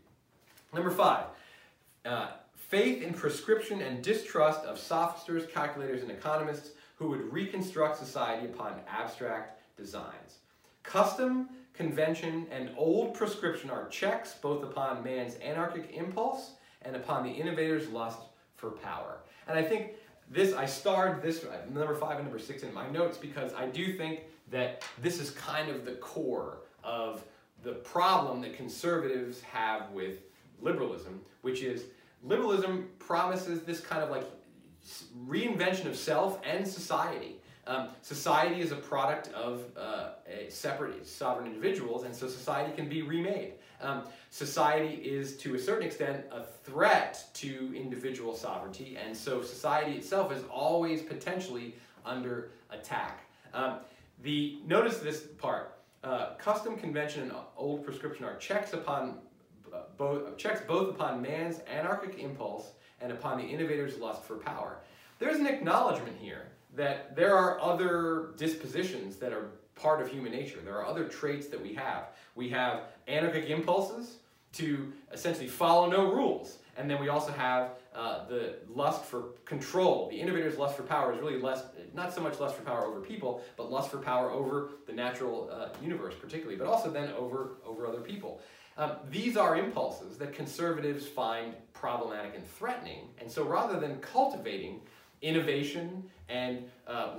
Number 0.71 0.91
five, 0.91 1.25
uh, 2.05 2.27
faith 2.53 3.01
in 3.01 3.13
prescription 3.13 3.81
and 3.81 4.03
distrust 4.03 4.63
of 4.65 4.77
sophisters, 4.77 5.45
calculators, 5.51 6.03
and 6.03 6.11
economists 6.11 6.71
who 6.97 7.09
would 7.09 7.33
reconstruct 7.33 7.97
society 7.97 8.45
upon 8.45 8.73
abstract 8.87 9.61
designs. 9.77 10.39
Custom, 10.83 11.49
convention, 11.73 12.45
and 12.51 12.69
old 12.77 13.15
prescription 13.15 13.71
are 13.71 13.87
checks 13.87 14.35
both 14.39 14.63
upon 14.63 15.03
man's 15.03 15.35
anarchic 15.35 15.91
impulse 15.91 16.51
and 16.83 16.95
upon 16.95 17.23
the 17.23 17.31
innovator's 17.31 17.89
lust 17.89 18.19
for 18.55 18.71
power. 18.71 19.17
And 19.47 19.57
I 19.57 19.63
think 19.63 19.93
this, 20.29 20.53
I 20.53 20.67
starred 20.67 21.23
this 21.23 21.45
number 21.73 21.95
five 21.95 22.17
and 22.17 22.25
number 22.25 22.39
six 22.39 22.61
in 22.61 22.73
my 22.73 22.87
notes 22.89 23.17
because 23.17 23.53
I 23.53 23.65
do 23.65 23.97
think 23.97 24.19
that 24.51 24.83
this 25.01 25.19
is 25.19 25.31
kind 25.31 25.69
of 25.69 25.85
the 25.85 25.93
core 25.93 26.59
of 26.83 27.23
the 27.63 27.73
problem 27.73 28.41
that 28.41 28.55
conservatives 28.55 29.41
have 29.41 29.91
with 29.91 30.21
liberalism, 30.61 31.21
which 31.41 31.61
is 31.61 31.85
liberalism 32.23 32.89
promises 32.99 33.61
this 33.61 33.79
kind 33.79 34.03
of 34.03 34.09
like 34.09 34.23
reinvention 35.27 35.85
of 35.85 35.95
self 35.95 36.39
and 36.45 36.67
society. 36.67 37.35
Um, 37.65 37.89
society 38.01 38.61
is 38.61 38.71
a 38.71 38.77
product 38.77 39.27
of 39.33 39.65
uh, 39.75 40.11
a 40.25 40.49
separate 40.49 41.05
sovereign 41.05 41.47
individuals, 41.47 42.05
and 42.05 42.15
so 42.15 42.27
society 42.27 42.73
can 42.73 42.87
be 42.87 43.01
remade. 43.01 43.53
Um, 43.81 44.03
society 44.31 44.95
is, 44.95 45.35
to 45.37 45.55
a 45.55 45.59
certain 45.59 45.85
extent, 45.85 46.25
a 46.31 46.43
threat 46.43 47.25
to 47.35 47.73
individual 47.75 48.33
sovereignty, 48.33 48.97
and 49.03 49.15
so 49.15 49.41
society 49.41 49.97
itself 49.97 50.31
is 50.31 50.43
always 50.49 51.01
potentially 51.01 51.75
under 52.05 52.51
attack. 52.71 53.25
Um, 53.53 53.79
the 54.23 54.59
notice 54.65 54.97
this 54.97 55.21
part: 55.37 55.79
uh, 56.03 56.35
custom, 56.35 56.77
convention, 56.77 57.23
and 57.23 57.31
old 57.55 57.85
prescription 57.85 58.25
are 58.25 58.35
checks 58.37 58.73
upon 58.73 59.19
uh, 59.73 59.81
both 59.97 60.37
checks 60.37 60.61
both 60.67 60.89
upon 60.89 61.21
man's 61.21 61.59
anarchic 61.67 62.19
impulse 62.19 62.71
and 63.01 63.11
upon 63.11 63.37
the 63.37 63.43
innovator's 63.43 63.97
lust 63.97 64.23
for 64.23 64.35
power. 64.37 64.79
There's 65.19 65.37
an 65.37 65.47
acknowledgement 65.47 66.17
here 66.19 66.47
that 66.75 67.15
there 67.15 67.35
are 67.35 67.59
other 67.59 68.29
dispositions 68.37 69.17
that 69.17 69.33
are 69.33 69.51
part 69.75 70.01
of 70.01 70.09
human 70.09 70.31
nature. 70.31 70.59
There 70.63 70.75
are 70.75 70.85
other 70.85 71.05
traits 71.05 71.47
that 71.47 71.61
we 71.61 71.73
have. 71.73 72.09
We 72.35 72.49
have 72.49 72.83
anarchic 73.07 73.49
impulses 73.49 74.17
to 74.53 74.91
essentially 75.11 75.47
follow 75.47 75.89
no 75.89 76.11
rules. 76.11 76.57
And 76.77 76.89
then 76.89 77.01
we 77.01 77.09
also 77.09 77.31
have 77.31 77.71
uh, 77.95 78.27
the 78.27 78.55
lust 78.69 79.03
for 79.03 79.29
control. 79.45 80.07
The 80.09 80.19
innovator's 80.19 80.57
lust 80.57 80.77
for 80.77 80.83
power 80.83 81.13
is 81.13 81.19
really 81.19 81.39
less, 81.39 81.63
not 81.93 82.13
so 82.13 82.21
much 82.21 82.39
lust 82.39 82.55
for 82.55 82.61
power 82.61 82.85
over 82.85 83.01
people, 83.01 83.41
but 83.57 83.71
lust 83.71 83.89
for 83.89 83.97
power 83.97 84.29
over 84.29 84.69
the 84.85 84.93
natural 84.93 85.49
uh, 85.51 85.69
universe 85.81 86.13
particularly, 86.19 86.55
but 86.55 86.67
also 86.67 86.91
then 86.91 87.11
over, 87.13 87.57
over 87.65 87.87
other 87.87 88.01
people. 88.01 88.41
Um, 88.77 88.91
these 89.09 89.37
are 89.37 89.57
impulses 89.57 90.17
that 90.19 90.33
conservatives 90.33 91.07
find 91.07 91.55
problematic 91.73 92.35
and 92.35 92.47
threatening. 92.47 93.09
And 93.19 93.31
so 93.31 93.43
rather 93.43 93.79
than 93.79 93.97
cultivating 93.97 94.81
innovation 95.23 96.03
and 96.29 96.63
uh, 96.85 97.15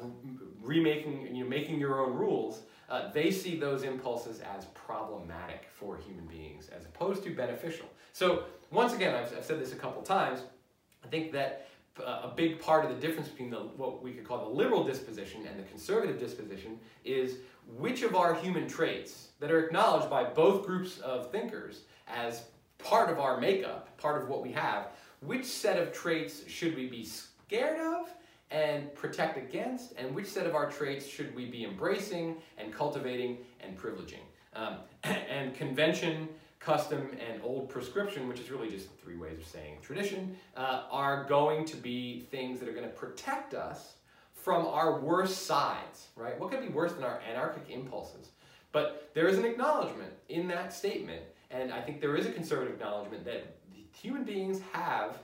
remaking, 0.63 1.35
you 1.35 1.43
know, 1.43 1.51
making 1.51 1.81
your 1.81 2.01
own 2.01 2.15
rules, 2.15 2.61
uh, 2.89 3.11
they 3.13 3.33
see 3.33 3.57
those 3.57 3.83
impulses 3.83 4.41
as 4.57 4.67
problematic 4.67 5.67
for 5.73 5.97
human 5.97 6.27
beings 6.27 6.69
as 6.69 6.85
opposed 6.85 7.25
to 7.25 7.35
beneficial. 7.35 7.87
So 8.13 8.45
once 8.71 8.93
again, 8.93 9.14
I've, 9.14 9.37
I've 9.37 9.45
said 9.45 9.61
this 9.61 9.73
a 9.73 9.77
couple 9.77 10.03
times, 10.03 10.41
I 11.05 11.09
think 11.09 11.33
that 11.33 11.69
uh, 12.05 12.21
a 12.25 12.33
big 12.35 12.61
part 12.61 12.85
of 12.85 12.91
the 12.91 13.07
difference 13.07 13.29
between 13.29 13.51
the, 13.51 13.59
what 13.59 14.03
we 14.03 14.12
could 14.12 14.27
call 14.27 14.39
the 14.39 14.51
liberal 14.51 14.85
disposition 14.85 15.47
and 15.47 15.59
the 15.59 15.64
conservative 15.64 16.19
disposition 16.19 16.79
is 17.05 17.39
which 17.77 18.03
of 18.03 18.14
our 18.14 18.35
human 18.35 18.69
traits 18.69 19.29
that 19.41 19.51
are 19.51 19.64
acknowledged 19.64 20.09
by 20.09 20.25
both 20.25 20.66
groups 20.66 20.99
of 21.01 21.31
thinkers 21.31 21.83
as 22.07 22.45
part 22.79 23.11
of 23.11 23.19
our 23.19 23.41
makeup, 23.41 23.97
part 23.99 24.23
of 24.23 24.29
what 24.29 24.43
we 24.43 24.53
have, 24.53 24.89
which 25.21 25.45
set 25.45 25.81
of 25.81 25.93
traits 25.93 26.49
should 26.49 26.77
we 26.77 26.87
be 26.87 27.05
scared 27.05 27.81
of 27.81 28.11
and 28.51 28.95
protect 28.95 29.37
against, 29.37 29.93
and 29.99 30.14
which 30.14 30.27
set 30.27 30.47
of 30.47 30.55
our 30.55 30.71
traits 30.71 31.07
should 31.07 31.35
we 31.35 31.45
be 31.47 31.64
embracing 31.64 32.37
and 32.57 32.73
cultivating 32.73 33.39
and 33.61 33.77
privileging. 33.77 34.23
Um, 34.55 34.77
and 35.05 35.55
convention, 35.55 36.29
custom, 36.69 37.09
and 37.27 37.41
old 37.43 37.66
prescription, 37.71 38.29
which 38.29 38.39
is 38.39 38.51
really 38.51 38.69
just 38.69 38.89
three 39.03 39.16
ways 39.16 39.39
of 39.39 39.47
saying 39.47 39.79
tradition, 39.81 40.37
uh, 40.55 40.83
are 40.91 41.25
going 41.25 41.64
to 41.64 41.79
be 41.79 42.27
things 42.31 42.61
that 42.61 42.69
are 42.69 42.73
going 42.73 42.85
to 42.85 42.95
protect 42.95 43.55
us 43.55 43.95
from 44.35 44.66
our 44.66 45.01
worst 45.01 45.47
sides, 45.47 46.09
right? 46.14 46.39
What 46.39 46.51
could 46.51 46.61
be 46.61 46.69
worse 46.69 46.93
than 46.93 47.05
our 47.05 47.21
anarchic 47.27 47.71
impulses? 47.71 48.33
But 48.71 49.11
there 49.14 49.29
is 49.29 49.39
an 49.39 49.47
acknowledgement 49.47 50.12
in 50.29 50.47
that 50.49 50.75
statement, 50.75 51.23
and 51.51 51.73
I 51.73 51.81
think 51.81 52.03
there 52.03 52.16
is 52.16 52.27
a 52.27 52.33
conservative 52.33 52.75
acknowledgement 52.75 53.25
that 53.25 53.57
human 53.95 54.25
beings 54.25 54.61
have 54.73 55.16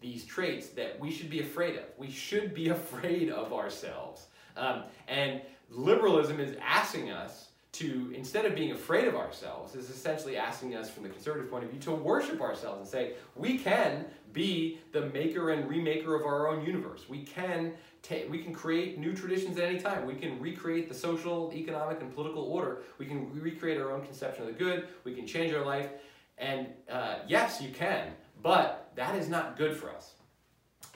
these 0.00 0.24
traits 0.24 0.68
that 0.68 1.00
we 1.00 1.10
should 1.10 1.30
be 1.30 1.40
afraid 1.40 1.74
of. 1.74 1.82
We 1.98 2.12
should 2.12 2.54
be 2.54 2.68
afraid 2.78 3.28
of 3.28 3.52
ourselves. 3.52 4.28
Um, 4.56 4.84
and 5.08 5.40
liberalism 5.68 6.38
is 6.38 6.56
asking 6.64 7.10
us 7.10 7.48
to, 7.72 8.12
instead 8.14 8.44
of 8.44 8.54
being 8.54 8.72
afraid 8.72 9.08
of 9.08 9.16
ourselves, 9.16 9.74
is 9.74 9.88
essentially 9.88 10.36
asking 10.36 10.74
us 10.74 10.90
from 10.90 11.02
the 11.04 11.08
conservative 11.08 11.50
point 11.50 11.64
of 11.64 11.70
view 11.70 11.80
to 11.80 11.92
worship 11.92 12.40
ourselves 12.40 12.80
and 12.80 12.88
say, 12.88 13.14
we 13.34 13.56
can 13.58 14.04
be 14.32 14.78
the 14.92 15.06
maker 15.06 15.50
and 15.50 15.68
remaker 15.70 16.18
of 16.18 16.26
our 16.26 16.48
own 16.48 16.64
universe. 16.66 17.08
We 17.08 17.22
can 17.22 17.72
take, 18.02 18.30
we 18.30 18.42
can 18.42 18.52
create 18.52 18.98
new 18.98 19.14
traditions 19.14 19.56
at 19.58 19.64
any 19.64 19.80
time. 19.80 20.06
We 20.06 20.14
can 20.14 20.38
recreate 20.38 20.88
the 20.88 20.94
social, 20.94 21.50
economic, 21.54 22.02
and 22.02 22.14
political 22.14 22.42
order. 22.42 22.82
We 22.98 23.06
can 23.06 23.32
recreate 23.40 23.80
our 23.80 23.90
own 23.90 24.04
conception 24.04 24.42
of 24.42 24.48
the 24.48 24.64
good. 24.64 24.88
We 25.04 25.14
can 25.14 25.26
change 25.26 25.54
our 25.54 25.64
life. 25.64 25.88
And 26.36 26.66
uh, 26.90 27.20
yes, 27.26 27.60
you 27.62 27.70
can, 27.70 28.08
but 28.42 28.90
that 28.96 29.14
is 29.14 29.28
not 29.28 29.56
good 29.56 29.74
for 29.76 29.90
us. 29.90 30.12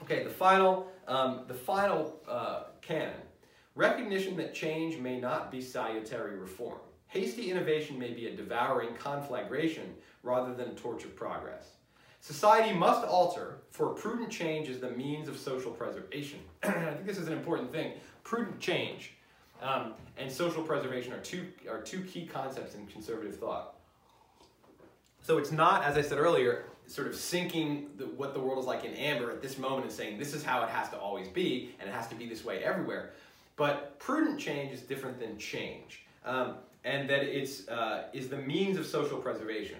Okay, 0.03 0.23
the 0.23 0.29
final, 0.29 0.87
um, 1.07 1.45
the 1.47 1.53
final 1.53 2.19
uh, 2.27 2.63
canon. 2.81 3.13
Recognition 3.77 4.35
that 4.37 4.55
change 4.55 4.97
may 4.97 5.19
not 5.19 5.51
be 5.51 5.61
salutary 5.61 6.35
reform. 6.35 6.79
Hasty 7.09 7.51
innovation 7.51 7.99
may 7.99 8.11
be 8.11 8.25
a 8.25 8.35
devouring 8.35 8.95
conflagration 8.95 9.93
rather 10.23 10.51
than 10.55 10.69
a 10.69 10.73
torch 10.73 11.03
of 11.03 11.15
progress. 11.15 11.73
Society 12.19 12.75
must 12.75 13.05
alter, 13.05 13.59
for 13.69 13.89
prudent 13.89 14.31
change 14.31 14.67
is 14.67 14.79
the 14.79 14.89
means 14.89 15.29
of 15.29 15.37
social 15.37 15.69
preservation. 15.69 16.39
I 16.63 16.71
think 16.71 17.05
this 17.05 17.19
is 17.19 17.27
an 17.27 17.33
important 17.33 17.71
thing. 17.71 17.93
Prudent 18.23 18.59
change 18.59 19.13
um, 19.61 19.93
and 20.17 20.31
social 20.31 20.63
preservation 20.63 21.13
are 21.13 21.19
two, 21.19 21.45
are 21.69 21.79
two 21.79 22.01
key 22.01 22.25
concepts 22.25 22.73
in 22.73 22.87
conservative 22.87 23.37
thought. 23.37 23.75
So 25.21 25.37
it's 25.37 25.51
not, 25.51 25.83
as 25.83 25.97
I 25.97 26.01
said 26.01 26.17
earlier, 26.17 26.65
sort 26.87 27.07
of 27.07 27.15
sinking 27.15 27.89
the, 27.97 28.05
what 28.05 28.33
the 28.33 28.39
world 28.39 28.57
is 28.59 28.65
like 28.65 28.85
in 28.85 28.93
amber 28.93 29.29
at 29.29 29.41
this 29.41 29.57
moment 29.57 29.83
and 29.83 29.91
saying 29.91 30.17
this 30.17 30.33
is 30.33 30.43
how 30.43 30.63
it 30.63 30.69
has 30.69 30.89
to 30.89 30.97
always 30.97 31.27
be 31.27 31.75
and 31.79 31.87
it 31.87 31.93
has 31.93 32.07
to 32.07 32.15
be 32.15 32.27
this 32.27 32.43
way 32.43 32.63
everywhere. 32.63 33.11
But 33.57 33.99
prudent 33.99 34.39
change 34.39 34.71
is 34.71 34.81
different 34.81 35.19
than 35.19 35.37
change, 35.37 36.05
um, 36.23 36.55
and 36.85 37.09
that 37.09 37.23
it's 37.23 37.67
uh, 37.67 38.03
is 38.13 38.29
the 38.29 38.37
means 38.37 38.77
of 38.77 38.85
social 38.85 39.17
preservation. 39.17 39.79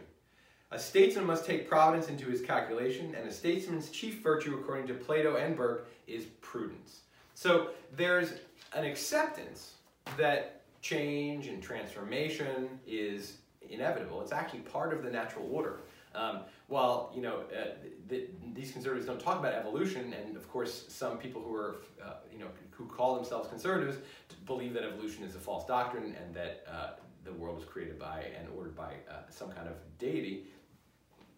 A 0.71 0.80
statesman 0.80 1.25
must 1.25 1.45
take 1.45 1.69
providence 1.69 2.09
into 2.09 2.25
his 2.25 2.41
calculation, 2.41 3.15
and 3.15 3.30
a 3.30 3.32
statesman's 3.32 3.89
chief 3.89 4.21
virtue, 4.21 4.57
according 4.59 4.88
to 4.88 4.93
Plato 4.95 5.38
and 5.38 5.55
Burke, 5.55 5.88
is 6.07 6.25
prudence. 6.41 7.01
So 7.36 7.69
there's 7.95 8.34
an 8.73 8.84
acceptance 8.84 9.75
that 10.17 10.61
change 10.82 11.47
and 11.47 11.61
transformation 11.63 12.67
is 12.86 13.38
inevitable. 13.69 14.21
It's 14.21 14.32
actually 14.32 14.61
part 14.61 14.91
of 14.91 15.03
the 15.03 15.09
natural 15.09 15.47
order. 15.51 15.80
Um, 16.15 16.41
while 16.68 17.11
you 17.15 17.22
know 17.22 17.41
uh, 17.55 17.70
the, 18.07 18.26
these 18.53 18.72
conservatives 18.72 19.07
don't 19.07 19.20
talk 19.20 19.39
about 19.39 19.53
evolution, 19.53 20.13
and 20.13 20.36
of 20.36 20.49
course 20.49 20.86
some 20.89 21.18
people 21.18 21.41
who 21.41 21.55
are 21.55 21.78
uh, 22.03 22.13
you 22.32 22.39
know 22.39 22.47
who 22.72 22.86
call 22.86 23.15
themselves 23.15 23.47
conservatives 23.49 23.97
believe 24.45 24.74
that 24.74 24.84
evolution 24.84 25.24
is 25.24 25.36
a 25.36 25.39
false 25.39 25.65
doctrine 25.65 26.15
and 26.24 26.34
that 26.34 26.63
uh, 26.70 26.89
the 27.24 27.34
world 27.34 27.55
was 27.55 27.65
created 27.65 27.97
by 27.99 28.24
and 28.38 28.47
ordered 28.55 28.76
by 28.76 28.93
uh, 29.09 29.15
some 29.30 29.51
kind 29.51 29.68
of 29.68 29.76
deity. 29.97 30.45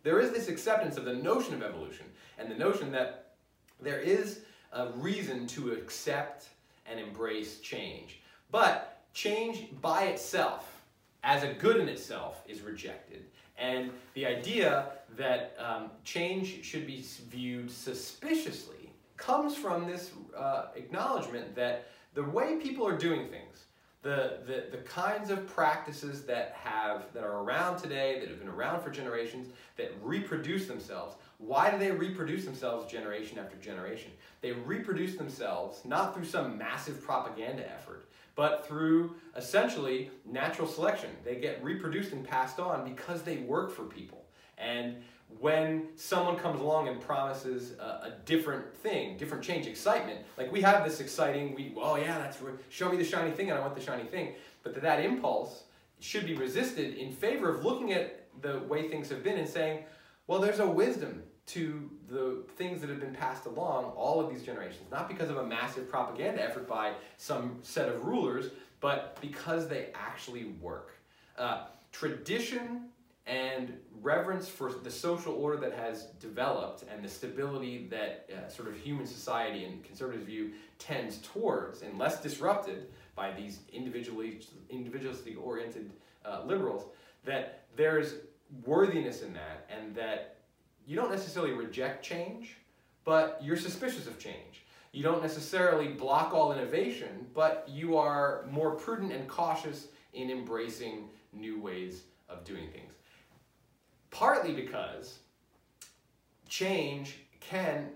There 0.03 0.19
is 0.19 0.31
this 0.31 0.47
acceptance 0.47 0.97
of 0.97 1.05
the 1.05 1.13
notion 1.13 1.53
of 1.53 1.63
evolution 1.63 2.05
and 2.37 2.49
the 2.49 2.55
notion 2.55 2.91
that 2.91 3.33
there 3.81 3.99
is 3.99 4.41
a 4.71 4.87
reason 4.95 5.47
to 5.47 5.71
accept 5.71 6.49
and 6.85 6.99
embrace 6.99 7.59
change, 7.59 8.21
but 8.51 9.01
change 9.13 9.67
by 9.81 10.03
itself 10.03 10.81
as 11.23 11.43
a 11.43 11.53
good 11.53 11.77
in 11.77 11.89
itself 11.89 12.43
is 12.47 12.61
rejected. 12.61 13.25
And 13.57 13.91
the 14.13 14.25
idea 14.25 14.91
that 15.17 15.55
um, 15.59 15.91
change 16.03 16.63
should 16.63 16.87
be 16.87 17.03
viewed 17.29 17.69
suspiciously 17.69 18.91
comes 19.17 19.55
from 19.55 19.85
this 19.85 20.11
uh, 20.35 20.67
acknowledgement 20.75 21.55
that 21.55 21.89
the 22.13 22.23
way 22.23 22.55
people 22.55 22.87
are 22.87 22.97
doing 22.97 23.27
things, 23.27 23.65
the, 24.01 24.39
the, 24.47 24.65
the 24.71 24.83
kinds 24.83 25.29
of 25.29 25.45
practices 25.45 26.23
that 26.23 26.55
have 26.57 27.11
that 27.13 27.23
are 27.23 27.43
around 27.43 27.77
today, 27.77 28.19
that 28.19 28.29
have 28.29 28.39
been 28.39 28.47
around 28.47 28.81
for 28.81 28.89
generations, 28.89 29.49
that 29.75 29.91
reproduce 30.01 30.67
themselves, 30.67 31.15
why 31.37 31.69
do 31.69 31.77
they 31.77 31.91
reproduce 31.91 32.45
themselves 32.45 32.89
generation 32.89 33.37
after 33.37 33.57
generation? 33.57 34.11
They 34.41 34.53
reproduce 34.53 35.15
themselves 35.15 35.81
not 35.83 36.13
through 36.13 36.25
some 36.25 36.57
massive 36.57 37.03
propaganda 37.03 37.69
effort, 37.69 38.09
but 38.35 38.65
through 38.65 39.15
essentially 39.35 40.11
natural 40.25 40.67
selection. 40.67 41.09
They 41.25 41.35
get 41.35 41.61
reproduced 41.61 42.13
and 42.13 42.25
passed 42.25 42.59
on 42.59 42.85
because 42.85 43.21
they 43.21 43.37
work 43.37 43.69
for 43.69 43.83
people. 43.83 44.23
And 44.59 44.97
when 45.39 45.87
someone 45.95 46.35
comes 46.35 46.59
along 46.59 46.87
and 46.87 46.99
promises 46.99 47.73
a, 47.79 47.83
a, 47.83 48.13
different 48.25 48.75
thing, 48.75 49.15
different 49.17 49.43
change, 49.43 49.67
excitement. 49.67 50.19
Like 50.37 50.51
we 50.51 50.61
have 50.61 50.83
this 50.83 50.99
exciting, 50.99 51.55
we 51.55 51.73
oh 51.77 51.95
yeah, 51.95 52.17
that's 52.17 52.39
show 52.69 52.89
me 52.89 52.97
the 52.97 53.03
shiny 53.03 53.31
thing, 53.31 53.49
and 53.49 53.57
I 53.57 53.61
want 53.61 53.75
the 53.75 53.81
shiny 53.81 54.05
thing. 54.05 54.33
But 54.63 54.73
that, 54.73 54.83
that 54.83 55.05
impulse 55.05 55.63
should 55.99 56.25
be 56.25 56.33
resisted 56.35 56.95
in 56.95 57.11
favor 57.11 57.53
of 57.53 57.63
looking 57.63 57.93
at 57.93 58.27
the 58.41 58.59
way 58.59 58.87
things 58.87 59.09
have 59.09 59.23
been 59.23 59.37
and 59.37 59.47
saying, 59.47 59.83
well, 60.27 60.39
there's 60.39 60.59
a 60.59 60.67
wisdom 60.67 61.23
to 61.47 61.89
the 62.09 62.43
things 62.57 62.79
that 62.81 62.89
have 62.89 62.99
been 62.99 63.13
passed 63.13 63.45
along 63.45 63.85
all 63.95 64.19
of 64.19 64.29
these 64.29 64.43
generations, 64.43 64.83
not 64.91 65.07
because 65.07 65.29
of 65.29 65.37
a 65.37 65.45
massive 65.45 65.89
propaganda 65.89 66.43
effort 66.43 66.67
by 66.67 66.93
some 67.17 67.57
set 67.63 67.89
of 67.89 68.05
rulers, 68.05 68.51
but 68.79 69.17
because 69.19 69.67
they 69.67 69.87
actually 69.95 70.45
work. 70.61 70.91
Uh, 71.37 71.65
tradition 71.91 72.85
and 73.29 73.77
reverence 74.01 74.49
for 74.49 74.73
the 74.73 74.89
social 74.89 75.33
order 75.33 75.57
that 75.57 75.73
has 75.73 76.05
developed 76.19 76.83
and 76.91 77.03
the 77.03 77.07
stability 77.07 77.87
that 77.89 78.27
uh, 78.33 78.49
sort 78.49 78.67
of 78.67 78.75
human 78.75 79.05
society 79.05 79.65
and 79.65 79.83
conservative 79.83 80.25
view 80.25 80.51
tends 80.79 81.19
towards 81.19 81.83
and 81.83 81.97
less 81.99 82.21
disrupted 82.21 82.87
by 83.15 83.31
these 83.31 83.59
individually 83.71 84.39
individualistic 84.69 85.37
oriented 85.39 85.91
uh, 86.25 86.41
liberals 86.45 86.85
that 87.23 87.65
there's 87.75 88.15
worthiness 88.65 89.21
in 89.21 89.31
that 89.33 89.69
and 89.69 89.93
that 89.95 90.37
you 90.87 90.95
don't 90.95 91.11
necessarily 91.11 91.53
reject 91.53 92.03
change, 92.03 92.57
but 93.05 93.39
you're 93.43 93.57
suspicious 93.57 94.07
of 94.07 94.17
change. 94.17 94.63
You 94.91 95.03
don't 95.03 95.21
necessarily 95.21 95.89
block 95.89 96.33
all 96.33 96.51
innovation, 96.51 97.27
but 97.35 97.67
you 97.69 97.95
are 97.95 98.45
more 98.49 98.71
prudent 98.71 99.11
and 99.11 99.27
cautious 99.27 99.89
in 100.13 100.31
embracing 100.31 101.09
new 101.31 101.61
ways 101.61 102.05
of 102.27 102.43
doing 102.43 102.69
things. 102.71 102.93
Partly 104.11 104.53
because 104.53 105.19
change 106.47 107.17
can 107.39 107.89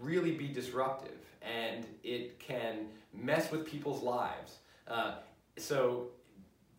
really 0.00 0.32
be 0.32 0.48
disruptive 0.48 1.18
and 1.42 1.86
it 2.02 2.38
can 2.38 2.86
mess 3.12 3.50
with 3.50 3.66
people's 3.66 4.02
lives. 4.02 4.58
Uh, 4.86 5.16
so, 5.56 6.08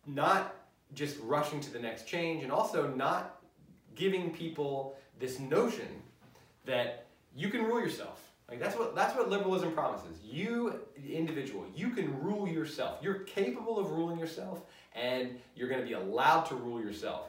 not 0.06 0.56
just 0.94 1.18
rushing 1.20 1.60
to 1.60 1.72
the 1.72 1.78
next 1.78 2.06
change 2.06 2.42
and 2.42 2.50
also 2.50 2.88
not 2.88 3.40
giving 3.94 4.32
people 4.32 4.96
this 5.18 5.38
notion 5.38 6.02
that 6.64 7.06
you 7.34 7.48
can 7.48 7.64
rule 7.64 7.80
yourself. 7.80 8.30
Like 8.48 8.58
that's 8.58 8.76
what 8.76 8.96
that's 8.96 9.16
what 9.16 9.30
liberalism 9.30 9.72
promises. 9.72 10.18
You 10.24 10.80
individual, 11.08 11.66
you 11.74 11.90
can 11.90 12.20
rule 12.20 12.48
yourself. 12.48 12.98
You're 13.00 13.20
capable 13.20 13.78
of 13.78 13.92
ruling 13.92 14.18
yourself 14.18 14.62
and 14.94 15.38
you're 15.54 15.68
going 15.68 15.80
to 15.80 15.86
be 15.86 15.92
allowed 15.92 16.42
to 16.46 16.56
rule 16.56 16.80
yourself. 16.80 17.28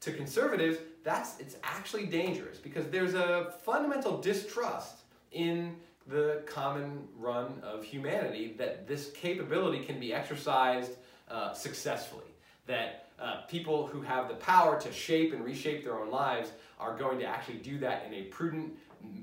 To 0.00 0.12
conservatives, 0.12 0.78
that's 1.04 1.40
it's 1.40 1.56
actually 1.62 2.06
dangerous 2.06 2.58
because 2.58 2.86
there's 2.88 3.14
a 3.14 3.52
fundamental 3.64 4.20
distrust 4.20 4.98
in 5.32 5.76
the 6.06 6.42
common 6.46 7.06
run 7.16 7.60
of 7.62 7.84
humanity 7.84 8.54
that 8.58 8.86
this 8.86 9.10
capability 9.12 9.84
can 9.84 10.00
be 10.00 10.12
exercised 10.12 10.92
uh, 11.30 11.52
successfully. 11.52 12.24
That 12.66 13.08
uh, 13.18 13.42
people 13.48 13.86
who 13.86 14.02
have 14.02 14.28
the 14.28 14.34
power 14.34 14.80
to 14.80 14.92
shape 14.92 15.32
and 15.32 15.44
reshape 15.44 15.84
their 15.84 15.98
own 15.98 16.10
lives 16.10 16.50
are 16.78 16.96
going 16.96 17.18
to 17.20 17.24
actually 17.24 17.58
do 17.58 17.78
that 17.78 18.04
in 18.06 18.14
a 18.14 18.22
prudent 18.24 18.76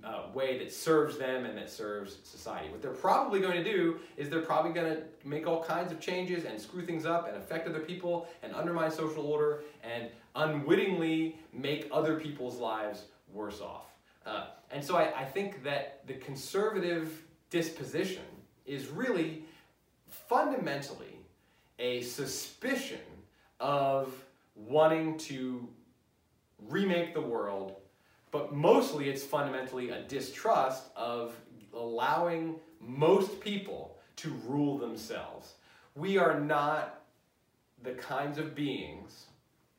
uh, 0.03 0.23
way 0.33 0.57
that 0.57 0.71
serves 0.71 1.17
them 1.17 1.45
and 1.45 1.57
that 1.57 1.69
serves 1.69 2.17
society. 2.23 2.69
What 2.69 2.81
they're 2.81 2.91
probably 2.91 3.39
going 3.39 3.63
to 3.63 3.63
do 3.63 3.99
is 4.17 4.29
they're 4.29 4.41
probably 4.41 4.71
going 4.71 4.95
to 4.95 5.03
make 5.25 5.47
all 5.47 5.63
kinds 5.63 5.91
of 5.91 5.99
changes 5.99 6.45
and 6.45 6.59
screw 6.59 6.85
things 6.85 7.05
up 7.05 7.27
and 7.27 7.37
affect 7.37 7.67
other 7.67 7.79
people 7.79 8.27
and 8.43 8.53
undermine 8.53 8.91
social 8.91 9.25
order 9.25 9.63
and 9.83 10.09
unwittingly 10.35 11.37
make 11.53 11.89
other 11.91 12.19
people's 12.19 12.57
lives 12.57 13.03
worse 13.33 13.61
off. 13.61 13.85
Uh, 14.25 14.47
and 14.71 14.83
so 14.83 14.95
I, 14.95 15.21
I 15.21 15.25
think 15.25 15.63
that 15.63 16.05
the 16.07 16.13
conservative 16.15 17.23
disposition 17.49 18.23
is 18.65 18.87
really 18.87 19.43
fundamentally 20.27 21.25
a 21.79 22.01
suspicion 22.01 22.99
of 23.59 24.13
wanting 24.55 25.17
to 25.17 25.67
remake 26.67 27.13
the 27.13 27.21
world, 27.21 27.75
but 28.31 28.53
mostly 28.53 29.09
it's 29.09 29.23
fundamentally 29.23 29.89
a 29.89 30.03
distrust 30.03 30.83
of 30.95 31.35
allowing 31.73 32.55
most 32.79 33.39
people 33.39 33.97
to 34.17 34.29
rule 34.45 34.77
themselves. 34.77 35.53
We 35.95 36.17
are 36.17 36.39
not 36.39 37.01
the 37.83 37.91
kinds 37.91 38.37
of 38.37 38.55
beings 38.55 39.25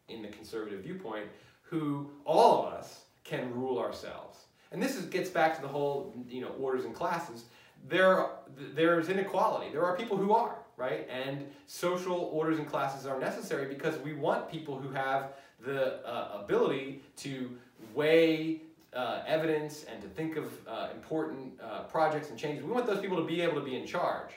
in 0.08 0.22
the 0.22 0.28
conservative 0.28 0.80
viewpoint 0.80 1.26
who 1.62 2.10
all 2.24 2.66
of 2.66 2.72
us 2.72 3.02
can 3.24 3.54
rule 3.54 3.78
ourselves. 3.78 4.38
And 4.72 4.82
this 4.82 4.96
is, 4.96 5.06
gets 5.06 5.30
back 5.30 5.56
to 5.56 5.62
the 5.62 5.68
whole, 5.68 6.14
you 6.28 6.40
know, 6.40 6.50
orders 6.58 6.84
and 6.84 6.94
classes. 6.94 7.44
There, 7.88 8.26
there's 8.74 9.08
inequality. 9.08 9.70
There 9.72 9.84
are 9.84 9.96
people 9.96 10.16
who 10.16 10.32
are, 10.32 10.56
right? 10.76 11.08
And 11.10 11.46
social 11.66 12.30
orders 12.32 12.58
and 12.58 12.68
classes 12.68 13.06
are 13.06 13.18
necessary 13.18 13.66
because 13.66 13.98
we 13.98 14.14
want 14.14 14.50
people 14.50 14.78
who 14.78 14.90
have 14.90 15.32
the 15.64 16.06
uh, 16.06 16.40
ability 16.42 17.02
to 17.18 17.50
weigh 17.94 18.62
uh, 18.92 19.22
evidence 19.26 19.84
and 19.84 20.02
to 20.02 20.08
think 20.08 20.36
of 20.36 20.52
uh, 20.66 20.88
important 20.94 21.52
uh, 21.62 21.84
projects 21.84 22.30
and 22.30 22.38
changes. 22.38 22.64
We 22.64 22.72
want 22.72 22.86
those 22.86 23.00
people 23.00 23.16
to 23.16 23.24
be 23.24 23.40
able 23.40 23.54
to 23.54 23.64
be 23.64 23.76
in 23.76 23.86
charge. 23.86 24.32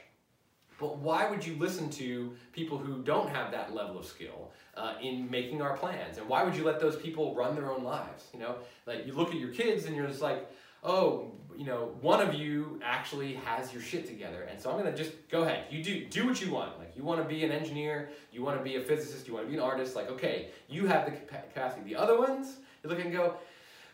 But 0.79 0.97
why 0.97 1.29
would 1.29 1.45
you 1.45 1.55
listen 1.55 1.89
to 1.91 2.33
people 2.51 2.77
who 2.77 3.03
don't 3.03 3.29
have 3.29 3.51
that 3.51 3.73
level 3.73 3.97
of 3.97 4.05
skill 4.05 4.51
uh, 4.75 4.95
in 5.01 5.29
making 5.29 5.61
our 5.61 5.77
plans? 5.77 6.17
And 6.17 6.27
why 6.27 6.43
would 6.43 6.55
you 6.55 6.63
let 6.63 6.79
those 6.79 6.95
people 6.95 7.35
run 7.35 7.55
their 7.55 7.71
own 7.71 7.83
lives? 7.83 8.25
You 8.33 8.39
know, 8.39 8.55
like 8.85 9.05
you 9.05 9.13
look 9.13 9.29
at 9.29 9.35
your 9.35 9.51
kids 9.51 9.85
and 9.85 9.95
you're 9.95 10.07
just 10.07 10.21
like, 10.21 10.49
oh, 10.83 11.31
you 11.57 11.65
know, 11.65 11.95
one 12.01 12.19
of 12.19 12.33
you 12.33 12.79
actually 12.83 13.35
has 13.35 13.71
your 13.71 13.81
shit 13.81 14.07
together. 14.07 14.43
And 14.43 14.59
so 14.59 14.71
I'm 14.71 14.77
gonna 14.77 14.95
just 14.95 15.13
go 15.29 15.43
ahead. 15.43 15.65
You 15.69 15.83
do 15.83 16.05
do 16.05 16.25
what 16.25 16.41
you 16.41 16.51
want. 16.51 16.77
Like 16.79 16.95
you 16.95 17.03
want 17.03 17.21
to 17.21 17.27
be 17.27 17.43
an 17.43 17.51
engineer, 17.51 18.09
you 18.31 18.43
want 18.43 18.57
to 18.57 18.63
be 18.63 18.75
a 18.75 18.81
physicist, 18.81 19.27
you 19.27 19.33
want 19.33 19.45
to 19.45 19.51
be 19.51 19.57
an 19.57 19.63
artist. 19.63 19.95
Like 19.95 20.09
okay, 20.09 20.49
you 20.67 20.87
have 20.87 21.05
the 21.05 21.11
capacity. 21.11 21.83
The 21.85 21.95
other 21.95 22.17
ones, 22.17 22.57
you 22.83 22.89
look 22.89 22.99
and 22.99 23.11
go, 23.11 23.35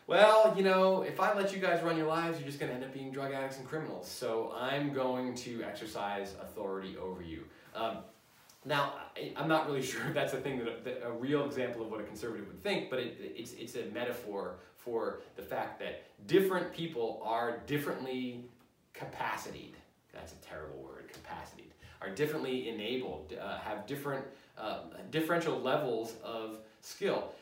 well, 0.06 0.52
you 0.56 0.64
know, 0.64 1.02
if 1.02 1.20
I 1.20 1.32
let 1.34 1.54
you 1.54 1.60
guys 1.60 1.82
run 1.82 1.96
your 1.96 2.08
lives, 2.08 2.38
you're 2.38 2.46
just 2.46 2.58
gonna 2.58 2.72
end 2.72 2.82
up 2.82 2.92
being 2.92 3.12
drug 3.12 3.32
addicts 3.32 3.58
and 3.58 3.66
criminals. 3.66 4.08
So 4.08 4.52
I'm 4.58 4.92
going 4.92 5.34
to 5.36 5.62
exercise 5.62 6.34
authority 6.42 6.96
over 6.96 7.22
you. 7.22 7.44
Um, 7.74 7.98
now, 8.64 8.94
I, 9.16 9.32
am 9.40 9.48
not 9.48 9.66
really 9.66 9.82
sure 9.90 10.02
if 10.08 10.14
that's 10.14 10.32
a 10.32 10.38
thing 10.38 10.58
that, 10.58 10.84
that, 10.84 11.06
a 11.06 11.12
real 11.12 11.44
example 11.46 11.82
of 11.82 11.90
what 11.90 12.00
a 12.00 12.04
conservative 12.04 12.46
would 12.48 12.62
think, 12.62 12.90
but 12.90 12.98
it, 12.98 13.16
it's, 13.20 13.52
it's 13.52 13.76
a 13.76 13.84
metaphor 13.94 14.56
for 14.76 15.20
the 15.36 15.42
fact 15.42 15.78
that 15.78 16.02
different 16.26 16.72
people 16.72 17.22
are 17.24 17.58
differently 17.66 18.44
capacitated. 18.94 19.76
That's 20.12 20.32
a 20.32 20.36
terrible 20.36 20.82
word, 20.82 21.10
capacitated. 21.12 21.72
Are 22.02 22.10
differently 22.10 22.68
enabled, 22.68 23.34
uh, 23.40 23.58
have 23.58 23.86
different 23.86 24.24
uh, 24.58 24.80
differential 25.10 25.60
levels 25.60 26.14
of 26.24 26.58
skill. 26.80 27.32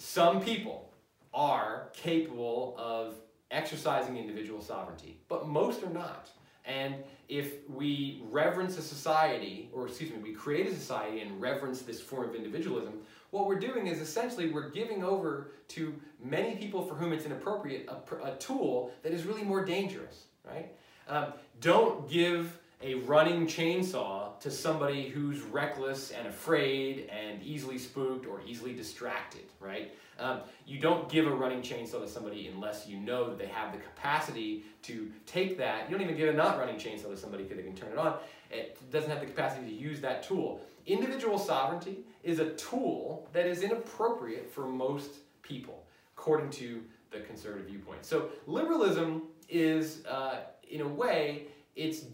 Some 0.00 0.40
people 0.40 0.94
are 1.34 1.90
capable 1.92 2.74
of 2.78 3.16
exercising 3.50 4.16
individual 4.16 4.62
sovereignty, 4.62 5.20
but 5.28 5.46
most 5.46 5.82
are 5.82 5.90
not. 5.90 6.30
And 6.64 6.94
if 7.28 7.68
we 7.68 8.22
reverence 8.30 8.78
a 8.78 8.82
society, 8.82 9.68
or 9.74 9.86
excuse 9.86 10.10
me, 10.10 10.16
we 10.16 10.32
create 10.32 10.66
a 10.68 10.74
society 10.74 11.20
and 11.20 11.38
reverence 11.38 11.82
this 11.82 12.00
form 12.00 12.30
of 12.30 12.34
individualism, 12.34 12.94
what 13.30 13.46
we're 13.46 13.60
doing 13.60 13.88
is 13.88 14.00
essentially 14.00 14.50
we're 14.50 14.70
giving 14.70 15.04
over 15.04 15.48
to 15.68 15.94
many 16.24 16.56
people 16.56 16.82
for 16.82 16.94
whom 16.94 17.12
it's 17.12 17.26
inappropriate 17.26 17.86
a, 17.86 18.26
a 18.26 18.34
tool 18.36 18.92
that 19.02 19.12
is 19.12 19.24
really 19.24 19.44
more 19.44 19.62
dangerous, 19.66 20.24
right? 20.46 20.72
Um, 21.08 21.34
don't 21.60 22.08
give 22.08 22.58
a 22.82 22.94
running 22.94 23.46
chainsaw 23.46 24.38
to 24.40 24.50
somebody 24.50 25.08
who's 25.08 25.42
reckless 25.42 26.12
and 26.12 26.26
afraid 26.26 27.10
and 27.10 27.42
easily 27.42 27.78
spooked 27.78 28.26
or 28.26 28.40
easily 28.46 28.72
distracted, 28.72 29.44
right? 29.60 29.92
Um, 30.18 30.40
you 30.66 30.78
don't 30.78 31.08
give 31.08 31.26
a 31.26 31.30
running 31.30 31.60
chainsaw 31.60 32.00
to 32.00 32.08
somebody 32.08 32.50
unless 32.52 32.86
you 32.86 32.98
know 32.98 33.28
that 33.28 33.38
they 33.38 33.46
have 33.46 33.72
the 33.72 33.78
capacity 33.78 34.64
to 34.82 35.10
take 35.26 35.58
that. 35.58 35.90
You 35.90 35.96
don't 35.96 36.04
even 36.04 36.16
give 36.16 36.28
a 36.28 36.36
not 36.36 36.58
running 36.58 36.76
chainsaw 36.76 37.10
to 37.10 37.16
somebody 37.16 37.44
because 37.44 37.58
they 37.58 37.62
can 37.62 37.74
turn 37.74 37.92
it 37.92 37.98
on. 37.98 38.16
It 38.50 38.78
doesn't 38.90 39.10
have 39.10 39.20
the 39.20 39.26
capacity 39.26 39.66
to 39.66 39.74
use 39.74 40.00
that 40.00 40.22
tool. 40.22 40.60
Individual 40.86 41.38
sovereignty 41.38 41.98
is 42.22 42.38
a 42.38 42.50
tool 42.50 43.28
that 43.32 43.46
is 43.46 43.62
inappropriate 43.62 44.50
for 44.50 44.66
most 44.66 45.10
people, 45.42 45.84
according 46.16 46.50
to 46.50 46.82
the 47.10 47.20
conservative 47.20 47.66
viewpoint. 47.66 48.04
So 48.04 48.30
liberalism 48.46 49.22
is, 49.48 50.04
uh, 50.06 50.40
in 50.68 50.80
a 50.80 50.88
way, 50.88 51.46
it's 51.76 52.04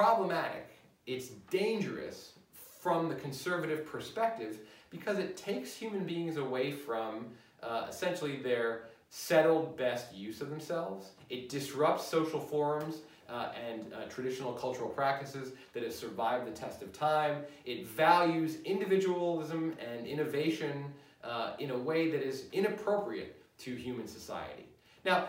problematic, 0.00 0.66
it's 1.06 1.28
dangerous 1.50 2.32
from 2.80 3.10
the 3.10 3.14
conservative 3.16 3.84
perspective 3.84 4.60
because 4.88 5.18
it 5.18 5.36
takes 5.36 5.74
human 5.74 6.06
beings 6.06 6.38
away 6.38 6.72
from 6.72 7.26
uh, 7.62 7.84
essentially 7.86 8.38
their 8.38 8.84
settled 9.10 9.76
best 9.76 10.14
use 10.14 10.40
of 10.40 10.48
themselves. 10.48 11.10
It 11.28 11.50
disrupts 11.50 12.06
social 12.06 12.40
forms 12.40 13.00
uh, 13.28 13.52
and 13.68 13.92
uh, 13.92 14.08
traditional 14.08 14.54
cultural 14.54 14.88
practices 14.88 15.52
that 15.74 15.82
have 15.82 15.92
survived 15.92 16.46
the 16.46 16.58
test 16.58 16.80
of 16.80 16.94
time. 16.94 17.42
It 17.66 17.86
values 17.86 18.56
individualism 18.64 19.76
and 19.86 20.06
innovation 20.06 20.86
uh, 21.22 21.56
in 21.58 21.72
a 21.72 21.78
way 21.78 22.10
that 22.10 22.26
is 22.26 22.46
inappropriate 22.52 23.36
to 23.58 23.74
human 23.74 24.08
society. 24.08 24.64
Now, 25.04 25.28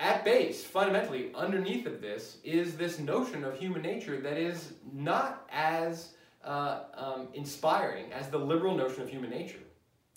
at 0.00 0.24
base, 0.24 0.64
fundamentally, 0.64 1.30
underneath 1.34 1.86
of 1.86 2.00
this 2.00 2.38
is 2.42 2.76
this 2.76 2.98
notion 2.98 3.44
of 3.44 3.58
human 3.58 3.82
nature 3.82 4.18
that 4.20 4.38
is 4.38 4.72
not 4.92 5.46
as 5.52 6.14
uh, 6.42 6.80
um, 6.94 7.28
inspiring 7.34 8.10
as 8.10 8.28
the 8.28 8.38
liberal 8.38 8.74
notion 8.74 9.02
of 9.02 9.10
human 9.10 9.28
nature. 9.28 9.58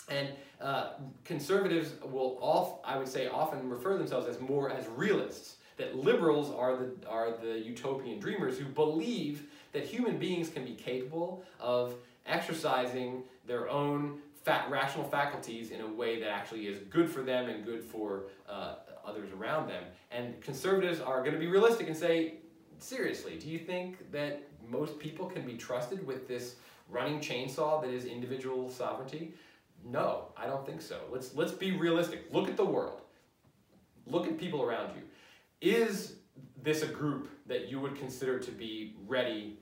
And 0.10 0.30
uh, 0.62 0.92
conservatives 1.26 1.92
will, 2.02 2.38
off, 2.42 2.80
I 2.86 2.98
would 2.98 3.10
say, 3.10 3.28
often 3.28 3.70
refer 3.70 3.98
themselves 3.98 4.28
as 4.28 4.40
more 4.40 4.70
as 4.70 4.88
realists. 4.88 5.58
That 5.76 5.96
liberals 5.96 6.52
are 6.52 6.78
the, 6.78 6.94
are 7.10 7.32
the 7.32 7.60
utopian 7.60 8.20
dreamers 8.20 8.60
who 8.60 8.66
believe 8.66 9.48
that 9.74 9.86
human 9.86 10.18
beings 10.18 10.50
can 10.50 10.64
be 10.64 10.76
capable 10.76 11.44
of 11.60 11.96
exercising 12.26 13.24
their 13.48 13.68
own 13.70 14.20
rational 14.46 15.06
faculties 15.06 15.72
in 15.72 15.82
a 15.82 15.88
way 15.88 16.20
that 16.20 16.30
actually 16.30 16.68
is 16.68 16.78
good 16.90 17.10
for 17.10 17.22
them 17.22 17.50
and 17.50 17.66
good 17.66 17.84
for 17.84 18.26
uh, 18.48 18.76
others 19.06 19.32
around 19.32 19.68
them. 19.68 19.84
And 20.12 20.40
conservatives 20.42 21.00
are 21.00 21.20
going 21.20 21.34
to 21.34 21.40
be 21.40 21.48
realistic 21.48 21.88
and 21.88 21.96
say, 21.96 22.36
seriously, 22.80 23.38
do 23.38 23.50
you 23.50 23.60
think 23.60 24.12
that 24.12 24.44
most 24.70 25.00
people 25.00 25.26
can 25.26 25.46
be 25.46 25.56
trusted 25.56 26.06
with 26.06 26.28
this 26.28 26.56
running 26.90 27.20
chainsaw 27.20 27.82
that 27.82 27.90
is 27.90 28.06
individual 28.06 28.70
sovereignty? 28.70 29.34
No, 29.86 30.30
I 30.38 30.46
don't 30.46 30.66
think 30.66 30.82
so. 30.82 31.00
Let's, 31.12 31.36
let's 31.36 31.52
be 31.52 31.72
realistic. 31.72 32.28
Look 32.32 32.48
at 32.48 32.58
the 32.58 32.66
world. 32.66 33.02
Look 34.06 34.28
at 34.28 34.38
people 34.38 34.62
around 34.62 34.92
you. 34.96 35.04
Is 35.62 36.16
this 36.62 36.82
a 36.82 36.88
group 36.88 37.30
that 37.48 37.70
you 37.70 37.80
would 37.80 37.96
consider 37.96 38.40
to 38.40 38.52
be 38.52 38.96
ready 39.08 39.60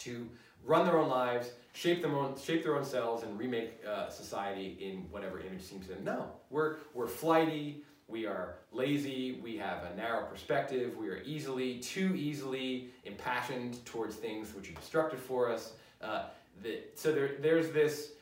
to 0.00 0.28
run 0.64 0.84
their 0.84 0.98
own 0.98 1.08
lives, 1.08 1.52
shape 1.72 2.02
their 2.02 2.14
own, 2.14 2.36
shape 2.38 2.62
their 2.62 2.76
own 2.76 2.84
selves, 2.84 3.22
and 3.22 3.38
remake 3.38 3.80
uh, 3.88 4.08
society 4.08 4.76
in 4.80 5.10
whatever 5.10 5.40
image 5.40 5.62
seems 5.62 5.86
to 5.86 5.94
them? 5.94 6.04
No, 6.04 6.30
we're, 6.50 6.76
we're 6.94 7.06
flighty, 7.06 7.82
we 8.08 8.26
are 8.26 8.56
lazy, 8.72 9.40
we 9.42 9.56
have 9.56 9.84
a 9.84 9.96
narrow 9.96 10.24
perspective, 10.26 10.96
we 10.96 11.08
are 11.08 11.22
easily, 11.24 11.78
too 11.78 12.14
easily 12.14 12.88
impassioned 13.04 13.84
towards 13.84 14.14
things 14.16 14.54
which 14.54 14.70
are 14.70 14.74
destructive 14.74 15.20
for 15.20 15.50
us. 15.50 15.72
Uh, 16.00 16.24
the, 16.62 16.80
so 16.94 17.12
there, 17.12 17.32
there's 17.40 17.70
this 17.70 18.12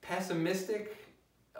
pessimistic 0.00 0.96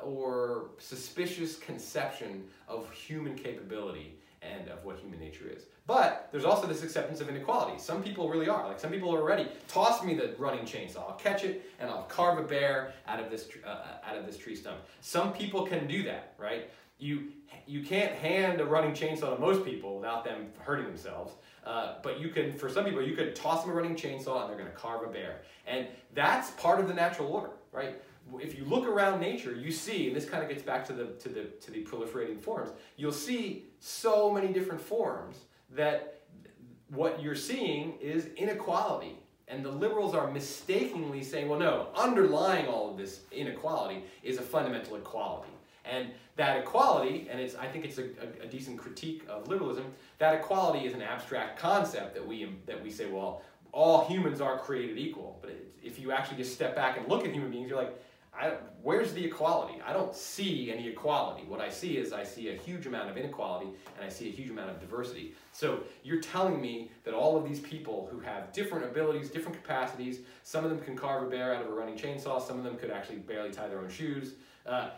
or 0.03 0.67
suspicious 0.79 1.57
conception 1.57 2.45
of 2.69 2.91
human 2.93 3.35
capability 3.35 4.17
and 4.43 4.69
of 4.69 4.85
what 4.85 4.99
human 4.99 5.19
nature 5.19 5.49
is. 5.49 5.65
But 5.87 6.29
there's 6.33 6.45
also 6.45 6.67
this 6.67 6.83
acceptance 6.83 7.21
of 7.21 7.29
inequality. 7.29 7.79
Some 7.79 8.03
people 8.03 8.29
really 8.29 8.49
are. 8.49 8.67
Like 8.67 8.81
some 8.81 8.91
people 8.91 9.15
are 9.15 9.23
ready. 9.23 9.49
Toss 9.69 10.03
me 10.03 10.15
the 10.15 10.35
running 10.39 10.65
chainsaw. 10.65 11.09
I'll 11.09 11.17
catch 11.17 11.45
it 11.45 11.71
and 11.79 11.89
I'll 11.89 12.05
carve 12.05 12.39
a 12.39 12.43
bear 12.43 12.93
out 13.07 13.21
of 13.21 13.31
this 13.31 13.49
uh, 13.65 14.09
out 14.09 14.17
of 14.17 14.27
this 14.27 14.37
tree 14.37 14.57
stump. 14.57 14.79
Some 15.01 15.33
people 15.33 15.65
can 15.67 15.87
do 15.87 16.03
that, 16.05 16.35
right? 16.39 16.71
You 16.99 17.29
you 17.67 17.83
can't 17.83 18.13
hand 18.13 18.61
a 18.61 18.65
running 18.65 18.93
chainsaw 18.93 19.35
to 19.35 19.41
most 19.41 19.65
people 19.65 19.97
without 19.97 20.25
them 20.25 20.49
hurting 20.59 20.87
themselves. 20.87 21.33
Uh, 21.65 21.95
but 22.03 22.21
you 22.21 22.29
can, 22.29 22.53
for 22.53 22.69
some 22.69 22.85
people, 22.85 23.03
you 23.03 23.17
could 23.17 23.35
toss 23.35 23.63
them 23.63 23.73
a 23.73 23.75
running 23.75 23.97
chainsaw 23.97 24.43
and 24.43 24.51
they're 24.51 24.59
going 24.59 24.71
to 24.71 24.77
carve 24.77 25.03
a 25.03 25.13
bear. 25.13 25.43
And 25.67 25.89
that's 26.15 26.51
part 26.53 26.79
of 26.79 26.87
the 26.87 26.95
natural 26.95 27.29
order, 27.33 27.51
right? 27.73 28.01
If 28.41 28.57
you 28.57 28.65
look 28.65 28.87
around 28.87 29.21
nature, 29.21 29.53
you 29.53 29.73
see, 29.73 30.07
and 30.07 30.17
this 30.17 30.29
kind 30.29 30.43
of 30.43 30.49
gets 30.49 30.63
back 30.63 30.87
to 30.87 30.93
the 30.93 31.07
to 31.07 31.29
the 31.29 31.45
to 31.45 31.71
the 31.71 31.85
proliferating 31.85 32.41
forms. 32.41 32.71
You'll 32.97 33.13
see 33.13 33.67
so 33.81 34.33
many 34.33 34.53
different 34.53 34.81
forms 34.81 35.39
that 35.71 36.23
what 36.89 37.23
you're 37.23 37.37
seeing 37.37 37.99
is 38.01 38.27
inequality. 38.37 39.19
And 39.49 39.65
the 39.65 39.71
liberals 39.71 40.15
are 40.15 40.29
mistakenly 40.31 41.23
saying, 41.23 41.49
well, 41.49 41.61
no, 41.61 41.89
underlying 41.95 42.67
all 42.67 42.91
of 42.91 42.97
this 42.97 43.21
inequality 43.31 44.03
is 44.25 44.39
a 44.39 44.43
fundamental 44.43 44.97
equality. 44.97 45.51
And 45.91 46.09
that 46.37 46.59
equality, 46.59 47.29
and 47.31 47.41
it's, 47.41 47.55
I 47.55 47.67
think 47.67 47.85
it's 47.85 47.99
a, 47.99 48.05
a, 48.05 48.45
a, 48.45 48.47
decent 48.47 48.79
critique 48.79 49.25
of 49.29 49.49
liberalism, 49.49 49.87
that 50.19 50.35
equality 50.35 50.87
is 50.87 50.95
an 50.95 51.03
abstract 51.03 51.59
concept 51.59 52.15
that 52.15 52.27
we, 52.27 52.49
that 52.67 52.83
we 52.83 52.91
say, 52.91 53.07
well, 53.07 53.43
all 53.73 54.07
humans 54.07 54.41
are 54.41 54.59
created 54.59 54.99
equal. 54.99 55.39
But 55.41 55.51
it, 55.51 55.73
if 55.83 55.99
you 55.99 56.13
actually 56.13 56.39
just 56.39 56.55
step 56.55 56.75
back 56.75 56.99
and 56.99 57.09
look 57.09 57.25
at 57.25 57.33
human 57.33 57.51
beings, 57.51 57.69
you're 57.69 57.79
like, 57.79 57.97
where's 58.83 59.13
the 59.15 59.25
equality? 59.25 59.81
I 59.85 59.93
don't 59.93 60.15
see 60.15 60.71
any 60.71 60.89
equality. 60.89 61.45
What 61.47 61.61
I 61.61 61.71
see 61.71 61.97
is 61.97 62.13
I 62.13 62.23
see 62.23 62.51
a 62.51 62.55
huge 62.55 62.87
amount 62.87 63.11
of 63.11 63.17
inequality 63.17 63.69
and 63.97 64.05
I 64.05 64.09
see 64.09 64.29
a 64.29 64.33
huge 64.33 64.51
amount 64.51 64.71
of 64.71 64.81
diversity. 64.81 65.35
So 65.53 65.81
you're 66.03 66.21
telling 66.21 66.61
me 66.61 66.91
that 67.05 67.15
all 67.15 67.37
of 67.37 67.49
these 67.49 67.61
people 67.61 68.09
who 68.11 68.21
have 68.21 68.53
different 68.53 68.85
abilities, 68.85 69.31
different 69.31 69.57
capacities, 69.57 70.21
some 70.43 70.65
of 70.65 70.71
them 70.71 70.81
can 70.81 70.97
carve 70.97 71.23
a 71.23 71.27
bear 71.31 71.55
out 71.55 71.65
of 71.65 71.71
a 71.71 71.75
running 71.75 71.97
chainsaw, 71.97 72.41
some 72.41 72.59
of 72.59 72.65
them 72.65 72.77
could 72.77 72.91
actually 72.91 73.17
barely 73.17 73.51
tie 73.51 73.69
their 73.69 73.81
own 73.81 73.91
shoes. 73.91 74.35
Uh, 74.67 74.91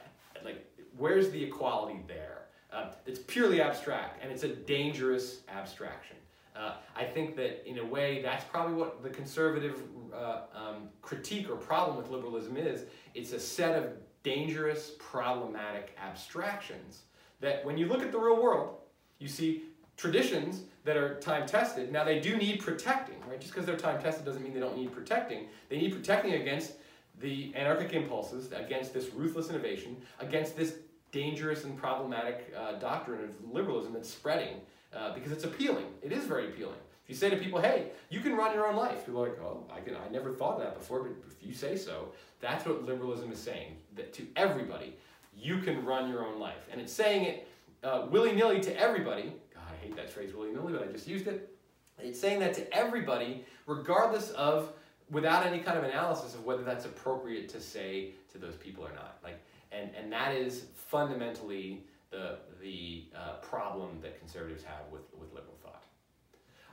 like 0.45 0.65
where's 0.99 1.31
the 1.31 1.43
equality 1.43 2.01
there? 2.07 2.43
Uh, 2.73 2.91
it's 3.07 3.21
purely 3.21 3.63
abstract, 3.63 4.23
and 4.23 4.31
it's 4.31 4.43
a 4.43 4.49
dangerous 4.49 5.39
abstraction. 5.49 6.17
Uh, 6.55 6.75
I 6.97 7.05
think 7.05 7.37
that 7.37 7.69
in 7.69 7.79
a 7.79 7.85
way, 7.85 8.21
that's 8.21 8.45
probably 8.45 8.75
what 8.75 9.03
the 9.03 9.11
conservative 9.11 9.81
uh, 10.13 10.41
um, 10.55 10.89
critique 11.01 11.49
or 11.49 11.57
problem 11.57 11.97
with 11.97 12.11
liberalism 12.11 12.57
is. 12.57 12.85
It's 13.15 13.33
a 13.33 13.41
set 13.41 13.81
of 13.81 13.93
dangerous, 14.25 14.93
problematic 14.99 15.97
abstractions 16.03 17.03
that 17.41 17.65
when 17.65 17.79
you 17.79 17.87
look 17.87 18.03
at 18.03 18.11
the 18.11 18.19
real 18.19 18.43
world, 18.43 18.77
you 19.21 19.29
see 19.29 19.63
traditions 19.97 20.63
that 20.85 20.97
are 20.97 21.21
time 21.21 21.47
tested. 21.47 21.93
Now, 21.93 22.05
they 22.05 22.19
do 22.19 22.37
need 22.37 22.61
protecting, 22.61 23.17
right? 23.29 23.41
Just 23.41 23.53
because 23.53 23.65
they're 23.65 23.77
time 23.77 24.03
tested 24.03 24.25
doesn't 24.25 24.43
mean 24.43 24.53
they 24.53 24.61
don't 24.61 24.77
need 24.77 24.93
protecting. 24.93 25.47
They 25.69 25.79
need 25.79 25.93
protecting 25.93 26.35
against 26.35 26.73
the 27.21 27.53
anarchic 27.55 27.93
impulses, 27.93 28.51
against 28.53 28.95
this 28.95 29.13
ruthless 29.13 29.51
innovation, 29.51 29.97
against 30.21 30.57
this 30.57 30.75
dangerous 31.13 31.65
and 31.65 31.77
problematic 31.77 32.53
uh, 32.57 32.73
doctrine 32.79 33.25
of 33.25 33.53
liberalism 33.53 33.93
that's 33.93 34.11
spreading 34.11 34.57
uh, 34.95 35.15
because 35.15 35.33
it's 35.33 35.45
appealing. 35.45 35.87
It 36.03 36.13
is 36.13 36.25
very 36.25 36.49
appealing. 36.49 36.79
If 37.05 37.11
you 37.11 37.17
say 37.17 37.31
to 37.31 37.37
people, 37.37 37.61
hey, 37.61 37.87
you 38.11 38.21
can 38.21 38.37
run 38.37 38.55
your 38.55 38.67
own 38.67 38.77
life, 38.77 39.07
people 39.07 39.25
are 39.25 39.29
like, 39.31 39.41
oh, 39.41 39.65
I, 39.75 39.81
can, 39.81 39.95
I 39.97 40.11
never 40.11 40.31
thought 40.31 40.57
of 40.57 40.61
that 40.61 40.75
before, 40.75 41.03
but 41.03 41.13
if 41.31 41.47
you 41.47 41.55
say 41.55 41.77
so, 41.77 42.09
that's 42.41 42.67
what 42.67 42.85
liberalism 42.85 43.33
is 43.33 43.39
saying, 43.39 43.77
that 43.97 44.13
to 44.15 44.27
everybody, 44.37 44.95
you 45.35 45.59
can 45.59 45.85
run 45.85 46.11
your 46.11 46.27
own 46.27 46.39
life. 46.39 46.69
And 46.71 46.81
it's 46.81 46.93
saying 46.93 47.25
it 47.25 47.49
uh, 47.83 48.07
willy-nilly 48.11 48.61
to 48.61 48.79
everybody. 48.79 49.33
God, 49.55 49.63
I 49.73 49.85
hate 49.85 49.97
that 49.97 50.11
phrase 50.11 50.35
willy-nilly, 50.35 50.73
but 50.73 50.87
I 50.87 50.93
just 50.93 51.09
used 51.09 51.27
it. 51.27 51.55
It's 51.99 52.21
saying 52.21 52.41
that 52.41 52.55
to 52.55 52.75
everybody, 52.75 53.45
regardless 53.67 54.31
of, 54.31 54.73
without 55.11 55.47
any 55.47 55.61
kind 55.61 55.79
of 55.79 55.85
analysis 55.85 56.35
of 56.35 56.45
whether 56.45 56.63
that's 56.63 56.85
appropriate 56.85 57.49
to 57.49 57.61
say 57.61 58.11
to 58.33 58.39
those 58.39 58.57
people 58.57 58.85
or 58.85 58.93
not. 58.93 59.19
Like, 59.25 59.41
and, 59.73 59.91
and 59.95 60.13
that 60.13 60.35
is 60.35 60.67
fundamentally 60.75 61.85
the, 62.11 62.39
the 62.63 63.05
uh, 63.15 63.35
problem 63.43 64.01
that 64.03 64.19
conservatives 64.19 64.63
have 64.65 64.91
with, 64.91 65.03
with 65.19 65.29
liberal 65.33 65.57
thought. 65.63 65.85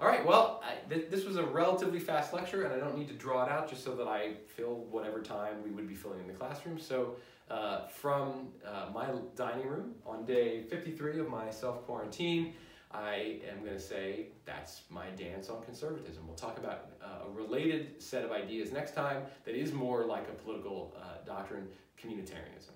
All 0.02 0.08
right, 0.08 0.26
well, 0.26 0.62
I, 0.64 0.88
th 0.90 1.10
this 1.10 1.24
was 1.24 1.38
a 1.38 1.44
relatively 1.44 2.00
fast 2.00 2.34
lecture, 2.34 2.64
and 2.64 2.74
I 2.74 2.80
don't 2.84 2.98
need 2.98 3.08
to 3.08 3.14
draw 3.14 3.46
it 3.46 3.50
out 3.50 3.70
just 3.70 3.84
so 3.84 3.96
that 3.96 4.08
I 4.08 4.34
fill 4.46 4.86
whatever 4.92 5.22
time 5.22 5.64
we 5.64 5.72
would 5.72 5.88
be 5.88 5.96
filling 5.96 6.20
in 6.20 6.28
the 6.28 6.34
classroom. 6.34 6.78
So 6.78 7.16
uh, 7.50 7.88
from 7.88 8.50
uh, 8.66 8.88
my 8.94 9.08
dining 9.36 9.68
room 9.68 9.96
on 10.06 10.26
day 10.26 10.64
53 10.64 11.20
of 11.20 11.30
my 11.30 11.50
self-quarantine, 11.50 12.54
I 12.92 13.40
am 13.50 13.60
going 13.64 13.76
to 13.76 13.80
say 13.80 14.28
that's 14.46 14.82
my 14.90 15.08
dance 15.18 15.50
on 15.50 15.62
conservatism. 15.64 16.26
We'll 16.28 16.36
talk 16.36 16.58
about 16.58 16.92
uh, 17.02 17.28
a 17.28 17.30
related 17.32 18.02
set 18.02 18.24
of 18.24 18.32
ideas 18.32 18.72
next 18.72 18.96
time 18.96 19.24
that 19.46 19.56
is 19.56 19.74
more 19.74 20.06
like 20.06 20.28
a 20.30 20.34
political 20.34 20.96
uh, 20.98 21.26
doctrine, 21.26 21.68
communitarianism. 22.02 22.76